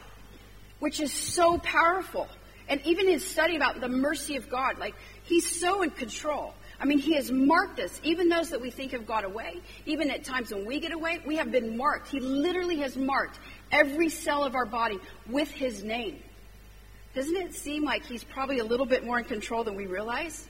which 0.78 1.00
is 1.00 1.10
so 1.12 1.56
powerful. 1.58 2.28
And 2.68 2.80
even 2.84 3.08
his 3.08 3.26
study 3.26 3.56
about 3.56 3.80
the 3.80 3.88
mercy 3.88 4.36
of 4.36 4.50
God, 4.50 4.78
like 4.78 4.94
he's 5.24 5.60
so 5.60 5.82
in 5.82 5.90
control. 5.90 6.54
I 6.82 6.84
mean, 6.84 6.98
He 6.98 7.14
has 7.14 7.30
marked 7.30 7.78
us, 7.78 8.00
even 8.02 8.28
those 8.28 8.50
that 8.50 8.60
we 8.60 8.70
think 8.70 8.92
have 8.92 9.06
got 9.06 9.24
away, 9.24 9.60
even 9.86 10.10
at 10.10 10.24
times 10.24 10.52
when 10.52 10.66
we 10.66 10.80
get 10.80 10.92
away, 10.92 11.20
we 11.24 11.36
have 11.36 11.52
been 11.52 11.76
marked. 11.76 12.08
He 12.08 12.18
literally 12.18 12.78
has 12.78 12.96
marked 12.96 13.38
every 13.70 14.08
cell 14.08 14.44
of 14.44 14.54
our 14.54 14.66
body 14.66 14.98
with 15.28 15.50
His 15.50 15.84
name. 15.84 16.18
Doesn't 17.14 17.36
it 17.36 17.54
seem 17.54 17.84
like 17.84 18.04
He's 18.04 18.24
probably 18.24 18.58
a 18.58 18.64
little 18.64 18.86
bit 18.86 19.04
more 19.04 19.18
in 19.18 19.24
control 19.24 19.64
than 19.64 19.76
we 19.76 19.86
realize? 19.86 20.48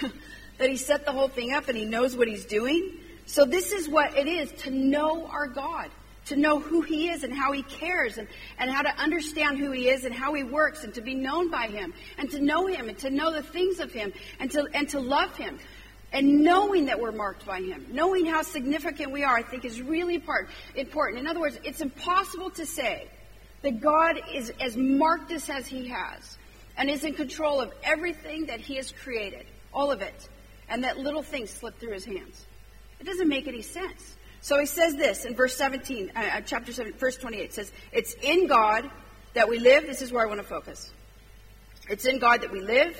that 0.58 0.70
he 0.70 0.76
set 0.76 1.04
the 1.04 1.12
whole 1.12 1.28
thing 1.28 1.52
up 1.52 1.68
and 1.68 1.76
he 1.76 1.84
knows 1.84 2.16
what 2.16 2.28
he's 2.28 2.44
doing. 2.44 2.92
So 3.26 3.44
this 3.44 3.72
is 3.72 3.88
what 3.88 4.16
it 4.16 4.26
is 4.28 4.52
to 4.62 4.70
know 4.70 5.26
our 5.26 5.46
God, 5.46 5.90
to 6.26 6.36
know 6.36 6.58
who 6.58 6.80
he 6.80 7.08
is 7.08 7.22
and 7.22 7.32
how 7.32 7.52
he 7.52 7.62
cares 7.62 8.18
and, 8.18 8.28
and 8.58 8.70
how 8.70 8.82
to 8.82 8.96
understand 8.96 9.58
who 9.58 9.70
he 9.70 9.88
is 9.88 10.04
and 10.04 10.14
how 10.14 10.32
he 10.34 10.42
works 10.42 10.84
and 10.84 10.94
to 10.94 11.00
be 11.00 11.14
known 11.14 11.50
by 11.50 11.66
him 11.66 11.92
and 12.18 12.30
to 12.30 12.40
know 12.40 12.66
him 12.66 12.88
and 12.88 12.98
to 12.98 13.10
know 13.10 13.32
the 13.32 13.42
things 13.42 13.80
of 13.80 13.92
him 13.92 14.12
and 14.40 14.50
to, 14.50 14.66
and 14.72 14.88
to 14.90 15.00
love 15.00 15.36
him. 15.36 15.58
And 16.12 16.42
knowing 16.42 16.86
that 16.86 17.00
we're 17.00 17.12
marked 17.12 17.44
by 17.44 17.60
him, 17.60 17.86
knowing 17.90 18.24
how 18.24 18.42
significant 18.42 19.10
we 19.10 19.24
are, 19.24 19.36
I 19.36 19.42
think 19.42 19.64
is 19.64 19.82
really 19.82 20.14
important. 20.76 21.18
In 21.18 21.26
other 21.26 21.40
words, 21.40 21.58
it's 21.64 21.80
impossible 21.80 22.50
to 22.50 22.64
say 22.64 23.08
that 23.62 23.80
God 23.80 24.20
is 24.32 24.52
as 24.60 24.76
marked 24.76 25.32
us 25.32 25.50
as 25.50 25.66
he 25.66 25.88
has 25.88 26.38
and 26.76 26.88
is 26.88 27.02
in 27.02 27.14
control 27.14 27.60
of 27.60 27.72
everything 27.82 28.46
that 28.46 28.60
he 28.60 28.76
has 28.76 28.92
created, 28.92 29.46
all 29.72 29.90
of 29.90 30.02
it, 30.02 30.28
and 30.68 30.84
that 30.84 30.98
little 30.98 31.22
things 31.22 31.50
slip 31.50 31.78
through 31.80 31.92
his 31.92 32.04
hands. 32.04 32.46
It 33.00 33.04
doesn't 33.04 33.28
make 33.28 33.48
any 33.48 33.62
sense. 33.62 34.16
So 34.44 34.60
he 34.60 34.66
says 34.66 34.94
this 34.94 35.24
in 35.24 35.34
verse 35.34 35.56
17, 35.56 36.12
uh, 36.14 36.18
uh 36.18 36.40
chapter 36.42 36.70
7, 36.70 36.92
verse 36.98 37.16
28. 37.16 37.44
It 37.44 37.54
says, 37.54 37.72
It's 37.92 38.12
in 38.20 38.46
God 38.46 38.90
that 39.32 39.48
we 39.48 39.58
live. 39.58 39.86
This 39.86 40.02
is 40.02 40.12
where 40.12 40.22
I 40.22 40.26
want 40.26 40.38
to 40.38 40.46
focus. 40.46 40.92
It's 41.88 42.04
in 42.04 42.18
God 42.18 42.42
that 42.42 42.52
we 42.52 42.60
live, 42.60 42.94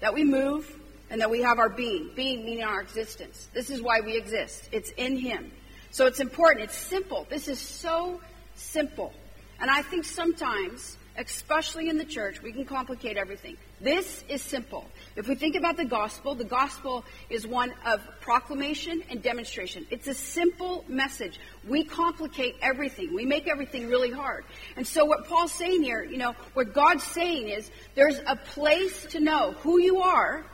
that 0.00 0.12
we 0.12 0.24
move, 0.24 0.68
and 1.08 1.20
that 1.20 1.30
we 1.30 1.42
have 1.42 1.60
our 1.60 1.68
being. 1.68 2.10
Being 2.16 2.44
meaning 2.44 2.64
our 2.64 2.80
existence. 2.80 3.48
This 3.54 3.70
is 3.70 3.80
why 3.80 4.00
we 4.00 4.16
exist. 4.16 4.68
It's 4.72 4.90
in 4.96 5.16
Him. 5.16 5.52
So 5.92 6.06
it's 6.06 6.18
important. 6.18 6.64
It's 6.64 6.76
simple. 6.76 7.24
This 7.30 7.46
is 7.46 7.60
so 7.60 8.20
simple. 8.56 9.12
And 9.60 9.70
I 9.70 9.82
think 9.82 10.04
sometimes 10.04 10.96
especially 11.16 11.88
in 11.88 11.98
the 11.98 12.04
church, 12.04 12.42
we 12.42 12.52
can 12.52 12.64
complicate 12.64 13.16
everything. 13.16 13.56
This 13.80 14.24
is 14.28 14.42
simple. 14.42 14.86
If 15.16 15.28
we 15.28 15.34
think 15.34 15.56
about 15.56 15.76
the 15.76 15.84
gospel, 15.84 16.34
the 16.34 16.44
gospel 16.44 17.04
is 17.28 17.46
one 17.46 17.72
of 17.84 18.00
proclamation 18.20 19.02
and 19.10 19.22
demonstration. 19.22 19.86
It's 19.90 20.06
a 20.06 20.14
simple 20.14 20.84
message. 20.88 21.38
We 21.66 21.84
complicate 21.84 22.56
everything. 22.62 23.14
We 23.14 23.24
make 23.24 23.48
everything 23.48 23.88
really 23.88 24.10
hard. 24.10 24.44
And 24.76 24.86
so 24.86 25.04
what 25.04 25.26
Paul's 25.26 25.52
saying 25.52 25.82
here, 25.82 26.02
you 26.02 26.18
know, 26.18 26.34
what 26.54 26.72
God's 26.74 27.04
saying 27.04 27.48
is 27.48 27.70
there's 27.94 28.18
a 28.26 28.36
place 28.36 29.06
to 29.10 29.20
know 29.20 29.52
who 29.60 29.80
you 29.80 30.00
are 30.00 30.44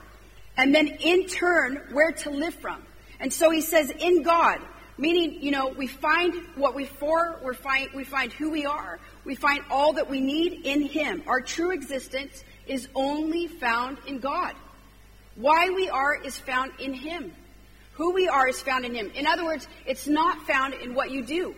and 0.57 0.73
then 0.73 0.87
in 0.87 1.27
turn 1.27 1.81
where 1.91 2.11
to 2.11 2.29
live 2.29 2.55
from. 2.55 2.81
And 3.19 3.31
so 3.31 3.49
he 3.49 3.61
says 3.61 3.89
in 3.89 4.23
God, 4.23 4.59
Meaning, 4.99 5.43
you 5.43 5.51
know, 5.51 5.67
we 5.67 5.85
find 5.85 6.33
what 6.55 6.73
we 6.73 6.85
for, 6.85 7.39
we 7.45 7.53
find, 7.53 7.89
we 7.93 8.03
find 8.03 8.33
who 8.33 8.49
we 8.49 8.65
are, 8.65 8.99
we 9.27 9.35
find 9.35 9.61
all 9.69 9.93
that 9.93 10.09
we 10.09 10.21
need 10.21 10.65
in 10.65 10.81
Him. 10.81 11.21
Our 11.27 11.41
true 11.41 11.71
existence 11.71 12.45
is 12.65 12.87
only 12.95 13.47
found 13.47 13.97
in 14.07 14.19
God. 14.19 14.55
Why 15.35 15.69
we 15.69 15.89
are 15.89 16.15
is 16.15 16.37
found 16.37 16.71
in 16.79 16.93
Him. 16.93 17.33
Who 17.95 18.13
we 18.13 18.29
are 18.29 18.47
is 18.47 18.61
found 18.61 18.85
in 18.85 18.95
Him. 18.95 19.11
In 19.15 19.27
other 19.27 19.43
words, 19.43 19.67
it's 19.85 20.07
not 20.07 20.47
found 20.47 20.75
in 20.75 20.95
what 20.95 21.11
you 21.11 21.25
do. 21.25 21.55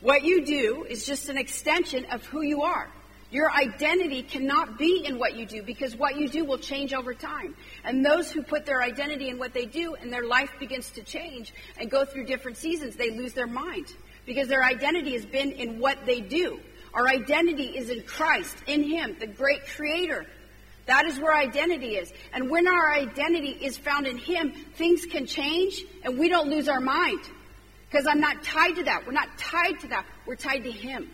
What 0.00 0.24
you 0.24 0.46
do 0.46 0.86
is 0.88 1.04
just 1.04 1.28
an 1.28 1.36
extension 1.36 2.06
of 2.06 2.24
who 2.24 2.40
you 2.40 2.62
are. 2.62 2.88
Your 3.30 3.52
identity 3.52 4.22
cannot 4.22 4.78
be 4.78 5.04
in 5.04 5.18
what 5.18 5.36
you 5.36 5.44
do 5.44 5.62
because 5.62 5.94
what 5.94 6.16
you 6.16 6.30
do 6.30 6.46
will 6.46 6.56
change 6.56 6.94
over 6.94 7.12
time. 7.12 7.54
And 7.84 8.02
those 8.02 8.32
who 8.32 8.42
put 8.42 8.64
their 8.64 8.80
identity 8.80 9.28
in 9.28 9.38
what 9.38 9.52
they 9.52 9.66
do 9.66 9.94
and 9.94 10.10
their 10.10 10.26
life 10.26 10.50
begins 10.58 10.90
to 10.92 11.02
change 11.02 11.52
and 11.78 11.90
go 11.90 12.06
through 12.06 12.24
different 12.24 12.56
seasons, 12.56 12.96
they 12.96 13.10
lose 13.10 13.34
their 13.34 13.46
mind 13.46 13.92
because 14.28 14.46
their 14.46 14.62
identity 14.62 15.14
has 15.14 15.24
been 15.24 15.52
in 15.52 15.80
what 15.80 16.04
they 16.04 16.20
do. 16.20 16.60
Our 16.92 17.08
identity 17.08 17.64
is 17.64 17.88
in 17.88 18.02
Christ, 18.02 18.54
in 18.66 18.82
Him, 18.82 19.16
the 19.18 19.26
great 19.26 19.66
creator. 19.66 20.26
That 20.84 21.06
is 21.06 21.18
where 21.18 21.34
identity 21.34 21.96
is. 21.96 22.12
And 22.34 22.50
when 22.50 22.68
our 22.68 22.92
identity 22.92 23.50
is 23.50 23.78
found 23.78 24.06
in 24.06 24.18
Him, 24.18 24.52
things 24.74 25.06
can 25.06 25.26
change 25.26 25.82
and 26.04 26.18
we 26.18 26.28
don't 26.28 26.50
lose 26.50 26.68
our 26.68 26.80
mind. 26.80 27.20
Because 27.90 28.06
I'm 28.06 28.20
not 28.20 28.42
tied 28.42 28.76
to 28.76 28.84
that. 28.84 29.06
We're 29.06 29.12
not 29.12 29.28
tied 29.38 29.80
to 29.80 29.88
that. 29.88 30.04
We're 30.26 30.36
tied 30.36 30.64
to 30.64 30.70
Him. 30.70 31.10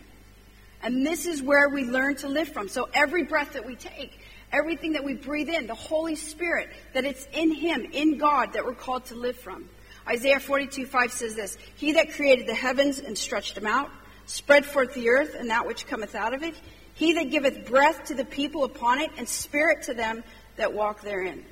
And 0.83 1.05
this 1.05 1.25
is 1.25 1.41
where 1.41 1.69
we 1.69 1.85
learn 1.85 2.17
to 2.17 2.27
live 2.27 2.49
from. 2.49 2.67
So 2.67 2.89
every 2.93 3.23
breath 3.23 3.53
that 3.53 3.65
we 3.65 3.75
take, 3.75 4.19
everything 4.51 4.91
that 4.93 5.05
we 5.05 5.13
breathe 5.13 5.49
in, 5.49 5.67
the 5.67 5.73
Holy 5.73 6.15
Spirit, 6.15 6.69
that 6.93 7.05
it's 7.05 7.25
in 7.33 7.53
Him, 7.53 7.87
in 7.93 8.17
God, 8.17 8.53
that 8.53 8.65
we're 8.65 8.73
called 8.73 9.05
to 9.05 9.15
live 9.15 9.37
from. 9.37 9.69
Isaiah 10.07 10.39
42, 10.39 10.85
5 10.85 11.11
says 11.11 11.35
this 11.35 11.57
He 11.75 11.93
that 11.93 12.13
created 12.13 12.47
the 12.47 12.55
heavens 12.55 12.99
and 12.99 13.17
stretched 13.17 13.55
them 13.55 13.65
out, 13.65 13.89
spread 14.25 14.65
forth 14.65 14.93
the 14.93 15.09
earth 15.09 15.35
and 15.37 15.49
that 15.49 15.65
which 15.65 15.87
cometh 15.87 16.15
out 16.15 16.33
of 16.33 16.43
it, 16.43 16.55
he 16.93 17.13
that 17.13 17.29
giveth 17.29 17.65
breath 17.65 18.05
to 18.05 18.15
the 18.15 18.25
people 18.25 18.63
upon 18.63 18.99
it, 18.99 19.11
and 19.17 19.27
spirit 19.27 19.83
to 19.83 19.93
them 19.93 20.23
that 20.55 20.73
walk 20.73 21.01
therein. 21.01 21.45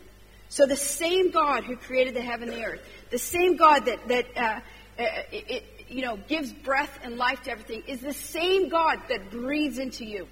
So 0.50 0.66
the 0.66 0.76
same 0.76 1.32
God 1.32 1.64
who 1.64 1.76
created 1.76 2.14
the 2.14 2.22
heaven 2.22 2.50
and 2.50 2.58
the 2.58 2.66
earth, 2.66 2.82
the 3.10 3.18
same 3.18 3.58
God 3.58 3.86
that, 3.86 4.08
that 4.08 4.26
uh, 4.38 4.60
uh 5.02 5.06
it, 5.32 5.64
you 5.90 6.02
know, 6.02 6.18
gives 6.28 6.52
breath 6.52 7.00
and 7.04 7.18
life 7.18 7.42
to 7.44 7.52
everything 7.52 7.84
is 7.88 8.00
the 8.02 8.14
same 8.14 8.70
God 8.70 9.00
that 9.10 9.32
breathes 9.32 9.80
into 9.80 10.06
you. 10.06 10.28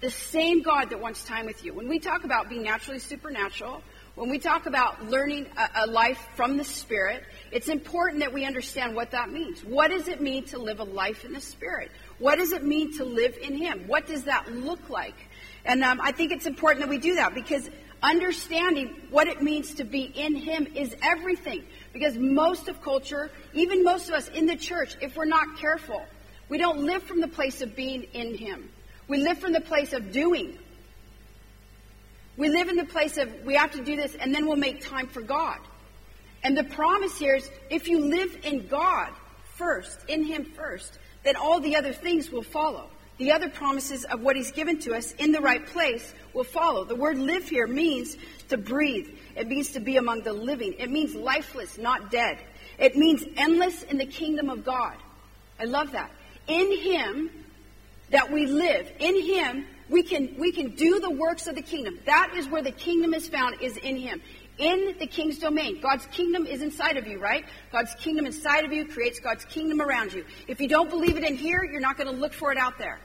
The 0.00 0.10
same 0.10 0.62
God 0.62 0.90
that 0.90 1.00
wants 1.00 1.24
time 1.24 1.46
with 1.46 1.64
you. 1.64 1.72
When 1.72 1.88
we 1.88 1.98
talk 1.98 2.24
about 2.24 2.48
being 2.48 2.64
naturally 2.64 2.98
supernatural, 2.98 3.82
when 4.16 4.30
we 4.30 4.38
talk 4.38 4.64
about 4.64 5.10
learning 5.10 5.46
a, 5.58 5.84
a, 5.84 5.86
life 5.86 6.18
from 6.36 6.56
the 6.56 6.64
Spirit, 6.64 7.22
it's 7.52 7.68
important 7.68 8.20
that 8.20 8.32
we 8.32 8.46
understand 8.46 8.96
what 8.96 9.10
that 9.10 9.30
means. 9.30 9.62
What 9.62 9.90
does 9.90 10.08
it 10.08 10.22
mean 10.22 10.44
to 10.46 10.58
live 10.58 10.80
a 10.80 10.84
life 10.84 11.26
in 11.26 11.34
the 11.34 11.40
Spirit? 11.40 11.90
What 12.18 12.36
does 12.36 12.52
it 12.52 12.64
mean 12.64 12.96
to 12.96 13.04
live 13.04 13.36
in 13.36 13.54
Him? 13.54 13.86
What 13.86 14.06
does 14.06 14.24
that 14.24 14.50
look 14.50 14.88
like? 14.88 15.14
And 15.66 15.84
um, 15.84 16.00
I 16.02 16.12
think 16.12 16.32
it's 16.32 16.46
important 16.46 16.80
that 16.80 16.88
we 16.88 16.96
do 16.96 17.16
that 17.16 17.34
because 17.34 17.68
understanding 18.02 18.96
what 19.10 19.28
it 19.28 19.42
means 19.42 19.74
to 19.74 19.84
be 19.84 20.04
in 20.04 20.34
Him 20.34 20.66
is 20.74 20.96
everything. 21.02 21.64
Because 21.92 22.16
most 22.16 22.68
of 22.68 22.80
culture, 22.80 23.30
even 23.52 23.84
most 23.84 24.08
of 24.08 24.14
us 24.14 24.28
in 24.28 24.46
the 24.46 24.56
church, 24.56 24.96
if 25.02 25.14
we're 25.14 25.26
not 25.26 25.58
careful, 25.58 26.02
we 26.48 26.56
don't 26.56 26.84
live 26.84 27.02
from 27.02 27.20
the 27.20 27.28
place 27.28 27.60
of 27.60 27.76
being 27.76 28.04
in 28.14 28.34
Him. 28.34 28.70
We 29.08 29.18
live 29.18 29.38
from 29.38 29.52
the 29.52 29.60
place 29.60 29.92
of 29.92 30.10
doing. 30.10 30.58
We 32.36 32.48
live 32.48 32.68
in 32.68 32.76
the 32.76 32.84
place 32.84 33.16
of 33.16 33.32
we 33.44 33.54
have 33.54 33.72
to 33.72 33.82
do 33.82 33.96
this 33.96 34.14
and 34.14 34.34
then 34.34 34.46
we'll 34.46 34.56
make 34.56 34.84
time 34.84 35.08
for 35.08 35.22
God. 35.22 35.58
And 36.42 36.56
the 36.56 36.64
promise 36.64 37.18
here 37.18 37.36
is 37.36 37.50
if 37.70 37.88
you 37.88 37.98
live 37.98 38.38
in 38.44 38.68
God 38.68 39.12
first, 39.54 39.98
in 40.08 40.24
Him 40.24 40.44
first, 40.44 40.98
then 41.24 41.36
all 41.36 41.60
the 41.60 41.76
other 41.76 41.92
things 41.92 42.30
will 42.30 42.42
follow. 42.42 42.90
The 43.18 43.32
other 43.32 43.48
promises 43.48 44.04
of 44.04 44.20
what 44.20 44.36
He's 44.36 44.52
given 44.52 44.78
to 44.80 44.94
us 44.94 45.12
in 45.12 45.32
the 45.32 45.40
right 45.40 45.64
place 45.66 46.14
will 46.34 46.44
follow. 46.44 46.84
The 46.84 46.94
word 46.94 47.18
live 47.18 47.48
here 47.48 47.66
means 47.66 48.16
to 48.48 48.58
breathe. 48.58 49.08
It 49.34 49.48
means 49.48 49.72
to 49.72 49.80
be 49.80 49.96
among 49.96 50.22
the 50.22 50.34
living. 50.34 50.74
It 50.78 50.90
means 50.90 51.14
lifeless, 51.14 51.78
not 51.78 52.10
dead. 52.10 52.38
It 52.78 52.94
means 52.94 53.24
endless 53.36 53.82
in 53.84 53.96
the 53.96 54.06
kingdom 54.06 54.50
of 54.50 54.64
God. 54.64 54.96
I 55.58 55.64
love 55.64 55.92
that. 55.92 56.10
In 56.46 56.78
Him 56.78 57.30
that 58.10 58.30
we 58.30 58.46
live. 58.46 58.90
In 58.98 59.20
Him 59.20 59.66
we 59.88 60.02
can 60.02 60.36
we 60.38 60.52
can 60.52 60.74
do 60.74 61.00
the 61.00 61.10
works 61.10 61.46
of 61.46 61.54
the 61.54 61.62
kingdom. 61.62 61.98
That 62.06 62.32
is 62.36 62.48
where 62.48 62.62
the 62.62 62.72
kingdom 62.72 63.14
is 63.14 63.28
found, 63.28 63.60
is 63.60 63.76
in 63.76 63.96
Him. 63.96 64.20
In 64.58 64.96
the 64.98 65.06
king's 65.06 65.38
domain. 65.38 65.80
God's 65.82 66.06
kingdom 66.06 66.46
is 66.46 66.62
inside 66.62 66.96
of 66.96 67.06
you, 67.06 67.18
right? 67.18 67.44
God's 67.70 67.94
kingdom 67.96 68.24
inside 68.24 68.64
of 68.64 68.72
you 68.72 68.86
creates 68.86 69.20
God's 69.20 69.44
kingdom 69.44 69.82
around 69.82 70.14
you. 70.14 70.24
If 70.48 70.60
you 70.60 70.68
don't 70.68 70.88
believe 70.88 71.18
it 71.18 71.24
in 71.24 71.36
here, 71.36 71.62
you're 71.62 71.80
not 71.80 71.98
going 71.98 72.08
to 72.10 72.16
look 72.16 72.32
for 72.32 72.52
it 72.52 72.58
out 72.58 72.78
there. 72.78 72.98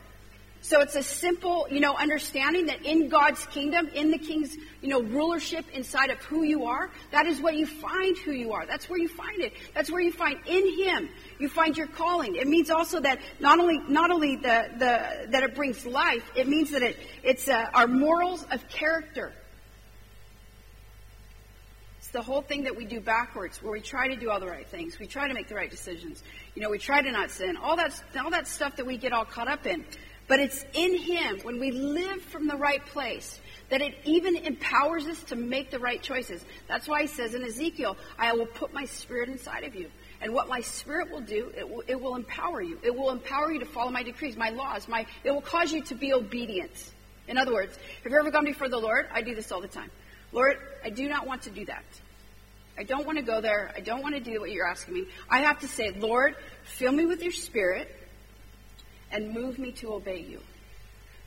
So 0.63 0.79
it's 0.81 0.95
a 0.95 1.01
simple, 1.01 1.65
you 1.71 1.79
know, 1.79 1.95
understanding 1.95 2.67
that 2.67 2.85
in 2.85 3.09
God's 3.09 3.43
kingdom, 3.47 3.87
in 3.95 4.11
the 4.11 4.19
king's, 4.19 4.55
you 4.81 4.89
know, 4.89 5.01
rulership 5.01 5.65
inside 5.73 6.11
of 6.11 6.19
who 6.19 6.43
you 6.43 6.65
are, 6.65 6.91
that 7.11 7.25
is 7.25 7.41
where 7.41 7.53
you 7.53 7.65
find 7.65 8.15
who 8.19 8.31
you 8.31 8.53
are. 8.53 8.67
That's 8.67 8.87
where 8.87 8.99
you 8.99 9.07
find 9.07 9.41
it. 9.41 9.53
That's 9.73 9.89
where 9.89 10.01
you 10.01 10.11
find 10.11 10.39
in 10.45 10.77
him, 10.83 11.09
you 11.41 11.49
find 11.49 11.75
your 11.75 11.87
calling. 11.87 12.35
It 12.35 12.47
means 12.47 12.69
also 12.69 12.99
that 13.01 13.19
not 13.39 13.59
only, 13.59 13.79
not 13.87 14.11
only 14.11 14.35
the, 14.35 14.69
the, 14.77 15.27
that 15.31 15.43
it 15.43 15.55
brings 15.55 15.85
life, 15.85 16.23
it 16.35 16.47
means 16.47 16.71
that 16.71 16.83
it, 16.83 16.97
it's 17.23 17.47
uh, 17.47 17.65
our 17.73 17.87
morals 17.87 18.45
of 18.51 18.67
character. 18.69 19.33
It's 21.99 22.09
the 22.09 22.21
whole 22.21 22.41
thing 22.41 22.63
that 22.63 22.75
we 22.75 22.85
do 22.85 22.99
backwards, 23.01 23.61
where 23.61 23.71
we 23.71 23.81
try 23.81 24.07
to 24.07 24.15
do 24.15 24.29
all 24.29 24.39
the 24.39 24.47
right 24.47 24.67
things. 24.67 24.99
We 24.99 25.07
try 25.07 25.27
to 25.27 25.33
make 25.33 25.47
the 25.47 25.55
right 25.55 25.69
decisions. 25.69 26.23
You 26.55 26.61
know, 26.61 26.69
we 26.69 26.77
try 26.77 27.01
to 27.01 27.11
not 27.11 27.31
sin. 27.31 27.57
All 27.57 27.75
that, 27.77 28.01
all 28.23 28.31
that 28.31 28.47
stuff 28.47 28.75
that 28.77 28.85
we 28.85 28.97
get 28.97 29.11
all 29.11 29.25
caught 29.25 29.47
up 29.47 29.65
in. 29.65 29.85
But 30.27 30.39
it's 30.39 30.63
in 30.73 30.97
Him, 30.97 31.39
when 31.43 31.59
we 31.59 31.71
live 31.71 32.21
from 32.21 32.47
the 32.47 32.55
right 32.55 32.85
place, 32.85 33.41
that 33.69 33.81
it 33.81 33.95
even 34.05 34.37
empowers 34.37 35.05
us 35.07 35.21
to 35.23 35.35
make 35.35 35.71
the 35.71 35.79
right 35.79 36.01
choices. 36.01 36.45
That's 36.67 36.87
why 36.87 37.01
He 37.01 37.07
says 37.07 37.33
in 37.33 37.43
Ezekiel, 37.43 37.97
I 38.17 38.31
will 38.33 38.45
put 38.45 38.73
my 38.73 38.85
spirit 38.85 39.27
inside 39.27 39.65
of 39.65 39.75
you. 39.75 39.89
And 40.21 40.33
what 40.33 40.47
my 40.47 40.61
spirit 40.61 41.09
will 41.09 41.21
do, 41.21 41.51
it 41.57 41.67
will, 41.67 41.83
it 41.87 41.99
will 41.99 42.15
empower 42.15 42.61
you. 42.61 42.77
It 42.83 42.95
will 42.95 43.09
empower 43.09 43.51
you 43.51 43.59
to 43.59 43.65
follow 43.65 43.89
my 43.89 44.03
decrees, 44.03 44.37
my 44.37 44.49
laws, 44.49 44.87
my, 44.87 45.05
it 45.23 45.31
will 45.31 45.41
cause 45.41 45.71
you 45.71 45.81
to 45.83 45.95
be 45.95 46.13
obedient. 46.13 46.91
In 47.27 47.37
other 47.37 47.53
words, 47.53 47.77
have 48.03 48.11
you 48.11 48.19
ever 48.19 48.29
gone 48.29 48.45
before 48.45 48.69
the 48.69 48.77
Lord? 48.77 49.07
I 49.11 49.21
do 49.21 49.33
this 49.33 49.51
all 49.51 49.61
the 49.61 49.67
time. 49.67 49.89
Lord, 50.31 50.57
I 50.83 50.89
do 50.89 51.09
not 51.09 51.25
want 51.25 51.43
to 51.43 51.49
do 51.49 51.65
that. 51.65 51.83
I 52.77 52.83
don't 52.83 53.05
want 53.05 53.17
to 53.17 53.23
go 53.23 53.41
there. 53.41 53.71
I 53.75 53.79
don't 53.79 54.01
want 54.01 54.15
to 54.15 54.21
do 54.21 54.39
what 54.39 54.51
you're 54.51 54.67
asking 54.67 54.93
me. 54.93 55.07
I 55.29 55.39
have 55.41 55.59
to 55.59 55.67
say, 55.67 55.91
Lord, 55.91 56.35
fill 56.63 56.91
me 56.91 57.05
with 57.05 57.21
your 57.21 57.31
spirit 57.31 57.93
and 59.11 59.33
move 59.33 59.59
me 59.59 59.71
to 59.73 59.93
obey 59.93 60.21
you. 60.21 60.39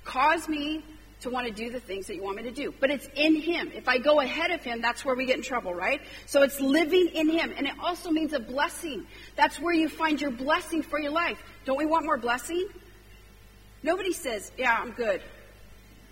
Cause 0.05 0.49
me 0.49 0.85
to 1.25 1.31
want 1.31 1.47
to 1.47 1.53
do 1.53 1.71
the 1.71 1.81
things 1.81 2.07
that 2.07 2.15
you 2.15 2.23
want 2.23 2.37
me 2.37 2.45
to 2.45 2.51
do. 2.51 2.73
But 2.81 2.91
it's 2.91 3.09
in 3.15 3.35
Him. 3.35 3.73
If 3.75 3.89
I 3.89 3.99
go 3.99 4.21
ahead 4.21 4.51
of 4.51 4.63
Him, 4.63 4.81
that's 4.81 5.05
where 5.05 5.15
we 5.15 5.27
get 5.27 5.37
in 5.37 5.43
trouble, 5.43 5.75
right? 5.75 6.01
So 6.27 6.43
it's 6.43 6.61
living 6.61 7.09
in 7.09 7.29
Him. 7.29 7.53
And 7.57 7.67
it 7.67 7.75
also 7.83 8.11
means 8.11 8.33
a 8.33 8.41
blessing. 8.41 9.07
That's 9.35 9.59
where 9.59 9.75
you 9.75 9.89
find 9.89 10.21
your 10.21 10.31
blessing 10.31 10.83
for 10.83 11.01
your 11.01 11.13
life. 11.13 11.43
Don't 11.65 11.79
we 11.79 11.87
want 11.87 12.05
more 12.05 12.19
blessing? 12.19 12.69
Nobody 13.83 14.13
says, 14.13 14.53
yeah, 14.57 14.77
I'm 14.79 14.93
good. 14.93 15.21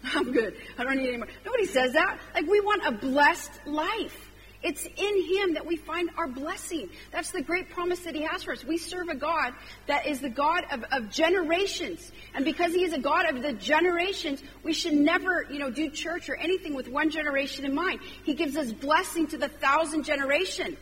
I'm 0.04 0.32
good. 0.32 0.56
I 0.78 0.84
don't 0.84 0.96
need 0.96 1.08
any 1.08 1.18
more. 1.18 1.28
Nobody 1.44 1.66
says 1.66 1.92
that. 1.92 2.18
Like, 2.34 2.46
we 2.46 2.60
want 2.60 2.84
a 2.84 2.92
blessed 2.92 3.52
life. 3.66 4.31
It's 4.62 4.84
in 4.84 5.36
Him 5.36 5.54
that 5.54 5.66
we 5.66 5.76
find 5.76 6.10
our 6.16 6.28
blessing. 6.28 6.90
That's 7.10 7.30
the 7.30 7.42
great 7.42 7.70
promise 7.70 8.00
that 8.00 8.14
He 8.14 8.22
has 8.22 8.44
for 8.44 8.52
us. 8.52 8.64
We 8.64 8.78
serve 8.78 9.08
a 9.08 9.14
God 9.14 9.54
that 9.86 10.06
is 10.06 10.20
the 10.20 10.30
God 10.30 10.64
of, 10.70 10.84
of 10.92 11.10
generations. 11.10 12.12
And 12.34 12.44
because 12.44 12.72
He 12.72 12.84
is 12.84 12.92
a 12.92 12.98
God 12.98 13.26
of 13.26 13.42
the 13.42 13.52
generations, 13.52 14.42
we 14.62 14.72
should 14.72 14.94
never, 14.94 15.46
you 15.50 15.58
know, 15.58 15.70
do 15.70 15.90
church 15.90 16.28
or 16.28 16.36
anything 16.36 16.74
with 16.74 16.88
one 16.88 17.10
generation 17.10 17.64
in 17.64 17.74
mind. 17.74 18.00
He 18.24 18.34
gives 18.34 18.56
us 18.56 18.72
blessing 18.72 19.26
to 19.28 19.38
the 19.38 19.48
thousand 19.48 20.04
generation. 20.04 20.76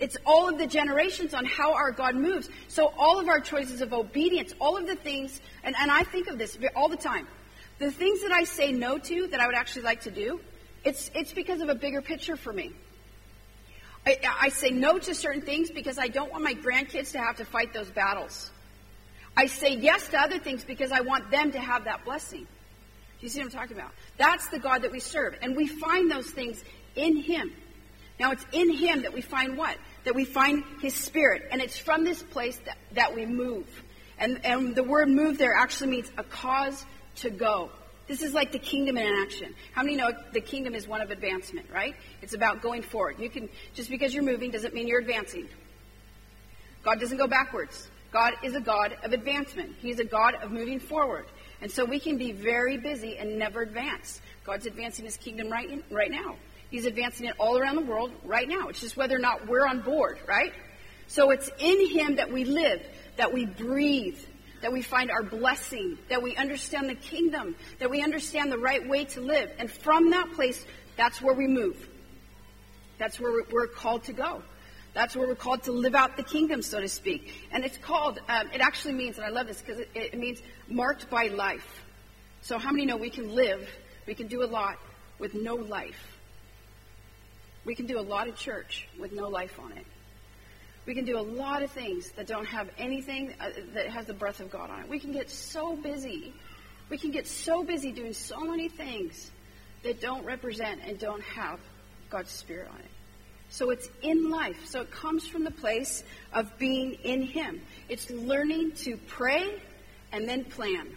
It's 0.00 0.16
all 0.24 0.48
of 0.48 0.58
the 0.58 0.66
generations 0.66 1.34
on 1.34 1.44
how 1.44 1.74
our 1.74 1.90
God 1.90 2.14
moves. 2.14 2.48
So 2.68 2.92
all 2.96 3.18
of 3.18 3.28
our 3.28 3.40
choices 3.40 3.80
of 3.80 3.92
obedience, 3.92 4.54
all 4.60 4.76
of 4.76 4.86
the 4.86 4.94
things, 4.96 5.40
and, 5.64 5.74
and 5.78 5.90
I 5.90 6.04
think 6.04 6.28
of 6.28 6.38
this 6.38 6.56
all 6.76 6.88
the 6.88 6.96
time. 6.96 7.26
The 7.78 7.90
things 7.90 8.22
that 8.22 8.32
I 8.32 8.44
say 8.44 8.72
no 8.72 8.98
to 8.98 9.26
that 9.28 9.40
I 9.40 9.46
would 9.46 9.56
actually 9.56 9.82
like 9.82 10.02
to 10.02 10.10
do, 10.10 10.40
it's, 10.84 11.10
it's 11.14 11.32
because 11.32 11.60
of 11.60 11.68
a 11.68 11.74
bigger 11.74 12.02
picture 12.02 12.36
for 12.36 12.52
me. 12.52 12.72
I, 14.08 14.18
I 14.40 14.48
say 14.48 14.70
no 14.70 14.98
to 14.98 15.14
certain 15.14 15.42
things 15.42 15.70
because 15.70 15.98
I 15.98 16.08
don't 16.08 16.32
want 16.32 16.42
my 16.42 16.54
grandkids 16.54 17.12
to 17.12 17.18
have 17.18 17.36
to 17.36 17.44
fight 17.44 17.74
those 17.74 17.90
battles. 17.90 18.50
I 19.36 19.46
say 19.46 19.76
yes 19.76 20.08
to 20.08 20.18
other 20.18 20.38
things 20.38 20.64
because 20.64 20.92
I 20.92 21.00
want 21.00 21.30
them 21.30 21.52
to 21.52 21.60
have 21.60 21.84
that 21.84 22.04
blessing. 22.04 22.40
Do 22.40 23.26
you 23.26 23.28
see 23.28 23.40
what 23.40 23.46
I'm 23.46 23.60
talking 23.60 23.76
about? 23.76 23.90
That's 24.16 24.48
the 24.48 24.58
God 24.58 24.82
that 24.82 24.92
we 24.92 25.00
serve. 25.00 25.36
And 25.42 25.56
we 25.56 25.66
find 25.66 26.10
those 26.10 26.30
things 26.30 26.62
in 26.96 27.16
Him. 27.16 27.52
Now, 28.18 28.32
it's 28.32 28.46
in 28.52 28.72
Him 28.72 29.02
that 29.02 29.12
we 29.12 29.20
find 29.20 29.58
what? 29.58 29.76
That 30.04 30.14
we 30.14 30.24
find 30.24 30.64
His 30.80 30.94
Spirit. 30.94 31.48
And 31.50 31.60
it's 31.60 31.76
from 31.76 32.04
this 32.04 32.22
place 32.22 32.58
that, 32.64 32.78
that 32.94 33.14
we 33.14 33.26
move. 33.26 33.66
And, 34.18 34.44
and 34.44 34.74
the 34.74 34.82
word 34.82 35.08
move 35.08 35.36
there 35.36 35.54
actually 35.54 35.90
means 35.90 36.10
a 36.16 36.24
cause 36.24 36.84
to 37.16 37.30
go. 37.30 37.70
This 38.08 38.22
is 38.22 38.32
like 38.32 38.52
the 38.52 38.58
kingdom 38.58 38.96
in 38.96 39.06
action. 39.06 39.54
How 39.72 39.82
many 39.82 39.96
know 39.96 40.10
the 40.32 40.40
kingdom 40.40 40.74
is 40.74 40.88
one 40.88 41.02
of 41.02 41.10
advancement, 41.10 41.68
right? 41.70 41.94
It's 42.22 42.34
about 42.34 42.62
going 42.62 42.82
forward. 42.82 43.20
You 43.20 43.28
can 43.28 43.48
just 43.74 43.90
because 43.90 44.14
you're 44.14 44.24
moving 44.24 44.50
doesn't 44.50 44.74
mean 44.74 44.88
you're 44.88 45.00
advancing. 45.00 45.46
God 46.82 47.00
doesn't 47.00 47.18
go 47.18 47.26
backwards. 47.26 47.88
God 48.10 48.32
is 48.42 48.54
a 48.54 48.60
God 48.60 48.96
of 49.04 49.12
advancement. 49.12 49.74
He's 49.80 49.98
a 49.98 50.04
God 50.04 50.34
of 50.36 50.50
moving 50.50 50.80
forward. 50.80 51.26
And 51.60 51.70
so 51.70 51.84
we 51.84 52.00
can 52.00 52.16
be 52.16 52.32
very 52.32 52.78
busy 52.78 53.18
and 53.18 53.38
never 53.38 53.60
advance. 53.60 54.22
God's 54.44 54.64
advancing 54.64 55.04
his 55.04 55.18
kingdom 55.18 55.50
right 55.50 55.68
in, 55.68 55.84
right 55.90 56.10
now. 56.10 56.36
He's 56.70 56.86
advancing 56.86 57.26
it 57.26 57.34
all 57.38 57.58
around 57.58 57.76
the 57.76 57.82
world 57.82 58.12
right 58.24 58.48
now. 58.48 58.68
It's 58.68 58.80
just 58.80 58.96
whether 58.96 59.16
or 59.16 59.20
not 59.20 59.48
we're 59.48 59.66
on 59.66 59.82
board, 59.82 60.18
right? 60.26 60.52
So 61.06 61.30
it's 61.30 61.50
in 61.58 61.88
him 61.88 62.16
that 62.16 62.32
we 62.32 62.44
live, 62.44 62.82
that 63.16 63.32
we 63.32 63.44
breathe, 63.44 64.18
that 64.62 64.72
we 64.72 64.82
find 64.82 65.10
our 65.10 65.22
blessing, 65.22 65.98
that 66.08 66.22
we 66.22 66.36
understand 66.36 66.88
the 66.88 66.94
kingdom, 66.94 67.56
that 67.78 67.90
we 67.90 68.02
understand 68.02 68.50
the 68.50 68.58
right 68.58 68.88
way 68.88 69.04
to 69.06 69.20
live. 69.20 69.50
And 69.58 69.70
from 69.70 70.10
that 70.10 70.32
place, 70.32 70.64
that's 70.96 71.22
where 71.22 71.34
we 71.34 71.46
move. 71.46 71.88
That's 72.98 73.20
where 73.20 73.44
we're 73.50 73.68
called 73.68 74.04
to 74.04 74.12
go. 74.12 74.42
That's 74.94 75.14
where 75.14 75.28
we're 75.28 75.36
called 75.36 75.62
to 75.64 75.72
live 75.72 75.94
out 75.94 76.16
the 76.16 76.22
kingdom, 76.22 76.62
so 76.62 76.80
to 76.80 76.88
speak. 76.88 77.32
And 77.52 77.64
it's 77.64 77.78
called, 77.78 78.18
um, 78.28 78.48
it 78.52 78.60
actually 78.60 78.94
means, 78.94 79.16
and 79.16 79.24
I 79.24 79.30
love 79.30 79.46
this 79.46 79.60
because 79.60 79.78
it, 79.78 79.90
it 79.94 80.18
means 80.18 80.42
marked 80.68 81.08
by 81.08 81.28
life. 81.28 81.84
So, 82.40 82.58
how 82.58 82.72
many 82.72 82.86
know 82.86 82.96
we 82.96 83.10
can 83.10 83.34
live, 83.34 83.68
we 84.06 84.14
can 84.14 84.26
do 84.26 84.42
a 84.42 84.46
lot 84.46 84.78
with 85.18 85.34
no 85.34 85.54
life? 85.54 86.16
We 87.64 87.74
can 87.74 87.86
do 87.86 87.98
a 87.98 88.02
lot 88.02 88.28
of 88.28 88.36
church 88.36 88.88
with 88.98 89.12
no 89.12 89.28
life 89.28 89.58
on 89.60 89.72
it. 89.72 89.86
We 90.88 90.94
can 90.94 91.04
do 91.04 91.18
a 91.18 91.20
lot 91.20 91.62
of 91.62 91.70
things 91.70 92.12
that 92.12 92.26
don't 92.26 92.46
have 92.46 92.70
anything 92.78 93.34
uh, 93.38 93.50
that 93.74 93.88
has 93.88 94.06
the 94.06 94.14
breath 94.14 94.40
of 94.40 94.50
God 94.50 94.70
on 94.70 94.80
it. 94.80 94.88
We 94.88 94.98
can 94.98 95.12
get 95.12 95.28
so 95.28 95.76
busy. 95.76 96.32
We 96.88 96.96
can 96.96 97.10
get 97.10 97.26
so 97.26 97.62
busy 97.62 97.92
doing 97.92 98.14
so 98.14 98.40
many 98.40 98.70
things 98.70 99.30
that 99.82 100.00
don't 100.00 100.24
represent 100.24 100.80
and 100.82 100.98
don't 100.98 101.22
have 101.24 101.60
God's 102.08 102.30
Spirit 102.30 102.68
on 102.72 102.78
it. 102.78 102.90
So 103.50 103.68
it's 103.68 103.90
in 104.00 104.30
life. 104.30 104.64
So 104.64 104.80
it 104.80 104.90
comes 104.90 105.28
from 105.28 105.44
the 105.44 105.50
place 105.50 106.04
of 106.32 106.56
being 106.56 106.94
in 107.04 107.20
Him. 107.20 107.60
It's 107.90 108.08
learning 108.08 108.72
to 108.76 108.96
pray 108.96 109.60
and 110.10 110.26
then 110.26 110.46
plan. 110.46 110.88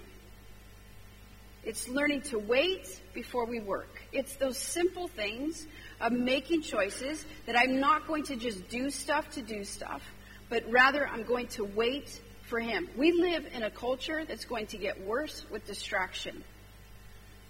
It's 1.66 1.90
learning 1.90 2.22
to 2.22 2.40
wait 2.40 3.02
before 3.14 3.46
we 3.46 3.60
work. 3.60 4.02
It's 4.14 4.38
those 4.38 4.58
simple 4.58 5.10
things 5.10 5.68
of 6.02 6.12
making 6.12 6.64
choices 6.64 7.26
that 7.46 7.58
I'm 7.58 7.80
not 7.80 8.08
going 8.08 8.24
to 8.24 8.36
just 8.36 8.68
do 8.70 8.90
stuff 8.90 9.30
to 9.32 9.42
do 9.42 9.64
stuff, 9.64 10.02
but 10.50 10.64
rather 10.70 11.08
I'm 11.08 11.24
going 11.24 11.48
to 11.50 11.64
wait 11.64 12.20
for 12.44 12.60
Him. 12.60 12.90
We 12.98 13.12
live 13.12 13.48
in 13.54 13.64
a 13.64 13.72
culture 13.72 14.26
that's 14.26 14.46
going 14.46 14.68
to 14.68 14.78
get 14.78 15.06
worse 15.06 15.46
with 15.50 15.66
distraction. 15.66 16.44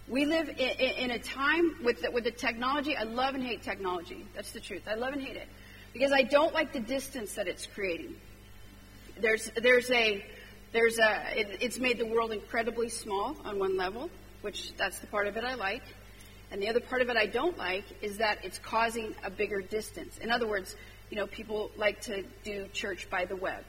We 0.08 0.26
live 0.26 0.50
in, 0.50 0.58
in, 0.58 1.12
a 1.12 1.20
time 1.20 1.78
with 1.84 2.02
the, 2.02 2.12
with 2.12 2.26
the 2.26 2.32
technology. 2.32 2.98
I 2.98 3.04
love 3.04 3.34
and 3.34 3.44
hate 3.44 3.64
technology. 3.64 4.26
That's 4.36 4.52
the 4.52 4.60
truth. 4.60 4.84
I 4.88 4.96
love 4.96 5.14
and 5.14 5.22
hate 5.22 5.38
it 5.38 5.48
because 5.94 6.12
I 6.12 6.24
don't 6.24 6.54
like 6.54 6.74
the 6.74 6.80
distance 6.80 7.36
that 7.36 7.48
it's 7.48 7.66
creating. 7.66 8.16
There's 9.20 9.52
there's 9.62 9.90
a 9.92 10.26
there's 10.74 11.00
a 11.00 11.40
it, 11.40 11.58
it's 11.62 11.80
made 11.80 11.98
the 11.98 12.06
world 12.06 12.32
incredibly 12.32 12.90
small 12.90 13.36
on 13.44 13.60
one 13.60 13.78
level, 13.78 14.10
which 14.42 14.76
that's 14.76 15.00
the 15.00 15.08
part 15.08 15.28
of 15.28 15.38
it 15.38 15.44
I 15.44 15.56
like. 15.56 15.84
And 16.52 16.62
the 16.62 16.68
other 16.68 16.82
part 16.82 17.02
of 17.02 17.10
it 17.10 17.16
I 17.16 17.26
don't 17.26 17.58
like 17.58 17.86
is 18.02 18.18
that 18.18 18.40
it's 18.44 18.60
causing 18.60 19.16
a 19.24 19.30
bigger 19.30 19.62
distance. 19.62 20.18
In 20.18 20.30
other 20.30 20.48
words, 20.48 20.76
you 21.10 21.18
know, 21.18 21.26
people 21.28 21.72
like 21.78 22.02
to 22.02 22.24
do 22.44 22.68
church 22.74 23.10
by 23.10 23.26
the 23.26 23.36
web. 23.36 23.64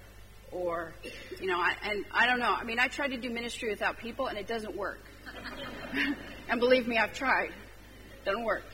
Or, 0.51 0.93
you 1.41 1.47
know, 1.47 1.59
I, 1.59 1.75
and 1.85 2.05
I 2.13 2.27
don't 2.27 2.41
know. 2.41 2.53
I 2.53 2.65
mean, 2.65 2.79
I 2.79 2.89
try 2.89 3.09
to 3.09 3.17
do 3.17 3.31
ministry 3.31 3.71
without 3.71 3.99
people, 3.99 4.27
and 4.27 4.37
it 4.37 4.47
doesn't 4.47 4.77
work. 4.77 5.01
and 6.49 6.61
believe 6.61 6.87
me, 6.87 6.99
I've 6.99 7.15
tried. 7.15 7.53
Doesn't 8.25 8.45
work. 8.45 8.65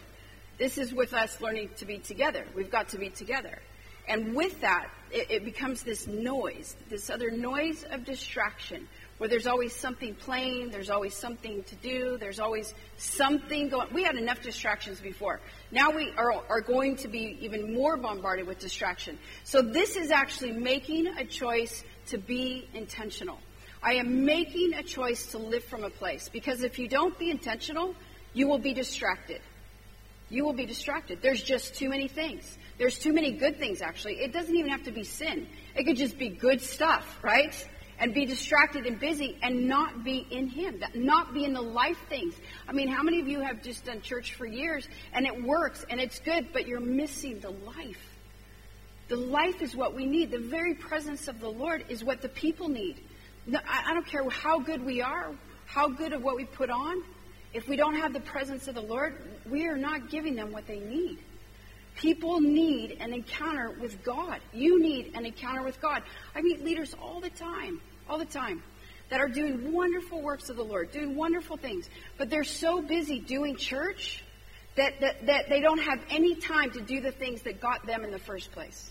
This 0.59 0.77
is 0.77 0.93
with 0.93 1.15
us 1.15 1.41
learning 1.41 1.71
to 1.77 1.85
be 1.85 1.99
together. 1.99 2.45
We've 2.55 2.71
got 2.71 2.89
to 2.89 2.99
be 2.99 3.11
together. 3.11 3.61
And 4.09 4.35
with 4.35 4.61
that, 4.63 4.89
it, 5.13 5.31
it 5.31 5.45
becomes 5.45 5.83
this 5.83 6.07
noise, 6.07 6.75
this 6.89 7.11
other 7.11 7.31
noise 7.31 7.85
of 7.91 8.05
distraction 8.05 8.89
where 9.19 9.29
there's 9.29 9.47
always 9.47 9.75
something 9.75 10.15
playing, 10.15 10.71
there's 10.71 10.91
always 10.91 11.15
something 11.15 11.63
to 11.65 11.75
do, 11.77 12.17
there's 12.19 12.41
always 12.41 12.73
something 12.97 13.69
going. 13.69 13.89
We 13.93 14.05
had 14.05 14.17
enough 14.17 14.43
distractions 14.43 15.01
before. 15.01 15.41
Now 15.71 15.91
we 15.91 16.11
are, 16.17 16.33
are 16.49 16.61
going 16.61 16.97
to 16.97 17.09
be 17.09 17.37
even 17.41 17.75
more 17.75 17.97
bombarded 17.97 18.47
with 18.47 18.59
distraction. 18.59 19.19
So 19.45 19.61
this 19.61 19.97
is 19.97 20.11
actually 20.11 20.53
making 20.53 21.09
a 21.09 21.25
choice 21.25 21.85
to 22.07 22.19
be 22.19 22.69
intentional. 22.75 23.39
I 23.83 23.95
am 23.95 24.25
making 24.25 24.75
a 24.75 24.83
choice 24.83 25.27
to 25.33 25.39
live 25.39 25.65
from 25.65 25.85
a 25.85 25.91
place 25.91 26.29
because 26.29 26.63
if 26.63 26.79
you 26.79 26.89
don't 26.89 27.17
be 27.19 27.31
intentional, 27.31 27.95
you 28.33 28.49
will 28.49 28.59
be 28.59 28.73
distracted. 28.73 29.41
You 30.31 30.45
will 30.45 30.53
be 30.53 30.67
distracted. 30.67 31.23
There's 31.23 31.43
just 31.43 31.75
too 31.75 31.89
many 31.89 32.09
things. 32.09 32.59
There's 32.77 32.99
too 32.99 33.13
many 33.13 33.33
good 33.33 33.59
things, 33.59 33.81
actually. 33.81 34.21
It 34.21 34.33
doesn't 34.33 34.55
even 34.55 34.71
have 34.71 34.85
to 34.85 34.93
be 34.93 35.05
sin. 35.05 35.49
It 35.75 35.85
could 35.85 35.97
just 35.97 36.19
be 36.19 36.29
good 36.29 36.61
stuff, 36.61 37.19
right? 37.23 37.55
And 38.01 38.15
be 38.15 38.25
distracted 38.25 38.87
and 38.87 38.99
busy 38.99 39.37
and 39.43 39.67
not 39.67 40.05
be 40.05 40.27
in 40.31 40.49
Him, 40.49 40.83
not 40.95 41.35
be 41.35 41.45
in 41.45 41.53
the 41.53 41.61
life 41.61 41.99
things. 42.09 42.35
I 42.69 42.73
mean, 42.73 42.89
how 42.89 43.03
many 43.03 43.21
of 43.21 43.29
you 43.29 43.41
have 43.41 43.63
just 43.63 43.85
done 43.85 44.01
church 44.01 44.35
for 44.35 44.47
years 44.47 44.89
and 45.13 45.27
it 45.27 45.43
works 45.43 45.85
and 45.91 46.01
it's 46.01 46.19
good, 46.21 46.49
but 46.53 46.67
you're 46.67 46.81
missing 46.81 47.41
the 47.41 47.51
life? 47.51 48.01
The 49.09 49.17
life 49.17 49.63
is 49.63 49.75
what 49.75 49.95
we 49.95 50.05
need. 50.05 50.31
The 50.31 50.39
very 50.39 50.75
presence 50.75 51.29
of 51.29 51.41
the 51.41 51.49
Lord 51.49 51.85
is 51.89 52.05
what 52.05 52.21
the 52.21 52.29
people 52.29 52.69
need. 52.69 53.01
I 53.53 53.95
don't 53.95 54.07
care 54.07 54.29
how 54.29 54.59
good 54.59 54.85
we 54.85 55.01
are, 55.01 55.33
how 55.65 55.89
good 55.89 56.13
of 56.13 56.23
what 56.23 56.37
we 56.37 56.45
put 56.45 56.71
on. 56.71 57.03
If 57.55 57.67
we 57.67 57.77
don't 57.77 57.95
have 57.95 58.13
the 58.13 58.21
presence 58.21 58.69
of 58.69 58.75
the 58.75 58.83
Lord, 58.83 59.17
we 59.49 59.67
are 59.67 59.79
not 59.79 60.11
giving 60.11 60.35
them 60.35 60.53
what 60.53 60.67
they 60.67 60.81
need. 60.81 61.19
People 61.99 62.41
need 62.41 62.97
an 63.01 63.13
encounter 63.13 63.71
with 63.71 64.03
God. 64.03 64.41
You 64.53 64.81
need 64.81 65.13
an 65.15 65.27
encounter 65.27 65.63
with 65.63 65.81
God. 65.81 66.03
I 66.35 66.41
meet 66.43 66.65
leaders 66.65 66.95
all 67.01 67.21
the 67.21 67.31
time 67.31 67.81
all 68.09 68.19
the 68.19 68.25
time 68.25 68.63
that 69.11 69.21
are 69.21 69.29
doing 69.29 69.73
wonderful 69.73 70.21
works 70.21 70.49
of 70.49 70.57
the 70.57 70.63
Lord, 70.63 70.91
doing 70.93 71.17
wonderful 71.17 71.57
things, 71.57 71.89
but 72.17 72.29
they're 72.31 72.45
so 72.45 72.83
busy 72.83 73.19
doing 73.19 73.57
church 73.57 74.23
that, 74.77 75.01
that, 75.01 75.27
that 75.27 75.49
they 75.49 75.61
don't 75.61 75.81
have 75.81 76.01
any 76.11 76.37
time 76.37 76.71
to 76.73 76.81
do 76.81 77.01
the 77.01 77.11
things 77.11 77.43
that 77.43 77.61
got 77.61 77.87
them 77.87 78.05
in 78.05 78.11
the 78.11 78.19
first 78.19 78.53
place. 78.53 78.91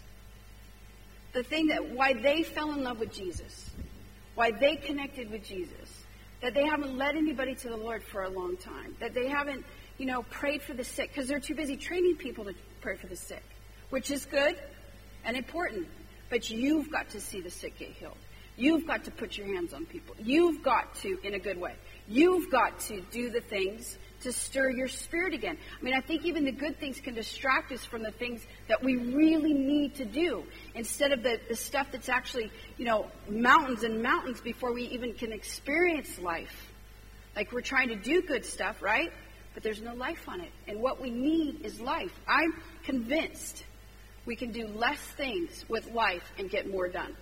The 1.34 1.44
thing 1.44 1.68
that 1.68 1.92
why 1.92 2.14
they 2.14 2.44
fell 2.44 2.72
in 2.72 2.84
love 2.84 3.00
with 3.00 3.14
Jesus, 3.14 3.70
why 4.34 4.52
they 4.52 4.76
connected 4.76 5.30
with 5.30 5.44
Jesus, 5.44 6.04
that 6.42 6.54
they 6.54 6.66
haven't 6.66 6.98
led 6.98 7.16
anybody 7.16 7.56
to 7.56 7.70
the 7.70 7.78
Lord 7.78 8.04
for 8.04 8.24
a 8.24 8.30
long 8.30 8.58
time, 8.58 8.96
that 9.00 9.14
they 9.14 9.28
haven't, 9.28 9.66
you 9.98 10.06
know, 10.06 10.24
prayed 10.24 10.62
for 10.62 10.74
the 10.74 10.84
sick 10.84 11.12
because 11.14 11.28
they're 11.28 11.40
too 11.40 11.56
busy 11.56 11.78
training 11.78 12.16
people 12.16 12.46
to 12.46 12.54
pray 12.88 12.96
for 12.96 13.08
the 13.08 13.18
sick, 13.18 13.44
which 13.90 14.10
is 14.12 14.26
good 14.26 14.56
and 15.26 15.36
important. 15.36 15.88
But 16.30 16.50
you've 16.50 16.90
got 16.90 17.10
to 17.10 17.20
see 17.20 17.42
the 17.42 17.50
sick 17.50 17.78
get 17.78 17.90
healed. 17.90 18.18
You've 18.56 18.88
got 18.88 19.04
to 19.04 19.12
put 19.12 19.38
your 19.38 19.48
hands 19.48 19.74
on 19.74 19.86
people. 19.86 20.16
You've 20.18 20.64
got 20.64 20.96
to, 21.02 21.20
in 21.22 21.34
a 21.34 21.40
good 21.40 21.60
way, 21.60 21.74
You've 22.08 22.50
got 22.50 22.80
to 22.88 23.02
do 23.12 23.30
the 23.30 23.42
things 23.42 23.98
to 24.22 24.32
stir 24.32 24.70
your 24.70 24.88
spirit 24.88 25.34
again. 25.34 25.58
I 25.78 25.84
mean, 25.84 25.94
I 25.94 26.00
think 26.00 26.26
even 26.26 26.46
the 26.46 26.54
good 26.54 26.80
things 26.80 27.02
can 27.02 27.14
distract 27.14 27.72
us 27.74 27.84
from 27.84 28.02
the 28.02 28.12
things 28.12 28.42
that 28.70 28.82
we 28.82 28.96
really 28.96 29.54
need 29.54 29.96
to 29.96 30.06
do 30.06 30.46
instead 30.74 31.12
of 31.12 31.22
the, 31.22 31.40
the 31.50 31.56
stuff 31.56 31.88
that's 31.92 32.08
actually, 32.08 32.50
you 32.78 32.86
know, 32.86 33.08
mountains 33.30 33.84
and 33.84 34.02
mountains 34.02 34.40
before 34.40 34.72
we 34.72 34.84
even 34.84 35.14
can 35.14 35.34
experience 35.34 36.18
life. 36.18 36.72
Like 37.36 37.52
we're 37.52 37.60
trying 37.60 37.90
to 37.90 37.96
do 37.96 38.22
good 38.22 38.46
stuff, 38.46 38.82
right? 38.82 39.12
But 39.54 39.64
there's 39.64 39.82
no 39.82 39.96
life 39.96 40.30
on 40.30 40.40
it. 40.40 40.52
And 40.68 40.80
what 40.82 41.02
we 41.02 41.10
need 41.10 41.66
is 41.66 41.82
life. 41.82 42.14
I'm 42.28 42.54
convinced 42.88 43.66
we 44.26 44.38
can 44.38 44.52
do 44.52 44.66
less 44.66 45.00
things 45.00 45.66
with 45.68 45.92
life 45.92 46.24
and 46.40 46.50
get 46.50 46.70
more 46.70 46.88
done. 46.88 47.14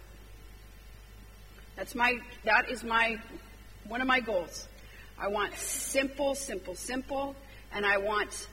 That's 1.75 1.95
my 1.95 2.19
that 2.43 2.69
is 2.69 2.83
my 2.83 3.19
one 3.87 3.99
of 3.99 4.07
my 4.07 4.19
goals. 4.19 4.67
I 5.19 5.27
want 5.27 5.55
simple, 5.55 6.35
simple, 6.35 6.75
simple, 6.75 7.35
and 7.73 7.83
I 7.83 7.97
want 7.97 8.47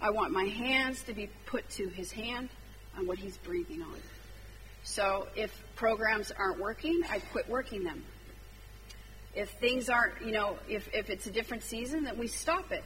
I 0.00 0.10
want 0.10 0.32
my 0.32 0.44
hands 0.44 1.02
to 1.04 1.14
be 1.14 1.30
put 1.46 1.68
to 1.70 1.88
his 1.88 2.12
hand 2.12 2.50
on 2.96 3.06
what 3.06 3.18
he's 3.18 3.38
breathing 3.38 3.82
on. 3.82 4.00
So 4.84 5.26
if 5.34 5.50
programs 5.74 6.30
aren't 6.30 6.60
working, 6.60 7.00
I 7.10 7.20
quit 7.32 7.48
working 7.48 7.82
them. 7.82 8.04
If 9.34 9.50
things 9.60 9.88
aren't, 9.88 10.20
you 10.24 10.32
know, 10.32 10.58
if, 10.68 10.88
if 10.94 11.10
it's 11.10 11.26
a 11.26 11.30
different 11.30 11.62
season, 11.62 12.04
then 12.04 12.18
we 12.18 12.26
stop 12.26 12.72
it. 12.72 12.84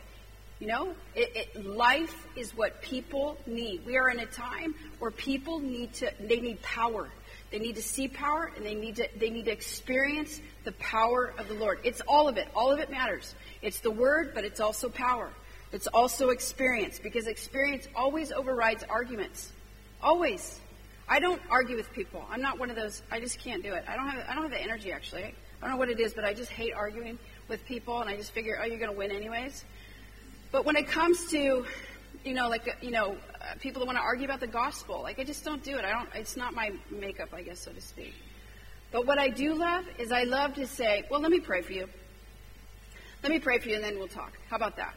You 0.62 0.68
know, 0.68 0.94
it, 1.16 1.32
it, 1.34 1.66
life 1.66 2.24
is 2.36 2.56
what 2.56 2.82
people 2.82 3.36
need. 3.48 3.84
We 3.84 3.96
are 3.96 4.08
in 4.10 4.20
a 4.20 4.26
time 4.26 4.76
where 5.00 5.10
people 5.10 5.58
need 5.58 5.92
to, 5.94 6.12
they 6.20 6.38
need 6.38 6.62
power. 6.62 7.08
They 7.50 7.58
need 7.58 7.74
to 7.74 7.82
see 7.82 8.06
power 8.06 8.52
and 8.54 8.64
they 8.64 8.76
need 8.76 8.94
to 8.96 9.08
they 9.18 9.28
need 9.28 9.46
to 9.46 9.50
experience 9.50 10.40
the 10.62 10.70
power 10.70 11.34
of 11.36 11.48
the 11.48 11.54
Lord. 11.54 11.80
It's 11.82 12.00
all 12.02 12.28
of 12.28 12.36
it. 12.36 12.46
All 12.54 12.70
of 12.70 12.78
it 12.78 12.92
matters. 12.92 13.34
It's 13.60 13.80
the 13.80 13.90
word, 13.90 14.34
but 14.36 14.44
it's 14.44 14.60
also 14.60 14.88
power. 14.88 15.30
It's 15.72 15.88
also 15.88 16.28
experience 16.28 17.00
because 17.00 17.26
experience 17.26 17.88
always 17.96 18.30
overrides 18.30 18.84
arguments. 18.88 19.50
Always. 20.00 20.60
I 21.08 21.18
don't 21.18 21.42
argue 21.50 21.74
with 21.74 21.92
people. 21.92 22.24
I'm 22.30 22.40
not 22.40 22.60
one 22.60 22.70
of 22.70 22.76
those. 22.76 23.02
I 23.10 23.18
just 23.18 23.40
can't 23.40 23.64
do 23.64 23.72
it. 23.72 23.84
I 23.88 23.96
don't 23.96 24.06
have 24.06 24.24
I 24.28 24.34
don't 24.34 24.44
have 24.44 24.52
the 24.52 24.62
energy 24.62 24.92
actually. 24.92 25.24
I 25.24 25.34
don't 25.60 25.70
know 25.70 25.76
what 25.76 25.90
it 25.90 25.98
is, 25.98 26.14
but 26.14 26.24
I 26.24 26.34
just 26.34 26.52
hate 26.52 26.72
arguing 26.72 27.18
with 27.48 27.64
people 27.64 28.00
and 28.00 28.08
I 28.08 28.16
just 28.16 28.30
figure, 28.30 28.60
"Oh, 28.62 28.64
you're 28.64 28.78
going 28.78 28.92
to 28.92 28.96
win 28.96 29.10
anyways." 29.10 29.64
But 30.52 30.64
when 30.64 30.76
it 30.76 30.86
comes 30.86 31.30
to 31.30 31.64
you 32.24 32.34
know, 32.34 32.48
like, 32.48 32.76
you 32.80 32.90
know, 32.90 33.16
uh, 33.40 33.54
people 33.60 33.80
that 33.80 33.86
want 33.86 33.98
to 33.98 34.02
argue 34.02 34.24
about 34.24 34.40
the 34.40 34.46
gospel. 34.46 35.02
Like, 35.02 35.18
I 35.18 35.24
just 35.24 35.44
don't 35.44 35.62
do 35.62 35.76
it. 35.76 35.84
I 35.84 35.90
don't, 35.90 36.08
it's 36.14 36.36
not 36.36 36.54
my 36.54 36.72
makeup, 36.90 37.30
I 37.32 37.42
guess, 37.42 37.60
so 37.60 37.72
to 37.72 37.80
speak. 37.80 38.14
But 38.90 39.06
what 39.06 39.18
I 39.18 39.28
do 39.28 39.54
love 39.54 39.84
is 39.98 40.12
I 40.12 40.24
love 40.24 40.54
to 40.54 40.66
say, 40.66 41.04
well, 41.10 41.20
let 41.20 41.30
me 41.30 41.40
pray 41.40 41.62
for 41.62 41.72
you. 41.72 41.88
Let 43.22 43.32
me 43.32 43.38
pray 43.38 43.58
for 43.58 43.68
you 43.68 43.76
and 43.76 43.84
then 43.84 43.98
we'll 43.98 44.08
talk. 44.08 44.32
How 44.50 44.56
about 44.56 44.76
that? 44.76 44.94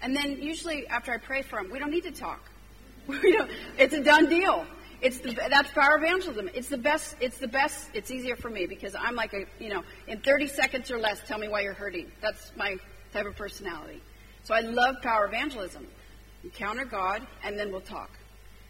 And 0.00 0.14
then 0.14 0.40
usually 0.40 0.86
after 0.86 1.12
I 1.12 1.18
pray 1.18 1.42
for 1.42 1.60
them, 1.60 1.70
we 1.70 1.78
don't 1.78 1.90
need 1.90 2.04
to 2.04 2.12
talk. 2.12 2.40
it's 3.08 3.94
a 3.94 4.02
done 4.02 4.28
deal. 4.28 4.64
It's 5.02 5.18
the, 5.18 5.32
that's 5.32 5.70
power 5.72 5.98
evangelism. 5.98 6.48
It's 6.54 6.68
the 6.68 6.78
best. 6.78 7.16
It's 7.20 7.38
the 7.38 7.48
best. 7.48 7.88
It's 7.92 8.10
easier 8.10 8.36
for 8.36 8.48
me 8.48 8.66
because 8.66 8.94
I'm 8.94 9.14
like 9.14 9.34
a 9.34 9.44
you 9.62 9.68
know 9.68 9.84
in 10.06 10.20
30 10.20 10.46
seconds 10.48 10.90
or 10.90 10.98
less. 10.98 11.20
Tell 11.26 11.38
me 11.38 11.48
why 11.48 11.60
you're 11.60 11.74
hurting. 11.74 12.10
That's 12.22 12.52
my 12.56 12.76
type 13.12 13.26
of 13.26 13.36
personality. 13.36 14.00
So 14.46 14.54
I 14.54 14.60
love 14.60 15.02
power 15.02 15.26
evangelism. 15.26 15.88
Encounter 16.44 16.84
God, 16.84 17.26
and 17.42 17.58
then 17.58 17.72
we'll 17.72 17.80
talk. 17.80 18.10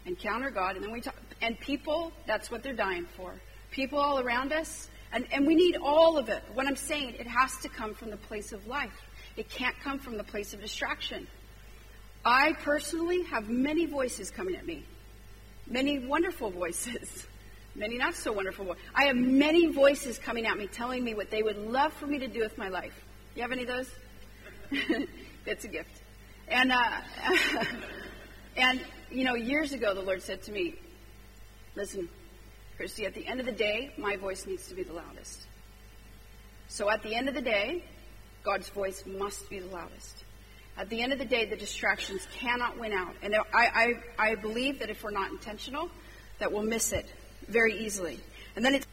Encounter 0.07 0.49
God, 0.49 0.75
and 0.75 0.83
then 0.83 0.91
we 0.91 1.01
talk. 1.01 1.13
And 1.39 1.59
people, 1.59 2.11
that's 2.25 2.49
what 2.49 2.63
they're 2.63 2.73
dying 2.73 3.05
for. 3.15 3.35
People 3.69 3.99
all 3.99 4.19
around 4.19 4.53
us, 4.53 4.89
and, 5.11 5.27
and 5.31 5.45
we 5.45 5.53
need 5.53 5.77
all 5.79 6.17
of 6.17 6.29
it. 6.29 6.41
What 6.55 6.65
I'm 6.65 6.75
saying, 6.75 7.13
it 7.19 7.27
has 7.27 7.57
to 7.57 7.69
come 7.69 7.93
from 7.93 8.09
the 8.09 8.17
place 8.17 8.53
of 8.53 8.65
life. 8.65 8.99
It 9.35 9.51
can't 9.51 9.79
come 9.83 9.99
from 9.99 10.17
the 10.17 10.23
place 10.23 10.55
of 10.55 10.61
distraction. 10.61 11.27
I 12.25 12.53
personally 12.53 13.21
have 13.25 13.47
many 13.47 13.85
voices 13.85 14.31
coming 14.31 14.55
at 14.55 14.65
me, 14.65 14.83
many 15.67 15.99
wonderful 15.99 16.49
voices, 16.49 17.27
many 17.75 17.99
not 17.99 18.15
so 18.15 18.31
wonderful. 18.31 18.75
I 18.95 19.03
have 19.03 19.15
many 19.15 19.67
voices 19.67 20.17
coming 20.17 20.47
at 20.47 20.57
me 20.57 20.65
telling 20.65 21.03
me 21.03 21.13
what 21.13 21.29
they 21.29 21.43
would 21.43 21.57
love 21.57 21.93
for 21.93 22.07
me 22.07 22.17
to 22.17 22.27
do 22.27 22.39
with 22.39 22.57
my 22.57 22.69
life. 22.69 22.99
You 23.35 23.43
have 23.43 23.51
any 23.51 23.61
of 23.61 23.67
those? 23.67 25.07
it's 25.47 25.65
a 25.65 25.67
gift. 25.67 26.01
And, 26.47 26.71
uh, 26.71 27.01
and, 28.57 28.81
you 29.11 29.23
know, 29.23 29.35
years 29.35 29.73
ago, 29.73 29.93
the 29.93 30.01
Lord 30.01 30.21
said 30.21 30.43
to 30.43 30.51
me, 30.51 30.75
listen, 31.75 32.09
Christy, 32.77 33.05
at 33.05 33.13
the 33.13 33.25
end 33.25 33.39
of 33.39 33.45
the 33.45 33.51
day, 33.51 33.91
my 33.97 34.17
voice 34.17 34.45
needs 34.45 34.67
to 34.67 34.75
be 34.75 34.83
the 34.83 34.93
loudest. 34.93 35.47
So 36.67 36.89
at 36.89 37.01
the 37.03 37.15
end 37.15 37.27
of 37.27 37.33
the 37.33 37.41
day, 37.41 37.83
God's 38.43 38.69
voice 38.69 39.03
must 39.05 39.49
be 39.49 39.59
the 39.59 39.67
loudest. 39.67 40.23
At 40.77 40.89
the 40.89 41.01
end 41.01 41.11
of 41.11 41.19
the 41.19 41.25
day, 41.25 41.45
the 41.45 41.55
distractions 41.55 42.27
cannot 42.37 42.79
win 42.79 42.93
out. 42.93 43.15
And 43.23 43.35
I, 43.35 43.41
I, 43.53 43.93
I 44.19 44.35
believe 44.35 44.79
that 44.79 44.89
if 44.89 45.03
we're 45.03 45.11
not 45.11 45.31
intentional, 45.31 45.89
that 46.39 46.51
we'll 46.51 46.63
miss 46.63 46.91
it 46.91 47.07
very 47.47 47.85
easily. 47.85 48.19
And 48.55 48.63
then 48.63 48.75
it's 48.75 48.85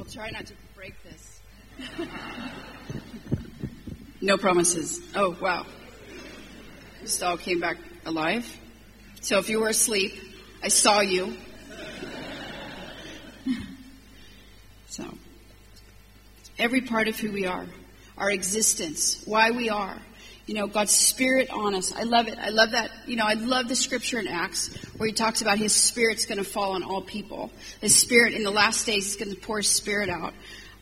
will 0.00 0.10
try 0.10 0.30
not 0.30 0.46
to 0.46 0.54
break 0.74 0.94
this. 1.02 1.40
no 4.22 4.38
promises. 4.38 4.98
Oh, 5.14 5.36
wow. 5.42 5.66
All 7.22 7.36
came 7.36 7.60
back 7.60 7.76
alive. 8.06 8.46
So 9.20 9.38
if 9.38 9.50
you 9.50 9.60
were 9.60 9.68
asleep, 9.68 10.14
I 10.62 10.68
saw 10.68 11.00
you. 11.00 11.36
so, 14.88 15.04
every 16.58 16.80
part 16.80 17.08
of 17.08 17.18
who 17.18 17.30
we 17.30 17.44
are, 17.44 17.66
our 18.16 18.30
existence, 18.30 19.22
why 19.26 19.50
we 19.50 19.68
are, 19.68 19.98
you 20.46 20.54
know, 20.54 20.66
God's 20.66 20.92
Spirit 20.92 21.50
on 21.50 21.74
us. 21.74 21.94
I 21.94 22.04
love 22.04 22.26
it. 22.26 22.38
I 22.38 22.48
love 22.48 22.70
that. 22.70 22.90
You 23.06 23.16
know, 23.16 23.26
I 23.26 23.34
love 23.34 23.68
the 23.68 23.76
scripture 23.76 24.18
in 24.18 24.28
Acts 24.28 24.70
where 25.00 25.06
he 25.06 25.14
talks 25.14 25.40
about 25.40 25.56
his 25.56 25.72
Spirit's 25.72 26.26
going 26.26 26.36
to 26.36 26.44
fall 26.44 26.72
on 26.72 26.82
all 26.82 27.00
people. 27.00 27.50
His 27.80 27.96
Spirit 27.96 28.34
in 28.34 28.42
the 28.42 28.50
last 28.50 28.84
days 28.84 29.06
is 29.06 29.16
going 29.16 29.34
to 29.34 29.40
pour 29.40 29.56
his 29.56 29.66
Spirit 29.66 30.10
out 30.10 30.34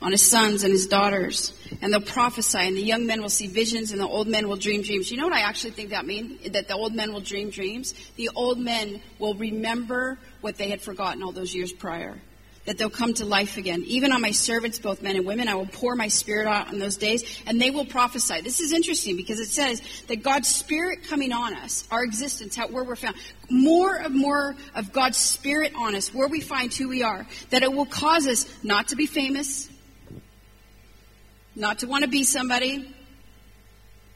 on 0.02 0.10
his 0.10 0.28
sons 0.28 0.64
and 0.64 0.72
his 0.72 0.88
daughters. 0.88 1.56
And 1.80 1.92
they'll 1.92 2.00
prophesy, 2.00 2.58
and 2.58 2.76
the 2.76 2.82
young 2.82 3.06
men 3.06 3.22
will 3.22 3.28
see 3.28 3.46
visions, 3.46 3.92
and 3.92 4.00
the 4.00 4.08
old 4.08 4.26
men 4.26 4.48
will 4.48 4.56
dream 4.56 4.82
dreams. 4.82 5.08
You 5.12 5.18
know 5.18 5.28
what 5.28 5.36
I 5.36 5.42
actually 5.42 5.70
think 5.70 5.90
that 5.90 6.04
means? 6.04 6.50
That 6.50 6.66
the 6.66 6.74
old 6.74 6.96
men 6.96 7.12
will 7.12 7.20
dream 7.20 7.50
dreams? 7.50 7.94
The 8.16 8.30
old 8.34 8.58
men 8.58 9.00
will 9.20 9.34
remember 9.34 10.18
what 10.40 10.56
they 10.56 10.68
had 10.68 10.82
forgotten 10.82 11.22
all 11.22 11.30
those 11.30 11.54
years 11.54 11.72
prior 11.72 12.20
that 12.68 12.76
they'll 12.76 12.90
come 12.90 13.14
to 13.14 13.24
life 13.24 13.56
again. 13.56 13.82
Even 13.86 14.12
on 14.12 14.20
my 14.20 14.30
servants, 14.30 14.78
both 14.78 15.00
men 15.00 15.16
and 15.16 15.24
women, 15.24 15.48
I 15.48 15.54
will 15.54 15.64
pour 15.64 15.96
my 15.96 16.08
spirit 16.08 16.46
out 16.46 16.68
on 16.68 16.78
those 16.78 16.98
days, 16.98 17.24
and 17.46 17.58
they 17.58 17.70
will 17.70 17.86
prophesy. 17.86 18.42
This 18.42 18.60
is 18.60 18.74
interesting 18.74 19.16
because 19.16 19.40
it 19.40 19.48
says 19.48 19.80
that 20.08 20.22
God's 20.22 20.48
spirit 20.48 21.04
coming 21.04 21.32
on 21.32 21.54
us, 21.54 21.88
our 21.90 22.04
existence, 22.04 22.54
how, 22.54 22.68
where 22.68 22.84
we're 22.84 22.94
found, 22.94 23.16
more 23.48 23.96
and 23.96 24.14
more 24.14 24.54
of 24.74 24.92
God's 24.92 25.16
spirit 25.16 25.72
on 25.74 25.94
us, 25.94 26.12
where 26.12 26.28
we 26.28 26.42
find 26.42 26.70
who 26.74 26.90
we 26.90 27.02
are, 27.02 27.26
that 27.48 27.62
it 27.62 27.72
will 27.72 27.86
cause 27.86 28.26
us 28.26 28.46
not 28.62 28.88
to 28.88 28.96
be 28.96 29.06
famous, 29.06 29.70
not 31.56 31.78
to 31.78 31.86
want 31.86 32.04
to 32.04 32.10
be 32.10 32.22
somebody, 32.22 32.94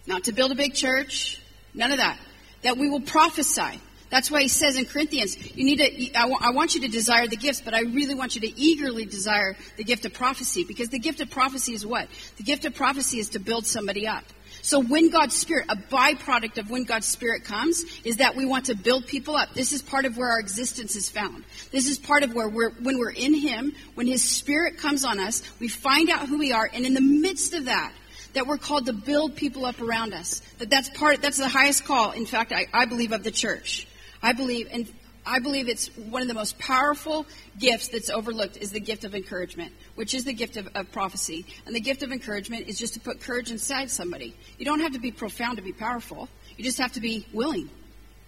not 0.07 0.24
to 0.24 0.32
build 0.32 0.53
a 0.53 0.57
big 0.57 0.74
church, 0.74 1.40
none 1.72 1.90
of 1.90 1.96
that. 1.96 2.18
That 2.64 2.76
we 2.76 2.90
will 2.90 3.00
prophesy. 3.00 3.80
That's 4.13 4.31
why 4.31 4.43
he 4.43 4.49
says 4.49 4.77
in 4.77 4.85
Corinthians, 4.85 5.39
you 5.57 5.65
need 5.65 5.79
to, 5.79 6.19
I, 6.19 6.29
I 6.49 6.51
want 6.51 6.75
you 6.75 6.83
to 6.83 6.89
desire 6.89 7.27
the 7.27 7.37
gifts, 7.37 7.63
but 7.63 7.73
I 7.73 7.81
really 7.81 8.15
want 8.15 8.35
you 8.35 8.43
to 8.43 8.61
eagerly 8.61 9.07
desire 9.07 9.57
the 9.79 9.85
gift 9.85 10.05
of 10.05 10.13
prophecy 10.13 10.65
because 10.65 10.91
the 10.91 10.99
gift 10.99 11.23
of 11.23 11.31
prophecy 11.31 11.73
is 11.73 11.87
what? 11.87 12.09
The 12.37 12.43
gift 12.43 12.67
of 12.67 12.75
prophecy 12.75 13.21
is 13.21 13.31
to 13.31 13.39
build 13.39 13.65
somebody 13.65 14.07
up. 14.07 14.25
So 14.61 14.81
when 14.81 15.09
God's 15.09 15.35
Spirit, 15.35 15.65
a 15.71 15.77
byproduct 15.77 16.59
of 16.59 16.69
when 16.69 16.85
God's 16.85 17.07
Spirit 17.07 17.45
comes, 17.45 17.87
is 18.05 18.19
that 18.19 18.37
we 18.37 18.45
want 18.45 18.67
to 18.67 18.77
build 18.77 19.07
people 19.07 19.35
up. 19.35 19.55
This 19.55 19.73
is 19.73 19.81
part 19.81 20.05
of 20.05 20.19
where 20.19 20.29
our 20.29 20.39
existence 20.39 20.95
is 20.95 21.09
found. 21.09 21.45
This 21.71 21.89
is 21.89 21.99
part 21.99 22.23
of 22.23 22.35
where 22.35 22.51
we're, 22.51 22.73
when 22.83 22.99
we're 22.99 23.13
in 23.13 23.33
Him, 23.33 23.73
when 23.95 24.07
His 24.07 24.23
Spirit 24.23 24.77
comes 24.77 25.07
on 25.07 25.21
us, 25.21 25.43
we 25.59 25.69
find 25.69 26.11
out 26.11 26.29
who 26.29 26.37
we 26.37 26.53
are, 26.53 26.69
and 26.71 26.85
in 26.85 26.93
the 26.93 27.01
midst 27.01 27.55
of 27.55 27.65
that, 27.65 27.95
that 28.35 28.47
we're 28.47 28.59
called 28.59 28.85
to 28.87 28.93
build 28.93 29.37
people 29.37 29.65
up 29.65 29.81
around 29.81 30.13
us. 30.13 30.43
That 30.59 30.69
that's 30.69 30.91
part, 30.91 31.23
that's 31.23 31.39
the 31.39 31.49
highest 31.49 31.87
call, 31.87 32.11
in 32.13 32.27
fact, 32.27 32.53
I, 32.53 32.67
I 32.75 32.85
believe, 32.85 33.13
of 33.13 33.25
the 33.25 33.31
church. 33.31 33.89
I 34.23 34.33
believe, 34.33 34.68
and 34.70 34.87
I 35.25 35.39
believe 35.39 35.68
it's 35.68 35.89
one 35.97 36.23
of 36.23 36.29
the 36.29 36.35
most 36.35 36.59
powerful 36.59 37.27
gifts 37.59 37.89
that's 37.89 38.11
overlooked 38.11 38.57
is 38.57 38.73
the 38.73 38.81
gift 38.81 39.05
of 39.05 39.14
encouragement, 39.14 39.73
which 39.95 40.14
is 40.14 40.25
the 40.25 40.33
gift 40.33 40.57
of, 40.57 40.68
of, 40.75 40.91
prophecy. 40.91 41.47
And 41.64 41.75
the 41.75 41.81
gift 41.81 42.03
of 42.03 42.12
encouragement 42.12 42.66
is 42.68 42.79
just 42.79 42.95
to 42.95 43.01
put 43.01 43.20
courage 43.20 43.51
inside 43.51 43.91
somebody. 43.91 44.35
You 44.59 44.64
don't 44.64 44.81
have 44.81 44.93
to 44.93 44.99
be 44.99 45.12
profound 45.12 45.59
to 45.59 45.62
be 45.62 45.73
powerful. 45.73 46.29
You 46.57 46.64
just 46.64 46.79
have 46.79 46.93
to 46.93 47.01
be 47.01 47.27
willing. 47.33 47.70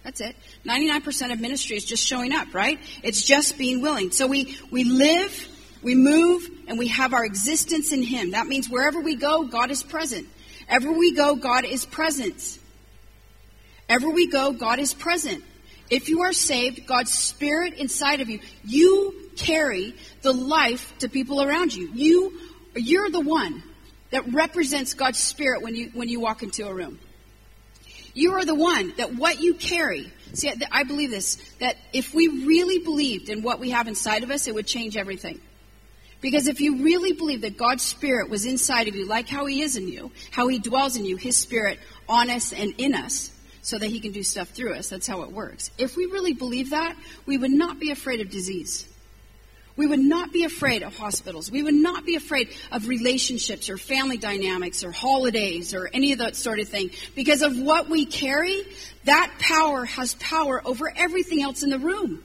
That's 0.03 0.21
it. 0.21 0.35
99% 0.65 1.33
of 1.33 1.39
ministry 1.41 1.75
is 1.75 1.83
just 1.83 2.05
showing 2.05 2.31
up, 2.31 2.53
right? 2.53 2.79
It's 3.03 3.25
just 3.25 3.57
being 3.57 3.81
willing. 3.81 4.11
So 4.11 4.27
we, 4.27 4.57
we 4.71 4.83
live, 4.83 5.47
we 5.81 5.95
move, 5.95 6.47
and 6.67 6.77
we 6.77 6.87
have 6.89 7.13
our 7.13 7.25
existence 7.25 7.91
in 7.91 8.03
Him. 8.03 8.31
That 8.31 8.47
means 8.47 8.69
wherever 8.69 9.01
we 9.01 9.15
go, 9.15 9.45
God 9.45 9.71
is 9.71 9.83
present. 9.83 10.27
Ever 10.69 10.91
we 10.91 11.13
go, 11.13 11.35
God 11.35 11.65
is 11.65 11.85
present. 11.85 12.59
Ever 13.89 14.09
we 14.09 14.27
go, 14.27 14.53
God 14.53 14.79
is 14.79 14.93
present. 14.93 15.43
If 15.89 16.09
you 16.09 16.21
are 16.21 16.33
saved, 16.33 16.87
God's 16.87 17.11
Spirit 17.11 17.75
inside 17.75 18.21
of 18.21 18.29
you, 18.29 18.39
you 18.63 19.13
carry 19.35 19.95
the 20.21 20.33
life 20.33 20.97
to 20.99 21.09
people 21.09 21.41
around 21.41 21.73
you. 21.75 21.89
You, 21.93 22.39
you're 22.75 23.09
the 23.09 23.21
one 23.21 23.61
that 24.09 24.33
represents 24.33 24.93
God's 24.93 25.19
Spirit 25.19 25.61
when 25.61 25.75
you, 25.75 25.91
when 25.93 26.09
you 26.09 26.19
walk 26.19 26.41
into 26.41 26.67
a 26.67 26.73
room. 26.73 26.99
You 28.13 28.33
are 28.33 28.45
the 28.45 28.55
one 28.55 28.93
that 28.97 29.13
what 29.13 29.41
you 29.41 29.53
carry. 29.53 30.11
See, 30.33 30.51
I 30.71 30.83
believe 30.83 31.11
this, 31.11 31.35
that 31.59 31.75
if 31.93 32.13
we 32.13 32.45
really 32.45 32.79
believed 32.79 33.29
in 33.29 33.43
what 33.43 33.59
we 33.59 33.71
have 33.71 33.87
inside 33.87 34.23
of 34.23 34.31
us, 34.31 34.47
it 34.47 34.55
would 34.55 34.67
change 34.67 34.95
everything. 34.95 35.41
Because 36.21 36.47
if 36.47 36.61
you 36.61 36.83
really 36.83 37.11
believe 37.11 37.41
that 37.41 37.57
God's 37.57 37.83
Spirit 37.83 38.29
was 38.29 38.45
inside 38.45 38.87
of 38.87 38.95
you, 38.95 39.05
like 39.05 39.27
how 39.27 39.45
He 39.45 39.61
is 39.61 39.75
in 39.75 39.87
you, 39.87 40.11
how 40.31 40.47
He 40.47 40.59
dwells 40.59 40.95
in 40.95 41.05
you, 41.05 41.17
His 41.17 41.37
Spirit 41.37 41.77
on 42.07 42.29
us 42.29 42.53
and 42.53 42.73
in 42.77 42.95
us, 42.95 43.31
so 43.65 43.79
that 43.79 43.87
he 43.87 43.99
can 43.99 44.11
do 44.11 44.21
stuff 44.21 44.49
through 44.49 44.75
us. 44.75 44.89
That's 44.89 45.07
how 45.07 45.23
it 45.23 45.31
works. 45.31 45.71
If 45.79 45.97
we 45.97 46.05
really 46.05 46.33
believe 46.33 46.69
that, 46.69 46.95
we 47.25 47.35
would 47.35 47.49
not 47.49 47.79
be 47.79 47.89
afraid 47.89 48.21
of 48.21 48.29
disease. 48.29 48.87
We 49.75 49.87
would 49.87 49.99
not 49.99 50.31
be 50.31 50.43
afraid 50.43 50.83
of 50.83 50.95
hospitals. 50.95 51.49
We 51.49 51.63
would 51.63 51.73
not 51.73 52.05
be 52.05 52.15
afraid 52.15 52.49
of 52.71 52.87
relationships 52.87 53.67
or 53.67 53.77
family 53.77 54.17
dynamics 54.17 54.83
or 54.83 54.91
holidays 54.91 55.73
or 55.73 55.89
any 55.91 56.11
of 56.11 56.19
that 56.19 56.35
sort 56.35 56.59
of 56.59 56.69
thing. 56.69 56.91
Because 57.15 57.41
of 57.41 57.57
what 57.57 57.89
we 57.89 58.05
carry, 58.05 58.61
that 59.05 59.33
power 59.39 59.83
has 59.85 60.13
power 60.13 60.61
over 60.63 60.93
everything 60.95 61.41
else 61.41 61.63
in 61.63 61.71
the 61.71 61.79
room. 61.79 62.23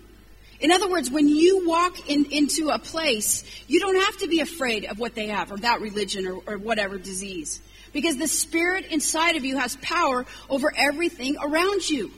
In 0.60 0.70
other 0.70 0.90
words, 0.90 1.10
when 1.10 1.26
you 1.26 1.66
walk 1.66 2.10
in, 2.10 2.26
into 2.26 2.68
a 2.68 2.78
place, 2.78 3.44
you 3.66 3.80
don't 3.80 3.98
have 3.98 4.18
to 4.18 4.28
be 4.28 4.40
afraid 4.40 4.84
of 4.84 4.98
what 4.98 5.14
they 5.14 5.28
have 5.28 5.50
or 5.50 5.56
that 5.56 5.80
religion 5.80 6.26
or, 6.26 6.42
or 6.46 6.58
whatever 6.58 6.98
disease. 6.98 7.62
Because 7.92 8.16
the 8.16 8.28
Spirit 8.28 8.86
inside 8.86 9.36
of 9.36 9.44
you 9.44 9.56
has 9.56 9.76
power 9.76 10.26
over 10.48 10.72
everything 10.76 11.36
around 11.40 11.88
you. 11.88 12.12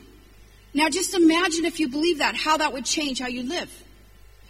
Now 0.73 0.89
just 0.89 1.13
imagine 1.13 1.65
if 1.65 1.79
you 1.79 1.87
believe 1.89 2.19
that, 2.19 2.35
how 2.35 2.57
that 2.57 2.73
would 2.73 2.85
change 2.85 3.19
how 3.19 3.27
you 3.27 3.43
live. 3.43 3.71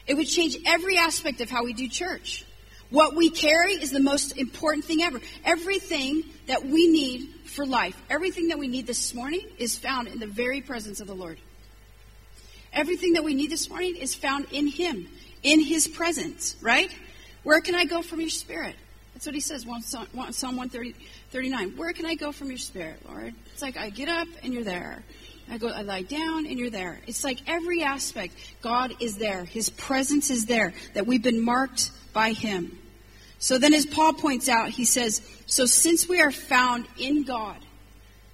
It 0.06 0.16
would 0.16 0.28
change 0.28 0.58
every 0.66 0.98
aspect 0.98 1.42
of 1.42 1.50
how 1.50 1.64
we 1.64 1.74
do 1.74 1.88
church. 1.88 2.46
What 2.90 3.16
we 3.16 3.30
carry 3.30 3.74
is 3.74 3.92
the 3.92 4.00
most 4.00 4.38
important 4.38 4.86
thing 4.86 5.02
ever. 5.02 5.20
Everything 5.44 6.24
that 6.48 6.66
we 6.66 6.88
need 6.88 7.28
for 7.46 7.66
life, 7.66 8.00
everything 8.10 8.50
that 8.50 8.60
we 8.60 8.68
need 8.68 8.86
this 8.86 9.14
morning 9.14 9.42
is 9.58 9.76
found 9.76 10.08
in 10.08 10.20
the 10.20 10.28
very 10.28 10.62
presence 10.62 11.00
of 11.00 11.08
the 11.08 11.16
Lord. 11.16 11.40
Everything 12.72 13.14
that 13.14 13.24
we 13.24 13.34
need 13.34 13.50
this 13.50 13.70
morning 13.70 13.96
is 13.96 14.14
found 14.14 14.46
in 14.52 14.68
Him, 14.68 15.08
in 15.42 15.60
His 15.60 15.88
presence, 15.88 16.56
right? 16.62 16.94
Where 17.44 17.62
can 17.62 17.76
I 17.76 17.86
go 17.86 18.02
from 18.02 18.20
your 18.20 18.30
spirit? 18.30 18.76
That's 19.14 19.26
what 19.26 19.36
he 19.36 19.42
says, 19.42 19.66
Psalm 19.84 20.08
139. 20.58 21.78
Where 21.78 21.94
can 21.94 22.06
I 22.06 22.16
go 22.16 22.32
from 22.32 22.50
your 22.50 22.58
spirit, 22.58 23.00
Lord? 23.08 23.34
It's 23.54 23.62
like 23.62 23.78
I 23.78 23.90
get 23.90 24.10
up 24.10 24.28
and 24.44 24.54
you're 24.54 24.64
there. 24.64 25.04
I 25.50 25.58
go, 25.58 25.68
I 25.68 25.82
lie 25.82 26.02
down 26.02 26.46
and 26.46 26.58
you're 26.58 26.70
there. 26.70 27.00
It's 27.06 27.24
like 27.24 27.40
every 27.48 27.84
aspect, 27.84 28.34
God 28.62 28.94
is 29.00 29.18
there. 29.18 29.44
His 29.44 29.70
presence 29.70 30.30
is 30.30 30.46
there, 30.46 30.74
that 30.94 31.06
we've 31.06 31.22
been 31.22 31.44
marked 31.44 31.92
by 32.14 32.32
Him. 32.32 32.78
So 33.40 33.58
then, 33.58 33.74
as 33.74 33.86
Paul 33.86 34.14
points 34.14 34.48
out, 34.48 34.70
he 34.70 34.86
says, 34.86 35.22
So 35.48 35.66
since 35.66 36.08
we 36.08 36.22
are 36.22 36.32
found 36.32 36.88
in 36.98 37.24
God, 37.24 37.58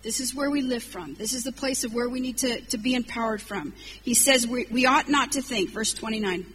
this 0.04 0.20
is 0.20 0.36
where 0.36 0.50
we 0.50 0.62
live 0.62 0.84
from. 0.84 1.16
This 1.16 1.34
is 1.34 1.44
the 1.44 1.52
place 1.52 1.84
of 1.84 1.94
where 1.94 2.08
we 2.08 2.20
need 2.20 2.38
to, 2.40 2.62
to 2.62 2.78
be 2.78 2.96
empowered 2.96 3.42
from. 3.42 3.74
He 4.04 4.14
says 4.14 4.48
we, 4.48 4.68
we 4.72 4.86
ought 4.86 5.10
not 5.10 5.34
to 5.34 5.42
think. 5.42 5.72
Verse 5.72 5.94
29. 5.94 6.46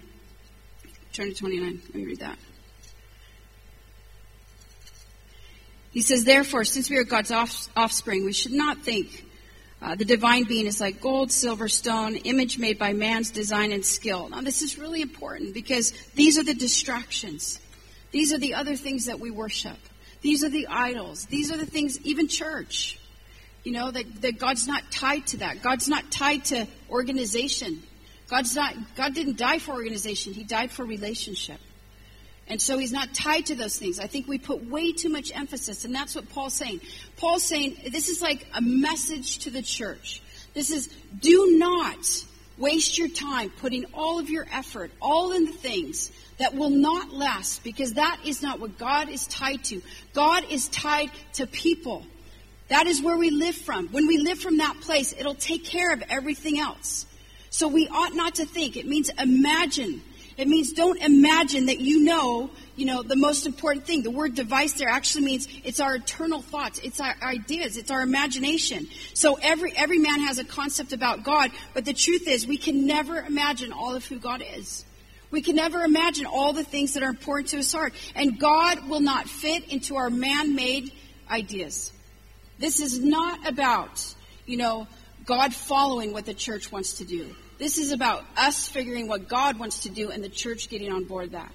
Turn 1.12 1.28
to 1.28 1.34
29. 1.34 1.82
Let 1.84 1.94
me 1.94 2.06
read 2.06 2.20
that. 2.20 2.38
He 5.94 6.02
says, 6.02 6.24
therefore, 6.24 6.64
since 6.64 6.90
we 6.90 6.96
are 6.96 7.04
God's 7.04 7.30
offspring, 7.30 8.24
we 8.24 8.32
should 8.32 8.52
not 8.52 8.82
think 8.82 9.24
uh, 9.80 9.94
the 9.94 10.04
divine 10.04 10.42
being 10.42 10.66
is 10.66 10.80
like 10.80 11.00
gold, 11.00 11.30
silver, 11.30 11.68
stone, 11.68 12.16
image 12.16 12.58
made 12.58 12.80
by 12.80 12.92
man's 12.92 13.30
design 13.30 13.70
and 13.70 13.86
skill. 13.86 14.28
Now, 14.28 14.40
this 14.40 14.60
is 14.60 14.76
really 14.76 15.02
important 15.02 15.54
because 15.54 15.92
these 16.16 16.36
are 16.36 16.42
the 16.42 16.52
distractions. 16.52 17.60
These 18.10 18.32
are 18.32 18.38
the 18.38 18.54
other 18.54 18.74
things 18.74 19.06
that 19.06 19.20
we 19.20 19.30
worship. 19.30 19.76
These 20.20 20.42
are 20.42 20.48
the 20.48 20.66
idols. 20.66 21.26
These 21.26 21.52
are 21.52 21.56
the 21.56 21.66
things, 21.66 22.00
even 22.00 22.26
church. 22.26 22.98
You 23.62 23.70
know, 23.70 23.92
that, 23.92 24.22
that 24.22 24.40
God's 24.40 24.66
not 24.66 24.90
tied 24.90 25.28
to 25.28 25.36
that. 25.38 25.62
God's 25.62 25.88
not 25.88 26.10
tied 26.10 26.44
to 26.46 26.66
organization. 26.90 27.84
God's 28.28 28.56
not, 28.56 28.74
God 28.96 29.14
didn't 29.14 29.36
die 29.36 29.60
for 29.60 29.74
organization. 29.74 30.32
He 30.32 30.42
died 30.42 30.72
for 30.72 30.84
relationship. 30.84 31.60
And 32.46 32.60
so 32.60 32.76
he's 32.76 32.92
not 32.92 33.14
tied 33.14 33.46
to 33.46 33.54
those 33.54 33.78
things. 33.78 33.98
I 33.98 34.06
think 34.06 34.28
we 34.28 34.38
put 34.38 34.68
way 34.68 34.92
too 34.92 35.08
much 35.08 35.34
emphasis, 35.34 35.84
and 35.84 35.94
that's 35.94 36.14
what 36.14 36.28
Paul's 36.28 36.54
saying. 36.54 36.80
Paul's 37.16 37.42
saying 37.42 37.78
this 37.90 38.08
is 38.08 38.20
like 38.20 38.46
a 38.54 38.60
message 38.60 39.38
to 39.40 39.50
the 39.50 39.62
church. 39.62 40.20
This 40.52 40.70
is 40.70 40.88
do 41.18 41.56
not 41.58 42.24
waste 42.58 42.98
your 42.98 43.08
time 43.08 43.50
putting 43.50 43.86
all 43.94 44.18
of 44.18 44.30
your 44.30 44.46
effort, 44.52 44.92
all 45.00 45.32
in 45.32 45.46
the 45.46 45.52
things 45.52 46.12
that 46.38 46.54
will 46.54 46.70
not 46.70 47.12
last, 47.12 47.64
because 47.64 47.94
that 47.94 48.20
is 48.24 48.42
not 48.42 48.60
what 48.60 48.78
God 48.78 49.08
is 49.08 49.26
tied 49.26 49.64
to. 49.64 49.82
God 50.12 50.44
is 50.50 50.68
tied 50.68 51.10
to 51.34 51.46
people. 51.46 52.04
That 52.68 52.86
is 52.86 53.02
where 53.02 53.16
we 53.16 53.30
live 53.30 53.54
from. 53.54 53.88
When 53.88 54.06
we 54.06 54.18
live 54.18 54.38
from 54.38 54.58
that 54.58 54.80
place, 54.80 55.12
it'll 55.12 55.34
take 55.34 55.64
care 55.64 55.92
of 55.92 56.02
everything 56.08 56.58
else. 56.58 57.06
So 57.50 57.68
we 57.68 57.88
ought 57.88 58.14
not 58.14 58.36
to 58.36 58.46
think. 58.46 58.76
It 58.76 58.86
means 58.86 59.10
imagine 59.18 60.02
it 60.36 60.48
means 60.48 60.72
don't 60.72 61.00
imagine 61.00 61.66
that 61.66 61.80
you 61.80 62.04
know, 62.04 62.50
you 62.76 62.86
know, 62.86 63.02
the 63.02 63.16
most 63.16 63.46
important 63.46 63.86
thing. 63.86 64.02
The 64.02 64.10
word 64.10 64.34
device 64.34 64.72
there 64.72 64.88
actually 64.88 65.24
means 65.24 65.46
it's 65.62 65.80
our 65.80 65.94
eternal 65.94 66.42
thoughts, 66.42 66.80
it's 66.80 67.00
our 67.00 67.14
ideas, 67.22 67.76
it's 67.76 67.90
our 67.90 68.02
imagination. 68.02 68.88
So 69.12 69.38
every 69.40 69.76
every 69.76 69.98
man 69.98 70.20
has 70.20 70.38
a 70.38 70.44
concept 70.44 70.92
about 70.92 71.22
God, 71.22 71.52
but 71.72 71.84
the 71.84 71.94
truth 71.94 72.26
is 72.26 72.46
we 72.46 72.56
can 72.56 72.86
never 72.86 73.20
imagine 73.20 73.72
all 73.72 73.94
of 73.94 74.04
who 74.06 74.18
God 74.18 74.42
is. 74.56 74.84
We 75.30 75.42
can 75.42 75.56
never 75.56 75.82
imagine 75.82 76.26
all 76.26 76.52
the 76.52 76.62
things 76.62 76.94
that 76.94 77.02
are 77.02 77.10
important 77.10 77.48
to 77.48 77.56
his 77.56 77.72
heart. 77.72 77.92
And 78.14 78.38
God 78.38 78.88
will 78.88 79.00
not 79.00 79.28
fit 79.28 79.68
into 79.72 79.96
our 79.96 80.08
man-made 80.08 80.92
ideas. 81.28 81.90
This 82.58 82.80
is 82.80 83.00
not 83.00 83.48
about, 83.48 84.14
you 84.46 84.56
know, 84.56 84.86
God 85.24 85.52
following 85.52 86.12
what 86.12 86.24
the 86.24 86.34
church 86.34 86.70
wants 86.70 86.94
to 86.94 87.04
do. 87.04 87.34
This 87.58 87.78
is 87.78 87.92
about 87.92 88.24
us 88.36 88.68
figuring 88.68 89.08
what 89.08 89.28
God 89.28 89.58
wants 89.58 89.84
to 89.84 89.88
do 89.88 90.10
and 90.10 90.22
the 90.22 90.28
church 90.28 90.68
getting 90.68 90.92
on 90.92 91.04
board 91.04 91.32
that. 91.32 91.52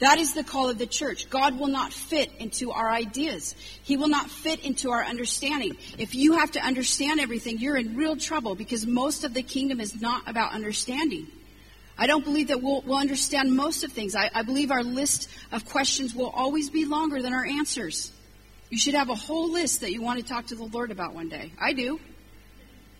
That 0.00 0.18
is 0.18 0.32
the 0.32 0.44
call 0.44 0.70
of 0.70 0.78
the 0.78 0.86
church. 0.86 1.28
God 1.28 1.58
will 1.58 1.68
not 1.68 1.92
fit 1.92 2.30
into 2.38 2.72
our 2.72 2.90
ideas. 2.90 3.54
He 3.82 3.98
will 3.98 4.08
not 4.08 4.30
fit 4.30 4.64
into 4.64 4.90
our 4.90 5.04
understanding. 5.04 5.76
If 5.98 6.14
you 6.14 6.38
have 6.38 6.52
to 6.52 6.60
understand 6.60 7.20
everything, 7.20 7.58
you're 7.58 7.76
in 7.76 7.96
real 7.96 8.16
trouble 8.16 8.54
because 8.54 8.86
most 8.86 9.24
of 9.24 9.34
the 9.34 9.42
kingdom 9.42 9.78
is 9.78 10.00
not 10.00 10.22
about 10.26 10.52
understanding. 10.52 11.26
I 11.98 12.06
don't 12.06 12.24
believe 12.24 12.48
that 12.48 12.62
we'll, 12.62 12.80
we'll 12.80 12.96
understand 12.96 13.54
most 13.54 13.84
of 13.84 13.92
things. 13.92 14.16
I, 14.16 14.30
I 14.34 14.42
believe 14.42 14.70
our 14.70 14.82
list 14.82 15.28
of 15.52 15.66
questions 15.66 16.14
will 16.14 16.30
always 16.30 16.70
be 16.70 16.86
longer 16.86 17.20
than 17.20 17.34
our 17.34 17.44
answers. 17.44 18.10
You 18.70 18.78
should 18.78 18.94
have 18.94 19.10
a 19.10 19.14
whole 19.14 19.52
list 19.52 19.82
that 19.82 19.92
you 19.92 20.00
want 20.00 20.18
to 20.18 20.24
talk 20.24 20.46
to 20.46 20.54
the 20.54 20.64
Lord 20.64 20.90
about 20.92 21.12
one 21.12 21.28
day. 21.28 21.52
I 21.60 21.74
do. 21.74 22.00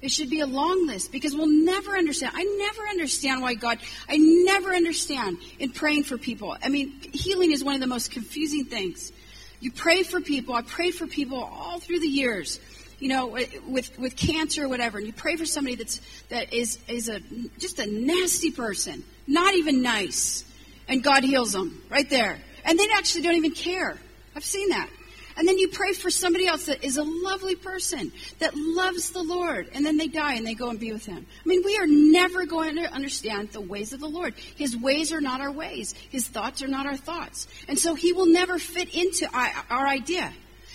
It 0.02 0.10
should 0.10 0.30
be 0.30 0.40
a 0.40 0.46
long 0.46 0.86
list 0.86 1.12
because 1.12 1.34
we'll 1.34 1.46
never 1.46 1.96
understand. 1.96 2.32
I 2.34 2.44
never 2.44 2.88
understand 2.88 3.42
why 3.42 3.54
God, 3.54 3.78
I 4.08 4.16
never 4.16 4.74
understand 4.74 5.36
in 5.58 5.70
praying 5.70 6.04
for 6.04 6.16
people. 6.16 6.56
I 6.62 6.70
mean, 6.70 7.00
healing 7.12 7.52
is 7.52 7.62
one 7.62 7.74
of 7.74 7.80
the 7.80 7.86
most 7.86 8.10
confusing 8.10 8.64
things. 8.64 9.12
You 9.60 9.70
pray 9.70 10.02
for 10.02 10.20
people. 10.22 10.54
I 10.54 10.62
prayed 10.62 10.94
for 10.94 11.06
people 11.06 11.42
all 11.42 11.80
through 11.80 12.00
the 12.00 12.08
years, 12.08 12.58
you 12.98 13.08
know, 13.08 13.26
with 13.26 13.98
with 13.98 14.16
cancer 14.16 14.64
or 14.64 14.68
whatever. 14.68 14.96
And 14.96 15.06
you 15.06 15.12
pray 15.12 15.36
for 15.36 15.44
somebody 15.44 15.76
that's 15.76 16.00
that 16.30 16.54
is 16.54 16.78
is 16.88 17.10
a 17.10 17.20
just 17.58 17.78
a 17.78 17.86
nasty 17.86 18.50
person, 18.50 19.04
not 19.26 19.54
even 19.54 19.82
nice, 19.82 20.44
and 20.88 21.02
God 21.02 21.24
heals 21.24 21.52
them 21.52 21.82
right 21.90 22.08
there. 22.08 22.38
And 22.64 22.78
they 22.78 22.86
actually 22.94 23.22
don't 23.22 23.36
even 23.36 23.52
care. 23.52 23.98
I've 24.34 24.44
seen 24.44 24.70
that. 24.70 24.88
And 25.36 25.46
then 25.46 25.58
you 25.58 25.68
pray 25.68 25.92
for 25.92 26.10
somebody 26.10 26.46
else 26.46 26.66
that 26.66 26.84
is 26.84 26.96
a 26.96 27.02
lovely 27.02 27.54
person 27.54 28.12
that 28.38 28.54
loves 28.54 29.10
the 29.10 29.22
Lord, 29.22 29.68
and 29.72 29.84
then 29.84 29.96
they 29.96 30.08
die 30.08 30.34
and 30.34 30.46
they 30.46 30.54
go 30.54 30.70
and 30.70 30.78
be 30.78 30.92
with 30.92 31.06
Him. 31.06 31.26
I 31.44 31.48
mean, 31.48 31.62
we 31.64 31.76
are 31.78 31.86
never 31.86 32.46
going 32.46 32.76
to 32.76 32.92
understand 32.92 33.50
the 33.50 33.60
ways 33.60 33.92
of 33.92 34.00
the 34.00 34.08
Lord. 34.08 34.34
His 34.56 34.76
ways 34.76 35.12
are 35.12 35.20
not 35.20 35.40
our 35.40 35.52
ways, 35.52 35.94
His 36.10 36.26
thoughts 36.26 36.62
are 36.62 36.68
not 36.68 36.86
our 36.86 36.96
thoughts. 36.96 37.46
And 37.68 37.78
so 37.78 37.94
He 37.94 38.12
will 38.12 38.26
never 38.26 38.58
fit 38.58 38.94
into 38.94 39.28
our 39.32 39.86
idea. 39.86 40.32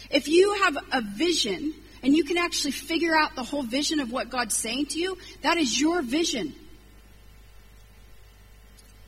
If 0.10 0.28
you 0.28 0.54
have 0.64 0.78
a 0.92 1.02
vision 1.02 1.74
and 2.04 2.16
you 2.16 2.24
can 2.24 2.38
actually 2.38 2.72
figure 2.72 3.18
out 3.18 3.36
the 3.36 3.44
whole 3.44 3.64
vision 3.64 4.00
of 4.00 4.12
what 4.12 4.30
God's 4.30 4.56
saying 4.56 4.88
to 4.88 5.00
you, 5.00 5.18
that 5.42 5.58
is 5.58 5.80
your 5.80 6.02
vision. 6.02 6.54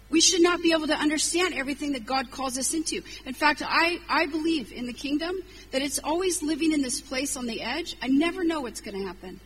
We 0.09 0.21
should 0.21 0.41
not 0.41 0.61
be 0.61 0.71
able 0.71 0.87
to 0.87 0.95
understand 0.95 1.53
everything 1.53 1.93
that 1.93 2.05
God 2.05 2.31
calls 2.31 2.57
us 2.57 2.73
into. 2.73 3.01
In 3.25 3.33
fact, 3.33 3.61
I, 3.65 3.99
I 4.07 4.25
believe 4.25 4.71
in 4.71 4.85
the 4.85 4.93
kingdom 4.93 5.35
that 5.71 5.81
it's 5.81 5.99
always 5.99 6.41
living 6.41 6.71
in 6.71 6.81
this 6.81 7.01
place 7.01 7.35
on 7.35 7.45
the 7.45 7.61
edge. 7.61 7.97
I 8.01 8.07
never 8.07 8.43
know 8.43 8.61
what's 8.61 8.79
going 8.79 8.97
to 8.97 9.05
happen. 9.05 9.39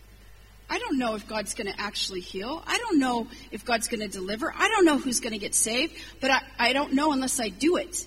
I 0.70 0.80
don't 0.80 0.99
know 0.99 1.16
if 1.16 1.28
God's 1.28 1.53
going 1.53 1.68
to 1.68 1.82
actually 1.82 2.22
heal. 2.22 2.64
I 2.66 2.78
don't 2.78 2.99
know 2.99 3.28
if 3.51 3.66
God's 3.66 3.88
going 3.88 3.99
to 4.01 4.07
deliver. 4.07 4.53
I 4.55 4.70
don't 4.70 4.86
know 4.86 4.97
who's 4.97 5.20
going 5.20 5.34
to 5.34 5.39
get 5.39 5.53
saved, 5.53 5.95
but 6.22 6.32
I, 6.32 6.41
I 6.59 6.74
don't 6.74 6.93
know 6.93 7.12
unless 7.12 7.39
I 7.39 7.49
do 7.49 7.76
it. 7.78 8.05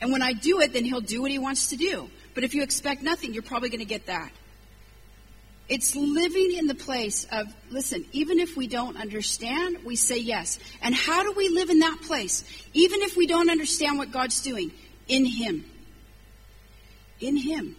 And 0.00 0.12
when 0.12 0.22
I 0.22 0.32
do 0.32 0.60
it, 0.60 0.72
then 0.72 0.84
He'll 0.84 1.00
do 1.00 1.22
what 1.22 1.30
He 1.30 1.38
wants 1.38 1.70
to 1.70 1.76
do. 1.76 2.08
But 2.34 2.44
if 2.44 2.54
you 2.54 2.62
expect 2.62 3.02
nothing, 3.02 3.34
you're 3.34 3.42
probably 3.42 3.68
going 3.68 3.80
to 3.80 3.84
get 3.84 4.06
that. 4.06 4.30
It's 5.68 5.94
living 5.94 6.54
in 6.56 6.66
the 6.66 6.74
place 6.74 7.26
of, 7.30 7.46
listen, 7.70 8.06
even 8.12 8.38
if 8.38 8.56
we 8.56 8.66
don't 8.66 8.96
understand, 8.96 9.84
we 9.84 9.96
say 9.96 10.18
yes. 10.18 10.58
And 10.80 10.94
how 10.94 11.22
do 11.22 11.32
we 11.32 11.50
live 11.50 11.68
in 11.68 11.80
that 11.80 12.00
place? 12.02 12.42
Even 12.72 13.02
if 13.02 13.16
we 13.16 13.26
don't 13.26 13.50
understand 13.50 13.98
what 13.98 14.10
God's 14.10 14.40
doing? 14.40 14.72
In 15.08 15.26
Him. 15.26 15.64
In 17.20 17.36
Him. 17.36 17.76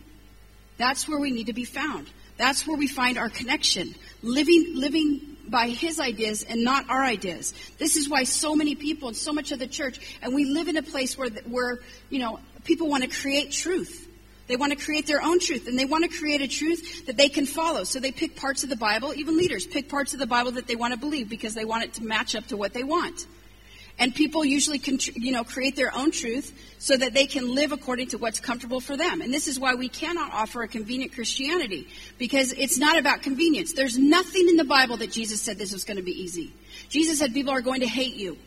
That's 0.77 1.07
where 1.07 1.19
we 1.19 1.31
need 1.31 1.47
to 1.47 1.53
be 1.53 1.65
found. 1.65 2.07
That's 2.37 2.67
where 2.67 2.77
we 2.77 2.87
find 2.87 3.17
our 3.17 3.29
connection. 3.29 3.95
Living, 4.21 4.73
living 4.75 5.37
by 5.47 5.69
His 5.69 5.99
ideas 5.99 6.43
and 6.43 6.63
not 6.63 6.89
our 6.89 7.03
ideas. 7.03 7.55
This 7.79 7.95
is 7.95 8.07
why 8.07 8.23
so 8.23 8.55
many 8.55 8.75
people 8.75 9.07
and 9.07 9.17
so 9.17 9.33
much 9.33 9.51
of 9.51 9.57
the 9.57 9.67
church, 9.67 9.99
and 10.21 10.35
we 10.35 10.45
live 10.45 10.67
in 10.67 10.77
a 10.77 10.83
place 10.83 11.17
where, 11.17 11.29
where 11.29 11.79
you 12.09 12.19
know, 12.19 12.39
people 12.63 12.87
want 12.87 13.03
to 13.03 13.09
create 13.09 13.51
truth. 13.51 14.07
They 14.49 14.55
want 14.55 14.77
to 14.77 14.83
create 14.83 15.05
their 15.05 15.21
own 15.21 15.39
truth, 15.39 15.67
and 15.67 15.77
they 15.77 15.85
want 15.85 16.11
to 16.11 16.17
create 16.17 16.41
a 16.41 16.47
truth 16.47 17.05
that 17.05 17.15
they 17.15 17.29
can 17.29 17.45
follow. 17.45 17.83
So 17.83 17.99
they 17.99 18.11
pick 18.11 18.35
parts 18.35 18.63
of 18.63 18.69
the 18.69 18.75
Bible, 18.75 19.13
even 19.13 19.37
leaders 19.37 19.67
pick 19.67 19.89
parts 19.89 20.13
of 20.13 20.19
the 20.19 20.25
Bible 20.25 20.53
that 20.53 20.65
they 20.65 20.75
want 20.75 20.91
to 20.91 20.99
believe 20.99 21.29
because 21.29 21.53
they 21.53 21.65
want 21.65 21.83
it 21.83 21.93
to 21.93 22.03
match 22.03 22.35
up 22.35 22.47
to 22.47 22.57
what 22.57 22.73
they 22.73 22.83
want. 22.83 23.27
And 23.99 24.15
people 24.15 24.43
usually 24.43 24.81
you 25.15 25.31
know, 25.31 25.43
create 25.43 25.75
their 25.75 25.93
own 25.93 26.09
truth 26.09 26.57
so 26.79 26.97
that 26.97 27.13
they 27.13 27.27
can 27.27 27.53
live 27.53 27.73
according 27.73 28.07
to 28.07 28.17
what's 28.17 28.39
comfortable 28.39 28.79
for 28.79 28.97
them. 28.97 29.21
And 29.21 29.31
this 29.31 29.47
is 29.47 29.59
why 29.59 29.75
we 29.75 29.87
cannot 29.87 30.33
offer 30.33 30.63
a 30.63 30.67
convenient 30.67 31.13
Christianity 31.13 31.87
because 32.17 32.51
it's 32.53 32.79
not 32.79 32.97
about 32.97 33.21
convenience. 33.21 33.73
There's 33.73 33.99
nothing 33.99 34.47
in 34.49 34.55
the 34.55 34.63
Bible 34.63 34.97
that 34.97 35.11
Jesus 35.11 35.41
said 35.41 35.59
this 35.59 35.73
was 35.73 35.83
going 35.83 35.97
to 35.97 36.03
be 36.03 36.23
easy. 36.23 36.53
Jesus 36.87 37.19
said 37.19 37.35
people 37.35 37.53
are 37.53 37.61
going 37.61 37.81
to 37.81 37.87
hate 37.87 38.15
you. 38.15 38.37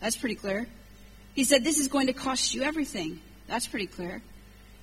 That's 0.00 0.16
pretty 0.16 0.36
clear. 0.36 0.66
He 1.34 1.44
said 1.44 1.64
this 1.64 1.80
is 1.80 1.88
going 1.88 2.06
to 2.06 2.14
cost 2.14 2.54
you 2.54 2.62
everything. 2.62 3.20
That's 3.46 3.66
pretty 3.66 3.88
clear. 3.88 4.22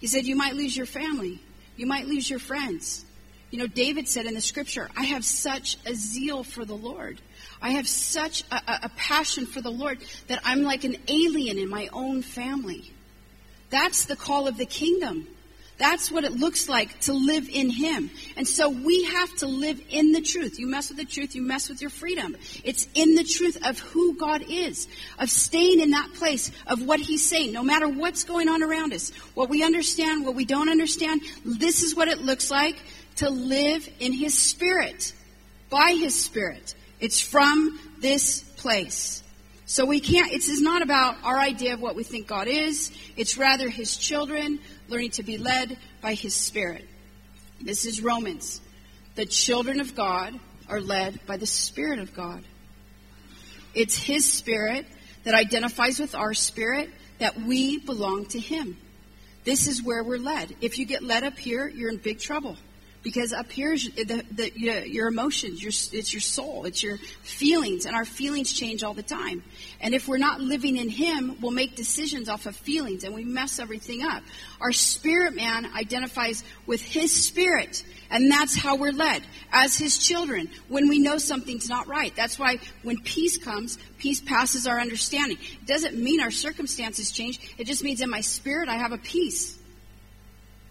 He 0.06 0.10
said, 0.10 0.28
You 0.28 0.36
might 0.36 0.54
lose 0.54 0.78
your 0.78 0.86
family. 0.86 1.40
You 1.78 1.88
might 1.88 2.06
lose 2.06 2.30
your 2.30 2.38
friends. 2.38 3.04
You 3.50 3.58
know, 3.58 3.66
David 3.66 4.08
said 4.08 4.28
in 4.28 4.36
the 4.36 4.40
scripture, 4.40 4.88
I 4.96 5.06
have 5.06 5.26
such 5.26 5.78
a 5.84 5.96
zeal 5.96 6.44
for 6.44 6.64
the 6.64 6.76
Lord. 6.76 7.20
I 7.60 7.72
have 7.72 7.88
such 7.88 8.44
a, 8.52 8.62
a, 8.84 8.90
passion 8.90 9.48
for 9.48 9.62
the 9.62 9.72
Lord 9.72 9.98
that 10.28 10.40
I'm 10.46 10.62
like 10.62 10.84
an 10.84 10.98
alien 11.08 11.58
in 11.58 11.68
my 11.68 11.90
own 11.92 12.22
family. 12.22 12.94
That's 13.72 14.06
the 14.06 14.16
call 14.16 14.48
of 14.48 14.58
the 14.58 14.68
kingdom. 14.68 15.28
That's 15.78 16.10
what 16.10 16.24
it 16.24 16.32
looks 16.32 16.70
like 16.70 17.02
to 17.02 17.14
live 17.14 17.50
in 17.50 17.70
Him. 17.70 18.10
And 18.38 18.48
so 18.48 18.70
we 18.70 19.04
have 19.04 19.36
to 19.38 19.48
live 19.48 19.82
in 19.90 20.14
the 20.14 20.22
truth. 20.22 20.58
You 20.58 20.68
mess 20.68 20.90
with 20.90 20.98
the 20.98 21.06
truth, 21.06 21.36
you 21.36 21.42
mess 21.42 21.68
with 21.68 21.82
your 21.82 21.90
freedom. 21.90 22.38
It's 22.64 22.88
in 22.94 23.16
the 23.16 23.26
truth 23.26 23.58
of 23.66 23.78
who 23.80 24.16
God 24.16 24.46
is, 24.48 24.88
of 25.20 25.30
staying 25.30 25.82
in 25.82 25.92
that 25.92 26.14
place 26.14 26.50
of 26.66 26.82
what 26.82 27.02
He's 27.02 27.28
saying, 27.28 27.52
no 27.52 27.64
matter 27.64 27.90
what's 27.90 28.24
going 28.24 28.48
on 28.48 28.64
around 28.64 28.94
us, 28.94 29.12
what 29.34 29.50
we 29.50 29.64
understand, 29.64 30.26
what 30.26 30.36
we 30.36 30.46
don't 30.46 30.70
understand. 30.70 31.22
This 31.44 31.84
is 31.84 31.94
what 31.94 32.08
it 32.08 32.22
looks 32.22 32.50
like 32.50 32.78
to 33.18 33.30
live 33.30 33.88
in 34.00 34.14
His 34.14 34.38
Spirit, 34.38 35.14
by 35.70 35.96
His 36.00 36.18
Spirit. 36.18 36.74
It's 37.02 37.20
from 37.20 37.80
this 38.00 38.44
place. 38.44 39.24
So 39.68 39.86
we 39.86 40.00
can't, 40.00 40.32
it 40.32 40.38
is 40.38 40.62
not 40.62 40.84
about 40.84 41.18
our 41.24 41.40
idea 41.40 41.74
of 41.74 41.82
what 41.82 41.96
we 41.96 42.04
think 42.04 42.28
God 42.28 42.48
is. 42.48 42.92
It's 43.18 43.36
rather 43.38 43.68
His 43.68 43.98
children 43.98 44.60
learning 44.88 45.12
to 45.12 45.24
be 45.24 45.38
led 45.38 45.78
by 46.02 46.14
His 46.14 46.34
Spirit. 46.34 46.88
This 47.62 47.86
is 47.86 48.02
Romans. 48.02 48.62
The 49.16 49.26
children 49.26 49.80
of 49.80 49.96
God 49.96 50.38
are 50.68 50.82
led 50.82 51.26
by 51.26 51.38
the 51.38 51.46
Spirit 51.46 52.00
of 52.00 52.14
God. 52.14 52.44
It's 53.74 53.98
His 53.98 54.32
Spirit 54.32 54.86
that 55.24 55.34
identifies 55.34 56.00
with 56.00 56.16
our 56.16 56.34
spirit 56.34 56.90
that 57.20 57.40
we 57.42 57.80
belong 57.80 58.26
to 58.28 58.40
Him. 58.40 58.78
This 59.44 59.68
is 59.68 59.84
where 59.84 60.04
we're 60.04 60.18
led. 60.18 60.56
If 60.62 60.80
you 60.80 60.86
get 60.86 61.04
led 61.04 61.24
up 61.24 61.38
here, 61.38 61.68
you're 61.68 61.90
in 61.90 61.98
big 61.98 62.20
trouble 62.20 62.58
because 63.06 63.34
up 63.34 63.52
here 63.52 63.72
is 63.74 63.88
the, 63.92 64.26
the, 64.32 64.52
your 64.90 65.08
emotions, 65.08 65.62
your, 65.62 65.70
it's 65.70 66.12
your 66.12 66.22
soul, 66.22 66.66
it's 66.66 66.82
your 66.82 66.98
feelings, 67.22 67.86
and 67.86 67.96
our 67.96 68.04
feelings 68.04 68.52
change 68.52 68.84
all 68.84 68.96
the 68.96 69.04
time. 69.04 69.44
And 69.80 69.94
if 69.94 70.08
we're 70.08 70.18
not 70.18 70.42
living 70.42 70.76
in 70.76 70.90
Him, 70.90 71.38
we'll 71.40 71.52
make 71.52 71.76
decisions 71.76 72.30
off 72.30 72.48
of 72.48 72.56
feelings 72.56 73.04
and 73.04 73.14
we 73.14 73.24
mess 73.24 73.60
everything 73.60 74.02
up. 74.02 74.24
Our 74.60 74.72
spirit 74.72 75.36
man 75.36 75.72
identifies 75.76 76.44
with 76.66 76.82
His 76.82 77.16
spirit, 77.16 77.86
and 78.10 78.32
that's 78.32 78.56
how 78.56 78.76
we're 78.76 78.92
led 78.92 79.22
as 79.52 79.78
His 79.78 80.00
children 80.00 80.50
when 80.68 80.90
we 80.90 80.98
know 80.98 81.20
something's 81.20 81.70
not 81.70 81.88
right. 81.88 82.14
That's 82.16 82.40
why 82.40 82.58
when 82.82 82.98
peace 83.04 83.38
comes, 83.38 83.78
peace 84.00 84.20
passes 84.20 84.66
our 84.66 84.80
understanding. 84.80 85.38
It 85.62 85.68
doesn't 85.68 85.96
mean 85.96 86.22
our 86.22 86.32
circumstances 86.32 87.12
change, 87.12 87.40
it 87.60 87.68
just 87.68 87.84
means 87.84 88.02
in 88.02 88.10
my 88.10 88.22
spirit 88.22 88.68
I 88.68 88.78
have 88.78 88.94
a 88.94 88.98
peace. 88.98 89.60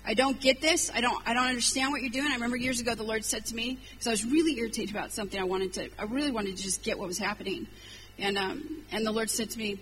I 0.06 0.14
don't 0.14 0.38
get 0.38 0.60
this. 0.60 0.90
I 0.94 1.00
don't. 1.00 1.26
I 1.26 1.32
don't 1.32 1.46
understand 1.46 1.90
what 1.90 2.02
you're 2.02 2.10
doing. 2.10 2.30
I 2.30 2.34
remember 2.34 2.56
years 2.56 2.80
ago 2.80 2.94
the 2.94 3.02
Lord 3.02 3.24
said 3.24 3.46
to 3.46 3.54
me 3.54 3.78
because 3.90 4.06
I 4.06 4.10
was 4.10 4.24
really 4.24 4.58
irritated 4.58 4.94
about 4.94 5.12
something. 5.12 5.40
I 5.40 5.44
wanted 5.44 5.72
to. 5.74 5.90
I 5.98 6.04
really 6.04 6.30
wanted 6.30 6.56
to 6.56 6.62
just 6.62 6.82
get 6.82 6.98
what 6.98 7.08
was 7.08 7.18
happening, 7.18 7.66
and 8.18 8.36
um, 8.36 8.82
and 8.92 9.06
the 9.06 9.12
Lord 9.12 9.30
said 9.30 9.50
to 9.50 9.58
me, 9.58 9.80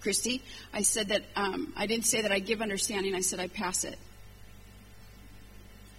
Christy, 0.00 0.42
I 0.72 0.82
said 0.82 1.08
that 1.08 1.22
um, 1.34 1.72
I 1.76 1.86
didn't 1.86 2.06
say 2.06 2.22
that 2.22 2.30
I 2.30 2.38
give 2.38 2.62
understanding. 2.62 3.14
I 3.14 3.20
said 3.20 3.40
I 3.40 3.48
pass 3.48 3.82
it. 3.84 3.98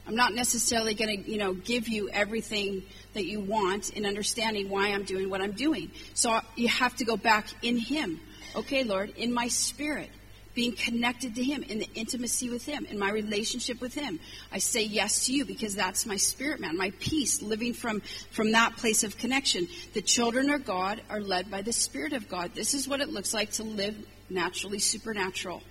I'm 0.08 0.16
not 0.16 0.34
necessarily 0.34 0.96
going 0.96 1.24
to, 1.24 1.32
you 1.32 1.38
know, 1.38 1.54
give 1.54 1.88
you 1.88 2.10
everything 2.10 2.84
that 3.14 3.26
you 3.26 3.40
want 3.40 3.92
in 3.92 4.06
understanding 4.06 4.70
why 4.70 4.88
I'm 4.88 5.04
doing 5.04 5.30
what 5.30 5.42
I'm 5.42 5.52
doing. 5.52 5.92
So 6.16 6.40
you 6.56 6.70
have 6.70 6.96
to 6.98 7.06
go 7.06 7.18
back 7.18 7.48
in 7.62 7.78
Him. 7.78 8.20
Okay, 8.56 8.84
Lord, 8.84 9.12
in 9.18 9.32
my 9.34 9.48
spirit 9.48 10.10
being 10.54 10.74
connected 10.74 11.36
to 11.36 11.44
Him, 11.44 11.64
in 11.64 11.80
the 11.80 11.90
intimacy 11.96 12.50
with 12.50 12.66
Him, 12.66 12.86
in 12.86 13.00
my 13.00 13.12
relationship 13.12 13.80
with 13.80 13.94
Him. 13.94 14.20
I 14.52 14.60
say 14.60 14.84
yes 14.84 15.26
to 15.26 15.34
you 15.34 15.46
because 15.46 15.76
that's 15.76 16.06
my 16.06 16.18
spirit 16.18 16.60
man, 16.60 16.78
my 16.78 16.92
peace, 17.00 17.42
living 17.42 17.74
from, 17.74 18.02
from 18.32 18.52
that 18.52 18.76
place 18.78 19.04
of 19.04 19.18
connection. 19.18 19.68
The 19.94 20.02
children 20.02 20.50
of 20.50 20.66
God 20.66 21.02
are 21.10 21.22
led 21.22 21.50
by 21.50 21.62
the 21.62 21.72
Spirit 21.72 22.14
of 22.14 22.28
God. 22.28 22.52
This 22.54 22.74
is 22.74 22.88
what 22.88 23.02
it 23.02 23.10
looks 23.10 23.34
like 23.34 23.52
to 23.54 23.64
live 23.64 23.96
naturally 24.30 24.80
supernatural. 24.80 25.62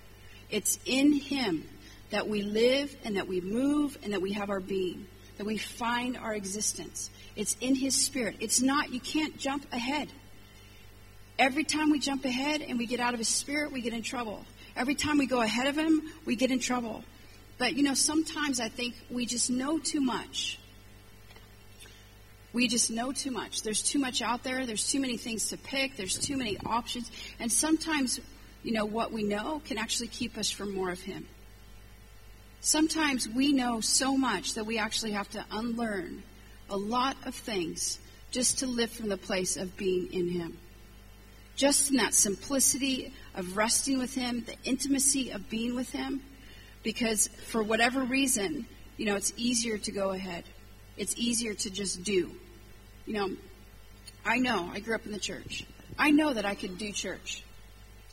It's 0.49 0.79
in 0.85 1.13
Him 1.13 1.67
that 2.09 2.27
we 2.27 2.41
live 2.41 2.95
and 3.03 3.17
that 3.17 3.27
we 3.27 3.41
move 3.41 3.97
and 4.03 4.13
that 4.13 4.21
we 4.21 4.33
have 4.33 4.49
our 4.49 4.59
being, 4.59 5.05
that 5.37 5.45
we 5.45 5.57
find 5.57 6.17
our 6.17 6.33
existence. 6.33 7.09
It's 7.35 7.55
in 7.61 7.75
His 7.75 7.95
Spirit. 7.95 8.37
It's 8.39 8.61
not, 8.61 8.91
you 8.91 8.99
can't 8.99 9.37
jump 9.37 9.65
ahead. 9.71 10.09
Every 11.39 11.63
time 11.63 11.89
we 11.89 11.99
jump 11.99 12.25
ahead 12.25 12.61
and 12.61 12.77
we 12.77 12.85
get 12.85 12.99
out 12.99 13.13
of 13.13 13.19
His 13.19 13.29
Spirit, 13.29 13.71
we 13.71 13.81
get 13.81 13.93
in 13.93 14.03
trouble. 14.03 14.45
Every 14.75 14.95
time 14.95 15.17
we 15.17 15.25
go 15.25 15.41
ahead 15.41 15.67
of 15.67 15.75
him, 15.75 16.01
we 16.25 16.35
get 16.35 16.51
in 16.51 16.59
trouble. 16.59 17.03
But, 17.57 17.75
you 17.75 17.83
know, 17.83 17.93
sometimes 17.93 18.59
I 18.59 18.69
think 18.69 18.95
we 19.09 19.25
just 19.25 19.49
know 19.49 19.77
too 19.77 20.01
much. 20.01 20.57
We 22.53 22.67
just 22.67 22.91
know 22.91 23.11
too 23.11 23.31
much. 23.31 23.61
There's 23.61 23.81
too 23.81 23.99
much 23.99 24.21
out 24.21 24.43
there. 24.43 24.65
There's 24.65 24.89
too 24.91 24.99
many 24.99 25.17
things 25.17 25.49
to 25.49 25.57
pick. 25.57 25.95
There's 25.95 26.17
too 26.17 26.37
many 26.37 26.57
options. 26.65 27.11
And 27.39 27.51
sometimes, 27.51 28.19
you 28.63 28.73
know, 28.73 28.85
what 28.85 29.11
we 29.11 29.23
know 29.23 29.61
can 29.65 29.77
actually 29.77 30.07
keep 30.07 30.37
us 30.37 30.49
from 30.49 30.73
more 30.73 30.89
of 30.89 30.99
Him. 30.99 31.27
Sometimes 32.59 33.27
we 33.27 33.53
know 33.53 33.81
so 33.81 34.17
much 34.17 34.55
that 34.55 34.65
we 34.65 34.77
actually 34.77 35.11
have 35.11 35.29
to 35.29 35.45
unlearn 35.51 36.23
a 36.69 36.77
lot 36.77 37.15
of 37.25 37.35
things 37.35 37.99
just 38.31 38.59
to 38.59 38.67
live 38.67 38.91
from 38.91 39.09
the 39.09 39.17
place 39.17 39.57
of 39.57 39.77
being 39.77 40.11
in 40.13 40.29
Him. 40.29 40.57
Just 41.61 41.91
in 41.91 41.97
that 41.97 42.15
simplicity 42.15 43.13
of 43.35 43.55
resting 43.55 43.99
with 43.99 44.15
Him, 44.15 44.43
the 44.47 44.55
intimacy 44.63 45.29
of 45.29 45.47
being 45.47 45.75
with 45.75 45.91
Him, 45.91 46.19
because 46.81 47.27
for 47.27 47.61
whatever 47.61 48.01
reason, 48.01 48.65
you 48.97 49.05
know, 49.05 49.15
it's 49.15 49.31
easier 49.37 49.77
to 49.77 49.91
go 49.91 50.09
ahead. 50.09 50.43
It's 50.97 51.15
easier 51.17 51.53
to 51.53 51.69
just 51.69 52.01
do. 52.01 52.31
You 53.05 53.13
know, 53.13 53.29
I 54.25 54.39
know, 54.39 54.71
I 54.73 54.79
grew 54.79 54.95
up 54.95 55.05
in 55.05 55.11
the 55.11 55.19
church. 55.19 55.63
I 55.99 56.09
know 56.09 56.33
that 56.33 56.45
I 56.45 56.55
could 56.55 56.79
do 56.79 56.91
church. 56.91 57.43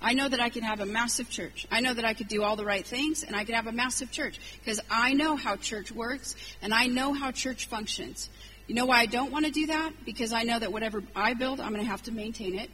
I 0.02 0.12
know 0.12 0.28
that 0.28 0.40
I 0.40 0.50
can 0.50 0.62
have 0.62 0.80
a 0.80 0.86
massive 0.86 1.30
church. 1.30 1.66
I 1.72 1.80
know 1.80 1.94
that 1.94 2.04
I 2.04 2.12
could 2.12 2.28
do 2.28 2.42
all 2.42 2.56
the 2.56 2.66
right 2.66 2.86
things 2.86 3.22
and 3.22 3.34
I 3.34 3.44
could 3.44 3.54
have 3.54 3.66
a 3.66 3.72
massive 3.72 4.10
church 4.10 4.38
because 4.62 4.78
I 4.90 5.14
know 5.14 5.36
how 5.36 5.56
church 5.56 5.90
works 5.90 6.36
and 6.60 6.74
I 6.74 6.88
know 6.88 7.14
how 7.14 7.30
church 7.30 7.64
functions. 7.64 8.28
You 8.66 8.74
know 8.74 8.84
why 8.84 8.98
I 8.98 9.06
don't 9.06 9.32
want 9.32 9.46
to 9.46 9.50
do 9.50 9.68
that? 9.68 9.92
Because 10.04 10.34
I 10.34 10.42
know 10.42 10.58
that 10.58 10.70
whatever 10.70 11.02
I 11.16 11.32
build, 11.32 11.60
I'm 11.60 11.72
going 11.72 11.82
to 11.82 11.90
have 11.90 12.02
to 12.02 12.12
maintain 12.12 12.54
it 12.58 12.68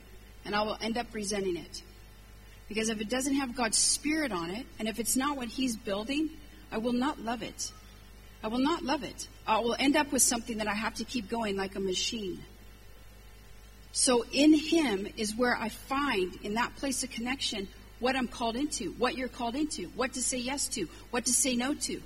and 0.45 0.55
I 0.55 0.62
will 0.62 0.78
end 0.80 0.99
up 0.99 1.07
resenting 1.12 1.57
it. 1.57 1.82
Because 2.68 2.88
if 2.88 3.01
it 3.01 3.09
doesn't 3.09 3.34
have 3.34 3.55
God's 3.55 3.78
Spirit 3.78 4.32
on 4.32 4.51
it 4.51 4.66
and 4.78 4.88
if 4.88 4.99
it's 4.99 5.16
not 5.16 5.36
what 5.36 5.49
He's 5.49 5.76
building, 5.76 6.30
I 6.72 6.78
will 6.78 6.92
not 6.92 7.20
love 7.20 7.42
it. 7.42 7.72
I 8.42 8.49
will 8.49 8.59
not 8.59 8.82
love 8.82 9.05
it. 9.05 9.28
I 9.47 9.61
will 9.61 9.76
end 9.78 9.97
up 9.97 10.12
with 10.12 10.22
something 10.22 10.59
that 10.59 10.66
I 10.66 10.74
have 10.74 10.95
to 10.95 11.05
keep 11.05 11.28
going 11.28 11.57
like 11.57 11.76
a 11.76 11.80
machine. 11.80 12.40
So 13.92 14.24
in 14.32 14.53
Him 14.53 15.07
is 15.16 15.36
where 15.36 15.57
I 15.57 15.68
find, 15.68 16.36
in 16.42 16.55
that 16.55 16.74
place 16.76 17.05
of 17.05 17.11
connection, 17.11 17.68
what 18.01 18.16
I'm 18.16 18.28
called 18.28 18.57
into, 18.57 18.90
what 18.92 19.16
you're 19.16 19.28
called 19.28 19.55
into, 19.55 19.84
what 19.95 20.14
to 20.14 20.22
say 20.22 20.38
yes 20.38 20.68
to, 20.70 20.88
what 21.11 21.26
to 21.26 21.32
say 21.32 21.55
no 21.55 21.74
to, 21.74 22.03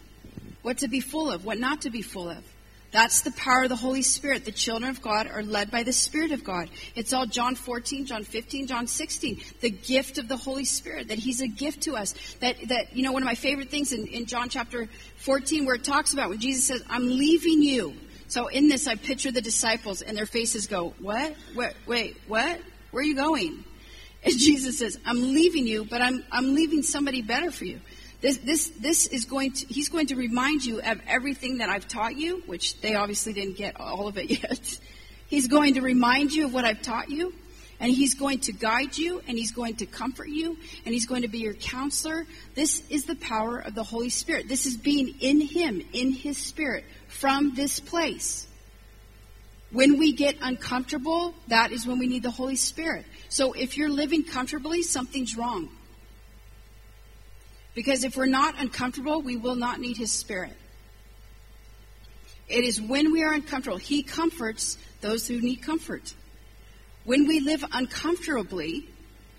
what 0.62 0.78
to 0.78 0.88
be 0.88 1.00
full 1.00 1.30
of, 1.30 1.44
what 1.44 1.58
not 1.58 1.82
to 1.82 1.90
be 1.90 2.02
full 2.02 2.28
of. 2.28 2.44
That's 2.90 3.20
the 3.20 3.32
power 3.32 3.64
of 3.64 3.68
the 3.68 3.76
Holy 3.76 4.00
Spirit. 4.00 4.46
The 4.46 4.52
children 4.52 4.90
of 4.90 5.02
God 5.02 5.28
are 5.30 5.42
led 5.42 5.70
by 5.70 5.82
the 5.82 5.92
Spirit 5.92 6.32
of 6.32 6.42
God. 6.42 6.70
It's 6.94 7.12
all 7.12 7.26
John 7.26 7.54
14, 7.54 8.06
John 8.06 8.24
15, 8.24 8.66
John 8.66 8.86
16. 8.86 9.40
The 9.60 9.70
gift 9.70 10.16
of 10.16 10.26
the 10.26 10.38
Holy 10.38 10.64
Spirit, 10.64 11.08
that 11.08 11.18
He's 11.18 11.42
a 11.42 11.48
gift 11.48 11.82
to 11.82 11.96
us. 11.96 12.14
That, 12.40 12.56
that 12.68 12.96
you 12.96 13.02
know, 13.02 13.12
one 13.12 13.22
of 13.22 13.26
my 13.26 13.34
favorite 13.34 13.70
things 13.70 13.92
in, 13.92 14.06
in 14.06 14.24
John 14.24 14.48
chapter 14.48 14.88
14 15.16 15.66
where 15.66 15.74
it 15.74 15.84
talks 15.84 16.14
about 16.14 16.30
when 16.30 16.40
Jesus 16.40 16.64
says, 16.64 16.82
I'm 16.88 17.06
leaving 17.06 17.62
you. 17.62 17.94
So 18.28 18.46
in 18.48 18.68
this, 18.68 18.86
I 18.86 18.94
picture 18.94 19.32
the 19.32 19.42
disciples 19.42 20.00
and 20.00 20.16
their 20.16 20.26
faces 20.26 20.66
go, 20.66 20.94
What? 20.98 21.34
What? 21.54 21.74
Wait, 21.86 22.16
what? 22.26 22.60
Where 22.90 23.02
are 23.02 23.06
you 23.06 23.16
going? 23.16 23.64
And 24.24 24.34
Jesus 24.38 24.78
says, 24.78 24.98
I'm 25.04 25.20
leaving 25.20 25.66
you, 25.66 25.84
but 25.84 26.00
I'm, 26.00 26.24
I'm 26.32 26.54
leaving 26.54 26.82
somebody 26.82 27.22
better 27.22 27.50
for 27.50 27.64
you. 27.64 27.80
This, 28.20 28.38
this, 28.38 28.68
this 28.70 29.06
is 29.06 29.26
going 29.26 29.52
to, 29.52 29.66
he's 29.66 29.88
going 29.88 30.08
to 30.08 30.16
remind 30.16 30.64
you 30.64 30.80
of 30.80 31.00
everything 31.06 31.58
that 31.58 31.68
I've 31.68 31.86
taught 31.86 32.16
you, 32.16 32.42
which 32.46 32.80
they 32.80 32.94
obviously 32.96 33.32
didn't 33.32 33.56
get 33.56 33.80
all 33.80 34.08
of 34.08 34.18
it 34.18 34.30
yet. 34.42 34.78
He's 35.28 35.46
going 35.46 35.74
to 35.74 35.82
remind 35.82 36.32
you 36.32 36.46
of 36.46 36.54
what 36.54 36.64
I've 36.64 36.82
taught 36.82 37.10
you, 37.10 37.32
and 37.78 37.92
he's 37.92 38.14
going 38.14 38.40
to 38.40 38.52
guide 38.52 38.98
you, 38.98 39.22
and 39.28 39.38
he's 39.38 39.52
going 39.52 39.76
to 39.76 39.86
comfort 39.86 40.28
you, 40.28 40.56
and 40.84 40.92
he's 40.92 41.06
going 41.06 41.22
to 41.22 41.28
be 41.28 41.38
your 41.38 41.54
counselor. 41.54 42.26
This 42.56 42.82
is 42.90 43.04
the 43.04 43.14
power 43.14 43.58
of 43.58 43.76
the 43.76 43.84
Holy 43.84 44.08
Spirit. 44.08 44.48
This 44.48 44.66
is 44.66 44.76
being 44.76 45.14
in 45.20 45.40
him, 45.40 45.80
in 45.92 46.10
his 46.10 46.38
spirit, 46.38 46.84
from 47.06 47.54
this 47.54 47.78
place. 47.78 48.48
When 49.70 49.98
we 49.98 50.12
get 50.12 50.36
uncomfortable, 50.40 51.34
that 51.48 51.70
is 51.70 51.86
when 51.86 51.98
we 51.98 52.08
need 52.08 52.24
the 52.24 52.30
Holy 52.30 52.56
Spirit. 52.56 53.04
So 53.28 53.52
if 53.52 53.76
you're 53.76 53.90
living 53.90 54.24
comfortably, 54.24 54.82
something's 54.82 55.36
wrong. 55.36 55.68
Because 57.78 58.02
if 58.02 58.16
we're 58.16 58.26
not 58.26 58.56
uncomfortable, 58.58 59.22
we 59.22 59.36
will 59.36 59.54
not 59.54 59.78
need 59.78 59.96
His 59.96 60.10
Spirit. 60.10 60.56
It 62.48 62.64
is 62.64 62.80
when 62.80 63.12
we 63.12 63.22
are 63.22 63.32
uncomfortable, 63.32 63.76
He 63.76 64.02
comforts 64.02 64.76
those 65.00 65.28
who 65.28 65.40
need 65.40 65.62
comfort. 65.62 66.12
When 67.04 67.28
we 67.28 67.38
live 67.38 67.64
uncomfortably, 67.70 68.88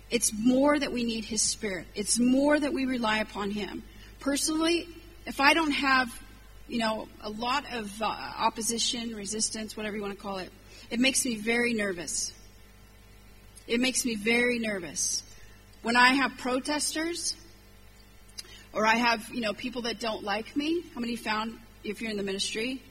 it's 0.08 0.32
more 0.32 0.78
that 0.78 0.90
we 0.90 1.04
need 1.04 1.26
His 1.26 1.42
Spirit. 1.42 1.86
It's 1.94 2.18
more 2.18 2.58
that 2.58 2.72
we 2.72 2.86
rely 2.86 3.18
upon 3.18 3.50
Him. 3.50 3.82
Personally, 4.20 4.88
if 5.26 5.38
I 5.38 5.52
don't 5.52 5.72
have 5.72 6.08
you 6.66 6.78
know, 6.78 7.08
a 7.20 7.28
lot 7.28 7.66
of 7.74 8.00
uh, 8.00 8.06
opposition, 8.06 9.14
resistance, 9.14 9.76
whatever 9.76 9.96
you 9.96 10.02
want 10.02 10.16
to 10.16 10.22
call 10.22 10.38
it. 10.38 10.50
It 10.88 10.98
makes 10.98 11.26
me 11.26 11.36
very 11.36 11.74
nervous. 11.74 12.32
It 13.66 13.80
makes 13.80 14.06
me 14.06 14.14
very 14.14 14.58
nervous. 14.58 15.24
When 15.82 15.94
I 15.94 16.14
have 16.14 16.38
protesters, 16.38 17.36
or 18.72 18.86
I 18.86 18.96
have, 18.96 19.28
you 19.30 19.40
know, 19.40 19.52
people 19.52 19.82
that 19.82 20.00
don't 20.00 20.22
like 20.22 20.56
me. 20.56 20.84
How 20.94 21.00
many 21.00 21.16
found 21.16 21.58
if 21.82 22.00
you're 22.00 22.10
in 22.10 22.16
the 22.16 22.22
ministry? 22.22 22.82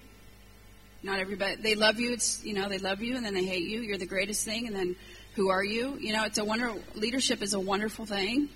Not 1.02 1.20
everybody. 1.20 1.56
They 1.56 1.76
love 1.76 2.00
you. 2.00 2.12
It's 2.12 2.44
you 2.44 2.54
know 2.54 2.68
they 2.68 2.78
love 2.78 3.02
you 3.02 3.16
and 3.16 3.26
then 3.26 3.34
they 3.34 3.46
hate 3.46 3.64
you. 3.64 3.82
You're 3.82 3.98
the 3.98 4.06
greatest 4.06 4.44
thing, 4.44 4.68
and 4.68 4.76
then 4.76 4.96
who 5.36 5.50
are 5.50 5.64
you? 5.64 5.98
You 6.00 6.12
know, 6.12 6.26
it's 6.26 6.38
a 6.38 6.44
wonder. 6.44 6.74
Leadership 6.96 7.42
is 7.42 7.54
a 7.54 7.60
wonderful 7.60 8.06
thing. 8.06 8.50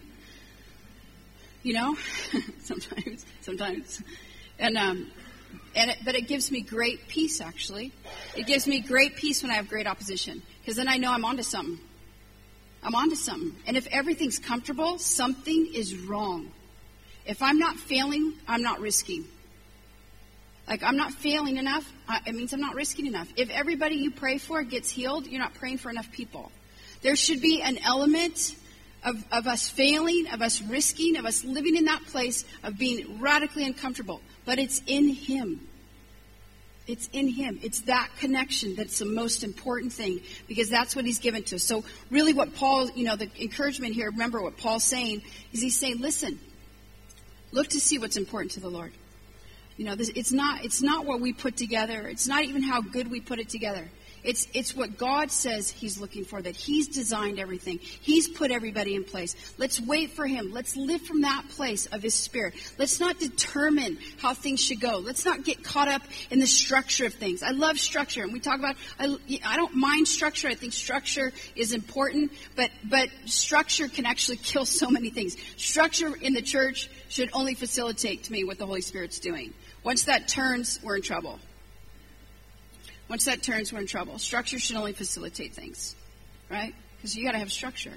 You 1.62 1.74
know, 1.74 1.98
sometimes, 2.64 3.26
sometimes. 3.42 4.02
And 4.60 4.78
um, 4.78 5.10
and 5.74 5.92
it, 5.92 5.98
but 6.04 6.16
it 6.16 6.28
gives 6.28 6.52
me 6.52 6.62
great 6.62 7.08
peace. 7.08 7.40
Actually, 7.40 7.94
it 8.36 8.46
gives 8.46 8.68
me 8.68 8.82
great 8.82 9.16
peace 9.16 9.42
when 9.42 9.52
I 9.52 9.56
have 9.56 9.70
great 9.70 9.88
opposition 9.88 10.42
because 10.60 10.76
then 10.76 10.90
I 10.90 10.98
know 10.98 11.14
I'm 11.14 11.24
onto 11.24 11.44
something. 11.44 11.80
I'm 12.84 12.96
onto 12.96 13.16
something. 13.16 13.56
And 13.66 13.78
if 13.78 13.88
everything's 13.88 14.40
comfortable, 14.40 14.98
something 14.98 15.72
is 15.74 15.96
wrong. 15.96 16.52
If 17.26 17.42
I'm 17.42 17.58
not 17.58 17.78
failing, 17.78 18.34
I'm 18.48 18.62
not 18.62 18.80
risking. 18.80 19.26
Like 20.68 20.84
I'm 20.84 20.98
not 20.98 21.12
failing 21.12 21.58
enough, 21.58 21.90
it 22.26 22.36
means 22.36 22.54
I'm 22.54 22.62
not 22.62 22.76
risking 22.76 23.06
enough. 23.06 23.28
If 23.36 23.50
everybody 23.50 23.96
you 23.96 24.12
pray 24.12 24.38
for 24.38 24.64
gets 24.64 24.90
healed, 24.90 25.28
you're 25.28 25.42
not 25.42 25.54
praying 25.54 25.78
for 25.80 25.90
enough 25.90 26.12
people. 26.12 26.52
There 27.02 27.16
should 27.16 27.42
be 27.42 27.62
an 27.62 27.78
element 27.84 28.56
of, 29.04 29.24
of 29.32 29.48
us 29.48 29.68
failing, 29.68 30.28
of 30.32 30.42
us 30.42 30.62
risking, 30.62 31.18
of 31.18 31.26
us 31.26 31.44
living 31.44 31.76
in 31.76 31.86
that 31.86 32.06
place 32.06 32.46
of 32.64 32.78
being 32.78 33.20
radically 33.20 33.66
uncomfortable 33.66 34.22
but 34.46 34.60
it's 34.60 34.82
in 34.88 35.10
Him. 35.10 35.68
It's 36.86 37.08
in 37.14 37.28
Him. 37.28 37.60
It's 37.62 37.82
that 37.82 38.10
connection 38.20 38.76
that's 38.76 39.00
the 39.00 39.06
most 39.06 39.44
important 39.44 39.94
thing 39.94 40.22
because 40.48 40.70
that's 40.70 40.96
what 40.96 41.06
He's 41.06 41.20
given 41.20 41.44
to 41.44 41.56
us. 41.56 41.64
So, 41.64 41.84
really, 42.10 42.34
what 42.34 42.56
Paul, 42.56 42.90
you 42.92 43.06
know, 43.06 43.16
the 43.16 43.30
encouragement 43.42 43.94
here, 43.94 44.12
remember 44.12 44.42
what 44.42 44.58
Paul's 44.58 44.84
saying 44.84 45.22
is 45.54 45.62
he's 45.62 45.78
saying, 45.78 46.00
listen, 46.02 46.40
look 47.54 47.70
to 47.70 47.80
see 47.80 47.98
what's 47.98 48.18
important 48.18 48.52
to 48.52 48.60
the 48.60 48.70
Lord. 48.70 48.92
You 49.78 49.86
know, 49.86 49.96
this, 49.96 50.10
it's 50.10 50.32
not 50.32 50.64
it's 50.66 50.82
not 50.82 51.06
what 51.06 51.20
we 51.20 51.34
put 51.34 51.56
together. 51.56 52.08
It's 52.08 52.28
not 52.28 52.44
even 52.44 52.62
how 52.62 52.82
good 52.82 53.10
we 53.10 53.22
put 53.22 53.40
it 53.40 53.50
together. 53.50 53.90
It's, 54.24 54.48
it's 54.54 54.76
what 54.76 54.98
God 54.98 55.32
says 55.32 55.70
He's 55.70 56.00
looking 56.00 56.24
for, 56.24 56.42
that 56.42 56.56
He's 56.56 56.88
designed 56.88 57.40
everything. 57.40 57.80
He's 57.80 58.28
put 58.28 58.52
everybody 58.52 58.96
in 58.96 59.04
place. 59.04 59.36
Let's 59.58 59.80
wait 59.80 60.12
for 60.12 60.26
Him. 60.26 60.52
Let's 60.52 60.76
live 60.76 61.02
from 61.02 61.22
that 61.22 61.44
place 61.50 61.86
of 61.88 62.02
His 62.02 62.14
Spirit. 62.14 62.54
Let's 62.78 63.00
not 63.00 63.20
determine 63.20 63.98
how 64.18 64.34
things 64.34 64.62
should 64.62 64.80
go. 64.80 65.00
Let's 65.00 65.26
not 65.26 65.44
get 65.44 65.64
caught 65.64 65.88
up 65.88 66.04
in 66.30 66.40
the 66.40 66.48
structure 66.48 67.06
of 67.06 67.14
things. 67.14 67.44
I 67.44 67.52
love 67.52 67.80
structure, 67.80 68.24
and 68.24 68.32
we 68.32 68.40
talk 68.40 68.60
about, 68.60 68.76
I, 69.00 69.18
I 69.46 69.58
don't 69.58 69.76
mind 69.76 70.08
structure. 70.08 70.48
I 70.48 70.56
think 70.56 70.74
structure 70.74 71.32
is 71.56 71.74
important, 71.74 72.32
but, 72.56 72.72
but 72.84 73.10
structure 73.26 73.88
can 73.88 74.06
actually 74.06 74.38
kill 74.38 74.66
so 74.66 74.90
many 74.90 75.10
things. 75.10 75.36
Structure 75.58 76.16
in 76.16 76.34
the 76.34 76.42
church 76.42 76.90
should 77.10 77.30
only 77.34 77.56
facilitate 77.56 78.24
to 78.24 78.32
me 78.32 78.44
what 78.44 78.58
the 78.58 78.66
Holy 78.66 78.82
Spirit's 78.82 79.20
doing. 79.20 79.54
Once 79.84 80.04
that 80.04 80.28
turns, 80.28 80.80
we're 80.82 80.96
in 80.96 81.02
trouble. 81.02 81.40
Once 83.10 83.26
that 83.26 83.44
turns, 83.44 83.72
we're 83.72 83.80
in 83.80 83.88
trouble. 83.88 84.18
Structure 84.18 84.60
should 84.60 84.76
only 84.76 84.94
facilitate 84.94 85.54
things, 85.54 85.96
right? 86.50 86.74
Because 86.98 87.16
you 87.16 87.26
got 87.26 87.34
to 87.34 87.38
have 87.40 87.52
structure. 87.52 87.94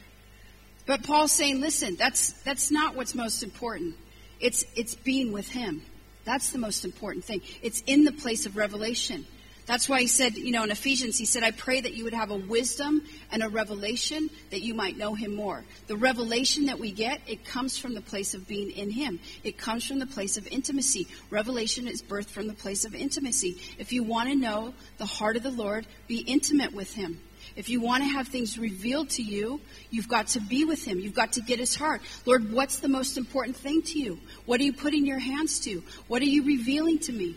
But 0.87 1.03
Paul's 1.03 1.33
saying, 1.33 1.61
listen, 1.61 1.97
that's 1.97 2.33
that's 2.45 2.71
not 2.71 2.95
what's 2.95 3.15
most 3.15 3.43
important. 3.43 3.97
It's 4.41 4.65
it's 4.75 4.95
being 4.95 5.33
with 5.33 5.49
Him. 5.49 5.83
That's 6.25 6.51
the 6.51 6.59
most 6.59 6.85
important 6.85 7.25
thing. 7.25 7.41
It's 7.63 7.83
in 7.87 8.05
the 8.05 8.13
place 8.13 8.47
of 8.47 8.57
revelation. 8.57 9.27
That's 9.67 9.89
why 9.89 10.01
he 10.01 10.07
said, 10.07 10.37
you 10.37 10.53
know, 10.53 10.63
in 10.63 10.71
Ephesians, 10.71 11.19
he 11.19 11.25
said, 11.25 11.43
I 11.43 11.51
pray 11.51 11.81
that 11.81 11.93
you 11.93 12.05
would 12.05 12.15
have 12.15 12.31
a 12.31 12.37
wisdom 12.37 13.03
and 13.33 13.43
a 13.43 13.49
revelation 13.49 14.31
that 14.51 14.63
you 14.63 14.75
might 14.75 14.97
know 14.97 15.15
him 15.15 15.35
more. 15.35 15.65
The 15.89 15.97
revelation 15.97 16.67
that 16.67 16.79
we 16.79 16.93
get, 16.93 17.21
it 17.27 17.45
comes 17.45 17.77
from 17.77 17.95
the 17.95 18.01
place 18.01 18.35
of 18.35 18.47
being 18.47 18.71
in 18.71 18.91
him. 18.91 19.19
It 19.43 19.59
comes 19.59 19.85
from 19.85 19.99
the 19.99 20.07
place 20.07 20.37
of 20.37 20.47
intimacy. 20.47 21.09
Revelation 21.31 21.89
is 21.89 22.01
birthed 22.01 22.31
from 22.31 22.47
the 22.47 22.55
place 22.55 22.85
of 22.85 22.95
intimacy. 22.95 23.61
If 23.77 23.93
you 23.93 24.05
want 24.05 24.29
to 24.29 24.37
know 24.37 24.73
the 24.99 25.07
heart 25.07 25.37
of 25.37 25.43
the 25.43 25.51
Lord, 25.51 25.85
be 26.07 26.19
intimate 26.19 26.73
with 26.73 26.95
him. 26.95 27.21
If 27.57 27.69
you 27.69 27.81
want 27.81 28.03
to 28.05 28.09
have 28.09 28.29
things 28.29 28.59
revealed 28.59 29.11
to 29.11 29.23
you, 29.23 29.61
you've 29.91 30.09
got 30.09 30.29
to 30.29 30.41
be 30.41 30.65
with 30.65 30.85
Him. 30.85 30.99
You've 30.99 31.15
got 31.15 31.33
to 31.35 31.41
get 31.41 31.59
His 31.59 31.75
heart. 31.75 32.03
Lord, 32.27 32.53
what's 32.53 32.81
the 32.81 32.89
most 32.89 33.17
important 33.17 33.57
thing 33.57 33.83
to 33.83 33.99
you? 33.99 34.19
What 34.45 34.61
are 34.61 34.65
you 34.65 34.73
putting 34.73 35.07
your 35.07 35.19
hands 35.19 35.61
to? 35.61 35.83
What 36.09 36.23
are 36.23 36.27
you 36.27 36.45
revealing 36.45 36.99
to 37.01 37.13
me? 37.13 37.37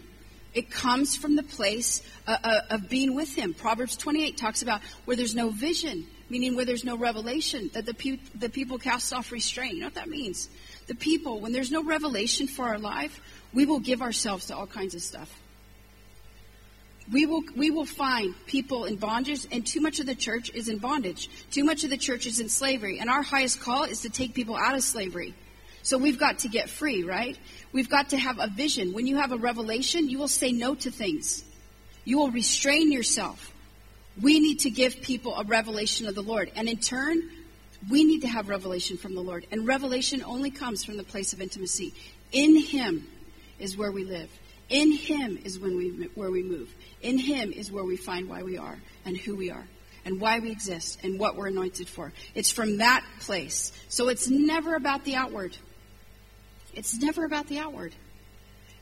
It 0.54 0.72
comes 0.72 1.16
from 1.16 1.36
the 1.36 1.44
place 1.44 2.02
uh, 2.28 2.38
uh, 2.44 2.62
of 2.72 2.90
being 2.90 3.14
with 3.14 3.34
Him. 3.36 3.54
Proverbs 3.54 3.96
28 3.96 4.38
talks 4.38 4.62
about 4.62 4.82
where 5.06 5.16
there's 5.16 5.36
no 5.36 5.50
vision, 5.50 6.08
meaning 6.30 6.56
where 6.56 6.66
there's 6.66 6.84
no 6.84 6.98
revelation, 6.98 7.70
that 7.74 7.86
the, 7.86 7.94
pe- 7.94 8.20
the 8.34 8.50
people 8.50 8.80
cast 8.80 9.14
off 9.14 9.32
restraint. 9.32 9.76
You 9.76 9.82
know 9.82 9.88
what 9.88 9.96
that 9.96 10.10
means? 10.10 10.50
The 10.88 10.96
people, 10.96 11.40
when 11.40 11.52
there's 11.52 11.72
no 11.72 11.84
revelation 11.84 12.48
for 12.48 12.68
our 12.68 12.80
life, 12.80 13.22
we 13.54 13.66
will 13.66 13.80
give 13.80 14.02
ourselves 14.02 14.48
to 14.48 14.56
all 14.56 14.68
kinds 14.68 14.96
of 14.96 15.02
stuff. 15.02 15.30
We 17.12 17.26
will, 17.26 17.44
we 17.56 17.72
will 17.72 17.86
find 17.86 18.36
people 18.46 18.86
in 18.86 18.96
bondage, 18.96 19.48
and 19.52 19.66
too 19.66 19.82
much 19.82 20.00
of 20.00 20.06
the 20.06 20.16
church 20.16 20.52
is 20.54 20.68
in 20.70 20.78
bondage. 20.80 21.30
Too 21.52 21.64
much 21.64 21.84
of 21.84 21.90
the 21.92 21.98
church 21.98 22.26
is 22.26 22.40
in 22.40 22.50
slavery. 22.50 23.00
And 23.00 23.10
our 23.10 23.24
highest 23.24 23.62
call 23.62 23.84
is 23.84 24.02
to 24.02 24.10
take 24.10 24.34
people 24.34 24.56
out 24.56 24.76
of 24.76 24.84
slavery 24.84 25.36
So 25.82 25.98
we've 25.98 26.20
got 26.20 26.40
to 26.40 26.50
get 26.50 26.70
free, 26.70 27.04
right? 27.04 27.38
We've 27.72 27.90
got 27.90 28.10
to 28.10 28.18
have 28.18 28.40
a 28.40 28.48
vision. 28.48 28.94
When 28.94 29.08
you 29.08 29.18
have 29.18 29.32
a 29.32 29.38
revelation, 29.38 30.10
you 30.10 30.20
will 30.20 30.28
say 30.28 30.52
no 30.52 30.76
to 30.76 30.92
things. 30.92 31.44
You 32.04 32.18
will 32.20 32.32
restrain 32.32 32.92
yourself. 32.92 33.54
We 34.22 34.40
need 34.40 34.60
to 34.62 34.70
give 34.70 35.02
people 35.02 35.36
a 35.36 35.44
revelation 35.44 36.08
of 36.08 36.16
the 36.16 36.24
Lord. 36.24 36.52
And 36.56 36.68
in 36.68 36.78
turn, 36.78 37.30
we 37.90 38.04
need 38.04 38.22
to 38.22 38.28
have 38.28 38.50
revelation 38.50 38.98
from 38.98 39.16
the 39.16 39.22
Lord. 39.22 39.46
And 39.52 39.68
revelation 39.68 40.24
only 40.24 40.52
comes 40.52 40.84
from 40.84 40.98
the 40.98 41.04
place 41.04 41.34
of 41.34 41.42
intimacy. 41.42 41.94
In 42.32 42.58
Him 42.58 43.08
is 43.60 43.78
where 43.78 43.92
we 43.92 44.04
live. 44.04 44.30
In 44.70 44.92
Him 44.92 45.40
is 45.44 45.60
when 45.60 45.78
we, 45.78 46.10
where 46.16 46.32
we 46.32 46.44
move. 46.44 46.74
In 47.02 47.18
Him 47.18 47.52
is 47.52 47.72
where 47.72 47.84
we 47.84 47.96
find 47.96 48.30
why 48.30 48.44
we 48.44 48.58
are 48.58 48.78
and 49.06 49.16
who 49.16 49.36
we 49.36 49.52
are 49.52 49.66
and 50.06 50.20
why 50.20 50.40
we 50.40 50.52
exist 50.52 51.00
and 51.04 51.20
what 51.20 51.36
we're 51.36 51.48
anointed 51.48 51.88
for. 51.88 52.12
It's 52.36 52.52
from 52.52 52.78
that 52.78 53.04
place. 53.22 53.72
So 53.90 54.10
it's 54.10 54.30
never 54.30 54.76
about 54.76 55.06
the 55.06 55.16
outward. 55.16 55.56
It's 56.74 57.00
never 57.00 57.26
about 57.26 57.48
the 57.48 57.60
outward. 57.60 57.94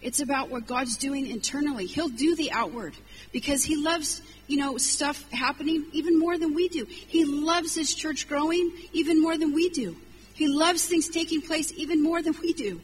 It's 0.02 0.20
about 0.20 0.50
what 0.50 0.68
God's 0.68 0.98
doing 0.98 1.28
internally. 1.28 1.88
He'll 1.88 2.10
do 2.10 2.36
the 2.36 2.52
outward 2.52 2.94
because 3.32 3.64
He 3.64 3.76
loves, 3.76 4.22
you 4.48 4.58
know, 4.58 4.78
stuff 4.78 5.30
happening 5.32 5.86
even 5.92 6.20
more 6.20 6.38
than 6.38 6.54
we 6.54 6.70
do. 6.70 6.86
He 6.86 7.26
loves 7.26 7.74
His 7.74 7.94
church 7.94 8.28
growing 8.28 8.72
even 8.94 9.22
more 9.22 9.38
than 9.38 9.54
we 9.54 9.70
do. 9.70 9.96
He 10.34 10.48
loves 10.48 10.86
things 10.86 11.10
taking 11.10 11.42
place 11.42 11.74
even 11.76 12.04
more 12.04 12.22
than 12.22 12.36
we 12.42 12.54
do. 12.54 12.80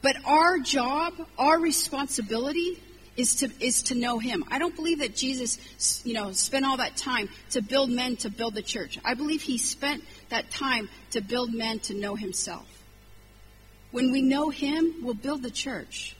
But 0.00 0.16
our 0.24 0.58
job, 0.58 1.12
our 1.38 1.58
responsibility 1.58 2.80
is 3.16 3.36
to 3.36 3.50
is 3.60 3.82
to 3.84 3.94
know 3.94 4.18
him. 4.18 4.44
I 4.50 4.58
don't 4.58 4.74
believe 4.74 5.00
that 5.00 5.16
Jesus, 5.16 6.02
you 6.04 6.14
know, 6.14 6.32
spent 6.32 6.64
all 6.64 6.76
that 6.78 6.96
time 6.96 7.28
to 7.50 7.62
build 7.62 7.90
men 7.90 8.16
to 8.18 8.30
build 8.30 8.54
the 8.54 8.62
church. 8.62 8.98
I 9.04 9.14
believe 9.14 9.42
he 9.42 9.58
spent 9.58 10.04
that 10.28 10.50
time 10.50 10.88
to 11.10 11.20
build 11.20 11.52
men 11.52 11.80
to 11.80 11.94
know 11.94 12.14
himself. 12.14 12.75
When 13.96 14.12
we 14.12 14.20
know 14.20 14.50
him, 14.50 14.96
we'll 15.00 15.14
build 15.14 15.42
the 15.42 15.50
church. 15.50 16.14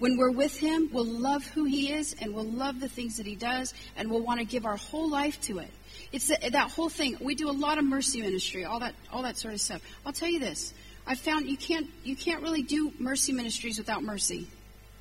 When 0.00 0.18
we're 0.18 0.32
with 0.32 0.58
him, 0.58 0.90
we'll 0.92 1.06
love 1.06 1.46
who 1.46 1.64
he 1.64 1.94
is 1.94 2.14
and 2.20 2.34
we'll 2.34 2.44
love 2.44 2.78
the 2.78 2.90
things 2.90 3.16
that 3.16 3.24
he 3.24 3.36
does 3.36 3.72
and 3.96 4.10
we'll 4.10 4.20
want 4.20 4.40
to 4.40 4.44
give 4.44 4.66
our 4.66 4.76
whole 4.76 5.08
life 5.08 5.40
to 5.44 5.60
it. 5.60 5.70
It's 6.12 6.28
that, 6.28 6.70
whole 6.70 6.90
thing. 6.90 7.16
We 7.18 7.34
do 7.34 7.48
a 7.48 7.56
lot 7.56 7.78
of 7.78 7.86
mercy 7.86 8.20
ministry, 8.20 8.66
all 8.66 8.80
that 8.80 8.94
all 9.10 9.22
that 9.22 9.38
sort 9.38 9.54
of 9.54 9.62
stuff. 9.62 9.80
I'll 10.04 10.12
tell 10.12 10.28
you 10.28 10.40
this. 10.40 10.74
I 11.06 11.14
found 11.14 11.46
you 11.46 11.56
can't 11.56 11.88
you 12.04 12.14
can't 12.14 12.42
really 12.42 12.62
do 12.62 12.92
mercy 12.98 13.32
ministries 13.32 13.78
without 13.78 14.02
mercy. 14.02 14.46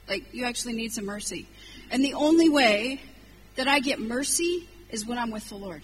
Like, 0.07 0.33
you 0.33 0.45
actually 0.45 0.75
need 0.75 0.93
some 0.93 1.05
mercy. 1.05 1.49
And 1.91 2.01
the 2.01 2.13
only 2.13 2.47
way 2.47 3.01
that 3.57 3.67
I 3.67 3.81
get 3.81 3.99
mercy 3.99 4.69
is 4.89 5.05
when 5.05 5.17
I'm 5.17 5.31
with 5.31 5.49
the 5.49 5.55
Lord. 5.55 5.83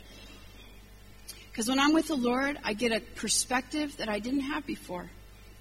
Because 1.51 1.67
when 1.67 1.77
I'm 1.77 1.91
with 1.91 2.07
the 2.07 2.15
Lord, 2.15 2.57
I 2.63 2.71
get 2.71 2.93
a 2.93 3.01
perspective 3.01 3.97
that 3.97 4.07
I 4.07 4.19
didn't 4.19 4.47
have 4.51 4.65
before. 4.65 5.09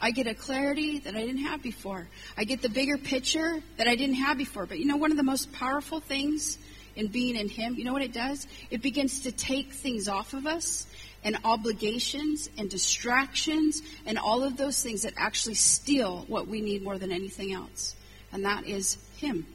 I 0.04 0.10
get 0.10 0.26
a 0.26 0.34
clarity 0.34 0.98
that 1.00 1.14
I 1.16 1.20
didn't 1.20 1.44
have 1.44 1.62
before. 1.62 2.06
I 2.36 2.44
get 2.44 2.60
the 2.60 2.68
bigger 2.68 2.98
picture 2.98 3.62
that 3.78 3.88
I 3.88 3.96
didn't 3.96 4.16
have 4.16 4.36
before. 4.36 4.66
But 4.66 4.78
you 4.78 4.84
know, 4.84 4.98
one 4.98 5.10
of 5.10 5.16
the 5.16 5.22
most 5.22 5.50
powerful 5.52 5.98
things 5.98 6.58
in 6.94 7.06
being 7.06 7.36
in 7.36 7.48
Him, 7.48 7.76
you 7.76 7.84
know 7.84 7.94
what 7.94 8.02
it 8.02 8.12
does? 8.12 8.46
It 8.70 8.82
begins 8.82 9.22
to 9.22 9.32
take 9.32 9.72
things 9.72 10.06
off 10.06 10.34
of 10.34 10.46
us 10.46 10.86
and 11.24 11.38
obligations 11.42 12.50
and 12.58 12.68
distractions 12.68 13.80
and 14.04 14.18
all 14.18 14.44
of 14.44 14.58
those 14.58 14.82
things 14.82 15.02
that 15.02 15.14
actually 15.16 15.54
steal 15.54 16.26
what 16.28 16.48
we 16.48 16.60
need 16.60 16.82
more 16.82 16.98
than 16.98 17.10
anything 17.10 17.54
else 17.54 17.96
and 18.34 18.44
that 18.44 18.66
is 18.66 18.98
Him. 19.16 19.46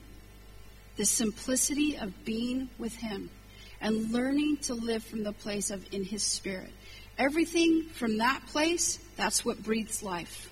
The 0.96 1.06
simplicity 1.06 1.98
of 1.98 2.26
being 2.26 2.70
with 2.80 2.96
Him 2.96 3.30
and 3.82 4.12
learning 4.12 4.58
to 4.64 4.74
live 4.74 5.04
from 5.04 5.24
the 5.24 5.34
place 5.34 5.70
of 5.70 5.86
in 5.94 6.04
His 6.04 6.24
Spirit. 6.24 6.72
Everything 7.18 7.84
from 7.94 8.18
that 8.20 8.42
place, 8.48 8.98
that's 9.20 9.44
what 9.44 9.62
breathes 9.62 10.02
life. 10.02 10.50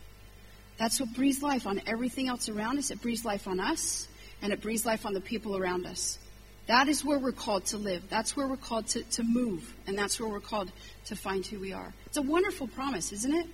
That's 0.78 1.00
what 1.00 1.14
breathes 1.14 1.42
life 1.42 1.66
on 1.66 1.82
everything 1.88 2.28
else 2.28 2.50
around 2.50 2.78
us. 2.78 2.92
It 2.92 3.02
breathes 3.02 3.24
life 3.24 3.48
on 3.48 3.60
us, 3.60 4.08
and 4.42 4.52
it 4.52 4.62
breathes 4.62 4.86
life 4.86 5.06
on 5.06 5.14
the 5.14 5.22
people 5.22 5.58
around 5.58 5.86
us. 5.86 6.20
That 6.68 6.90
is 6.90 7.04
where 7.04 7.18
we're 7.18 7.32
called 7.32 7.66
to 7.68 7.78
live. 7.78 8.04
That's 8.10 8.36
where 8.36 8.46
we're 8.46 8.58
called 8.58 8.88
to, 8.88 9.04
to 9.04 9.24
move, 9.24 9.74
and 9.88 9.98
that's 9.98 10.20
where 10.20 10.30
we're 10.30 10.42
called 10.42 10.70
to 11.06 11.16
find 11.16 11.46
who 11.46 11.60
we 11.60 11.72
are. 11.72 11.94
It's 12.08 12.18
a 12.18 12.22
wonderful 12.22 12.68
promise, 12.68 13.14
isn't 13.14 13.34
it? 13.34 13.48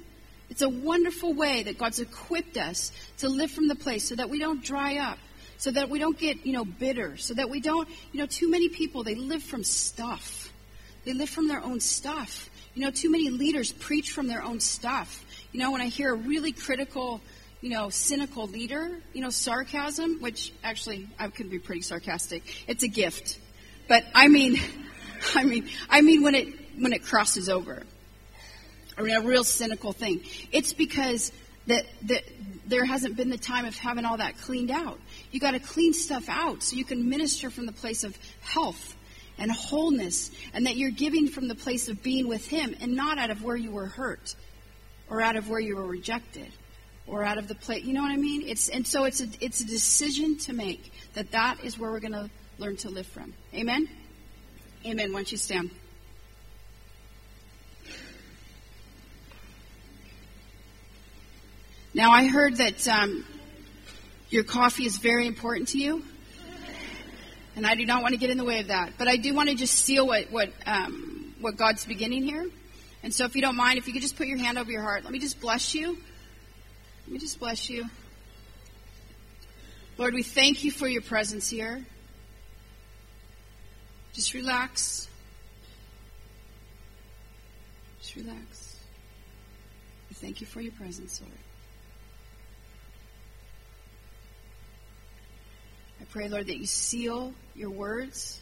It's 0.50 0.64
a 0.64 0.70
wonderful 0.70 1.34
way 1.34 1.64
that 1.64 1.78
God's 1.78 2.00
equipped 2.00 2.58
us 2.58 2.92
to 3.20 3.30
live 3.30 3.52
from 3.52 3.68
the 3.68 3.76
place 3.76 4.10
so 4.10 4.16
that 4.16 4.30
we 4.30 4.40
don't 4.40 4.64
dry 4.64 4.98
up, 4.98 5.20
so 5.58 5.70
that 5.72 5.90
we 5.90 6.00
don't 6.00 6.18
get, 6.18 6.46
you 6.46 6.54
know, 6.54 6.66
bitter, 6.66 7.18
so 7.18 7.36
that 7.36 7.50
we 7.50 7.62
don't, 7.62 7.88
you 8.12 8.20
know, 8.20 8.26
too 8.26 8.50
many 8.50 8.68
people, 8.68 9.04
they 9.04 9.16
live 9.16 9.44
from 9.44 9.64
stuff. 9.64 10.52
They 11.06 11.14
live 11.14 11.30
from 11.30 11.48
their 11.48 11.64
own 11.64 11.80
stuff. 11.80 12.50
You 12.74 12.84
know, 12.84 12.92
too 12.92 13.12
many 13.12 13.30
leaders 13.30 13.72
preach 13.72 14.12
from 14.12 14.28
their 14.28 14.44
own 14.44 14.60
stuff. 14.60 15.24
You 15.52 15.60
know, 15.60 15.72
when 15.72 15.82
I 15.82 15.88
hear 15.88 16.14
a 16.14 16.16
really 16.16 16.52
critical, 16.52 17.22
you 17.62 17.70
know, 17.70 17.90
cynical 17.90 18.48
leader, 18.48 18.90
you 19.14 19.22
know, 19.22 19.30
sarcasm, 19.30 20.22
which 20.22 20.52
actually 20.64 21.08
I 21.20 21.28
could 21.28 21.50
be 21.50 21.60
pretty 21.60 21.82
sarcastic. 21.82 22.44
It's 22.68 22.84
a 22.84 22.88
gift. 22.88 23.40
But 23.88 24.04
I 24.16 24.28
mean, 24.28 24.60
I 25.36 25.44
mean, 25.44 25.70
I 25.90 26.02
mean 26.02 26.24
when 26.24 26.36
it 26.36 26.48
when 26.80 26.94
it 26.94 27.04
crosses 27.04 27.50
over. 27.50 27.84
I 28.98 29.02
mean, 29.02 29.16
a 29.16 29.22
real 29.22 29.44
cynical 29.44 29.94
thing. 29.94 30.22
It's 30.52 30.74
because 30.74 31.32
that, 31.68 31.86
that 32.04 32.24
there 32.68 32.86
hasn't 32.86 33.16
been 33.16 33.30
the 33.30 33.38
time 33.38 33.66
of 33.66 33.76
having 33.78 34.06
all 34.06 34.18
that 34.18 34.38
cleaned 34.40 34.72
out. 34.72 35.00
You 35.32 35.40
got 35.40 35.52
to 35.52 35.60
clean 35.60 35.94
stuff 35.94 36.30
out 36.30 36.64
so 36.64 36.76
you 36.76 36.86
can 36.86 37.10
minister 37.10 37.50
from 37.50 37.66
the 37.66 37.72
place 37.72 38.04
of 38.04 38.18
health 38.42 38.96
and 39.38 39.52
wholeness, 39.52 40.32
and 40.54 40.66
that 40.68 40.76
you're 40.76 40.92
giving 40.92 41.28
from 41.28 41.48
the 41.48 41.56
place 41.56 41.90
of 41.90 42.04
being 42.04 42.28
with 42.28 42.48
Him 42.48 42.76
and 42.82 42.96
not 42.96 43.18
out 43.18 43.30
of 43.30 43.44
where 43.44 43.56
you 43.56 43.72
were 43.72 43.88
hurt 43.88 44.36
or 45.10 45.22
out 45.22 45.36
of 45.36 45.50
where 45.50 45.60
you 45.60 45.76
were 45.76 45.86
rejected 45.86 46.52
or 47.08 47.24
out 47.24 47.38
of 47.38 47.48
the 47.48 47.56
place. 47.56 47.84
You 47.84 47.94
know 47.94 48.02
what 48.02 48.12
I 48.12 48.18
mean? 48.18 48.48
It's 48.48 48.70
and 48.70 48.86
so 48.86 49.06
it's 49.06 49.22
a 49.22 49.28
it's 49.42 49.62
a 49.62 49.66
decision 49.66 50.38
to 50.40 50.54
make 50.54 50.92
that 51.14 51.32
that 51.32 51.64
is 51.64 51.78
where 51.78 51.92
we're 51.92 52.00
going 52.00 52.14
to 52.14 52.30
learn 52.58 52.78
to 52.78 52.90
live 52.90 53.08
from. 53.08 53.34
Amen. 53.54 53.88
Amen. 54.86 55.12
Why 55.12 55.20
don't 55.20 55.32
you 55.32 55.38
stand? 55.38 55.72
Now, 61.96 62.12
I 62.12 62.26
heard 62.26 62.56
that 62.58 62.88
um, 62.88 63.24
your 64.30 64.44
coffee 64.44 64.86
is 64.86 64.98
very 64.98 65.28
important 65.28 65.68
to 65.70 65.78
you, 65.78 66.04
and 67.56 67.66
I 67.66 67.76
do 67.76 67.86
not 67.86 68.02
want 68.02 68.14
to 68.14 68.20
get 68.20 68.30
in 68.30 68.38
the 68.38 68.44
way 68.44 68.60
of 68.60 68.68
that. 68.68 68.94
But 68.98 69.08
I 69.08 69.18
do 69.18 69.34
want 69.34 69.50
to 69.50 69.56
just 69.56 69.74
seal 69.76 70.08
what 70.08 70.32
what 70.32 70.50
um, 70.66 71.36
what 71.40 71.56
God's 71.58 71.86
beginning 71.86 72.24
here. 72.24 72.50
And 73.04 73.14
so, 73.14 73.26
if 73.26 73.36
you 73.36 73.42
don't 73.42 73.58
mind, 73.58 73.78
if 73.78 73.88
you 73.88 73.94
could 73.94 74.02
just 74.02 74.16
put 74.16 74.28
your 74.28 74.38
hand 74.38 74.58
over 74.58 74.72
your 74.72 74.82
heart, 74.82 75.04
let 75.04 75.12
me 75.12 75.20
just 75.20 75.40
bless 75.42 75.76
you. 75.76 75.98
Let 77.06 77.14
me 77.14 77.20
just 77.20 77.40
bless 77.40 77.70
you. 77.70 77.86
Lord, 79.98 80.14
we 80.14 80.24
thank 80.24 80.64
you 80.64 80.72
for 80.72 80.88
your 80.88 81.02
presence 81.02 81.50
here. 81.50 81.86
Just 84.14 84.34
relax. 84.34 85.08
Just 88.02 88.16
relax. 88.16 88.78
We 90.10 90.16
thank 90.16 90.42
you 90.42 90.48
for 90.48 90.62
your 90.62 90.72
presence, 90.72 91.22
Lord. 91.22 91.34
I 96.02 96.06
pray, 96.06 96.28
Lord, 96.30 96.48
that 96.48 96.58
you 96.58 96.66
seal 96.66 97.34
your 97.56 97.70
words. 97.70 98.42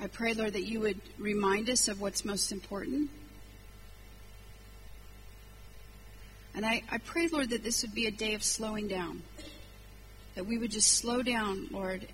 I 0.00 0.06
pray, 0.06 0.34
Lord, 0.34 0.52
that 0.52 0.64
you 0.64 0.80
would 0.80 1.00
remind 1.18 1.70
us 1.70 1.88
of 1.88 1.98
what's 1.98 2.26
most 2.26 2.52
important. 2.52 3.08
And 6.54 6.66
I, 6.66 6.82
I 6.90 6.98
pray, 6.98 7.26
Lord, 7.28 7.50
that 7.50 7.64
this 7.64 7.82
would 7.82 7.94
be 7.94 8.06
a 8.06 8.10
day 8.10 8.34
of 8.34 8.44
slowing 8.44 8.86
down. 8.86 9.22
That 10.34 10.44
we 10.44 10.58
would 10.58 10.70
just 10.70 10.92
slow 10.92 11.22
down, 11.22 11.68
Lord, 11.70 12.06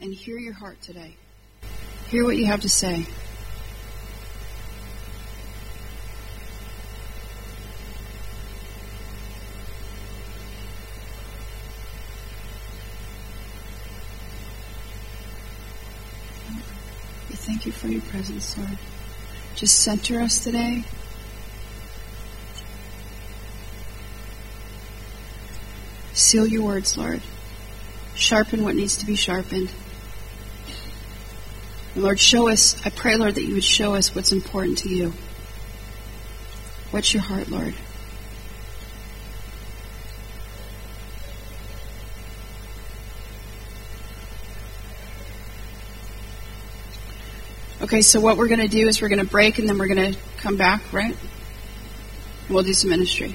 and 0.00 0.14
hear 0.14 0.38
your 0.38 0.52
heart 0.52 0.80
today. 0.80 1.16
Hear 2.08 2.24
what 2.24 2.36
you 2.36 2.46
have 2.46 2.60
to 2.60 2.68
say. 2.68 3.04
We 17.28 17.34
thank 17.34 17.66
you 17.66 17.72
for 17.72 17.88
your 17.88 18.02
presence, 18.02 18.56
Lord. 18.56 18.78
Just 19.56 19.80
center 19.80 20.20
us 20.20 20.44
today. 20.44 20.84
Seal 26.12 26.46
your 26.46 26.62
words, 26.62 26.96
Lord. 26.96 27.20
Sharpen 28.14 28.62
what 28.62 28.76
needs 28.76 28.96
to 28.98 29.06
be 29.06 29.16
sharpened. 29.16 29.70
Lord, 31.96 32.20
show 32.20 32.48
us, 32.48 32.76
I 32.84 32.90
pray, 32.90 33.16
Lord, 33.16 33.36
that 33.36 33.42
you 33.42 33.54
would 33.54 33.64
show 33.64 33.94
us 33.94 34.14
what's 34.14 34.30
important 34.30 34.78
to 34.78 34.90
you. 34.90 35.14
What's 36.90 37.14
your 37.14 37.22
heart, 37.22 37.48
Lord? 37.48 37.74
Okay, 47.80 48.02
so 48.02 48.20
what 48.20 48.36
we're 48.36 48.48
going 48.48 48.60
to 48.60 48.68
do 48.68 48.88
is 48.88 49.00
we're 49.00 49.08
going 49.08 49.24
to 49.24 49.30
break 49.30 49.58
and 49.58 49.66
then 49.66 49.78
we're 49.78 49.86
going 49.86 50.12
to 50.12 50.18
come 50.36 50.56
back, 50.56 50.92
right? 50.92 51.16
We'll 52.50 52.62
do 52.62 52.74
some 52.74 52.90
ministry. 52.90 53.34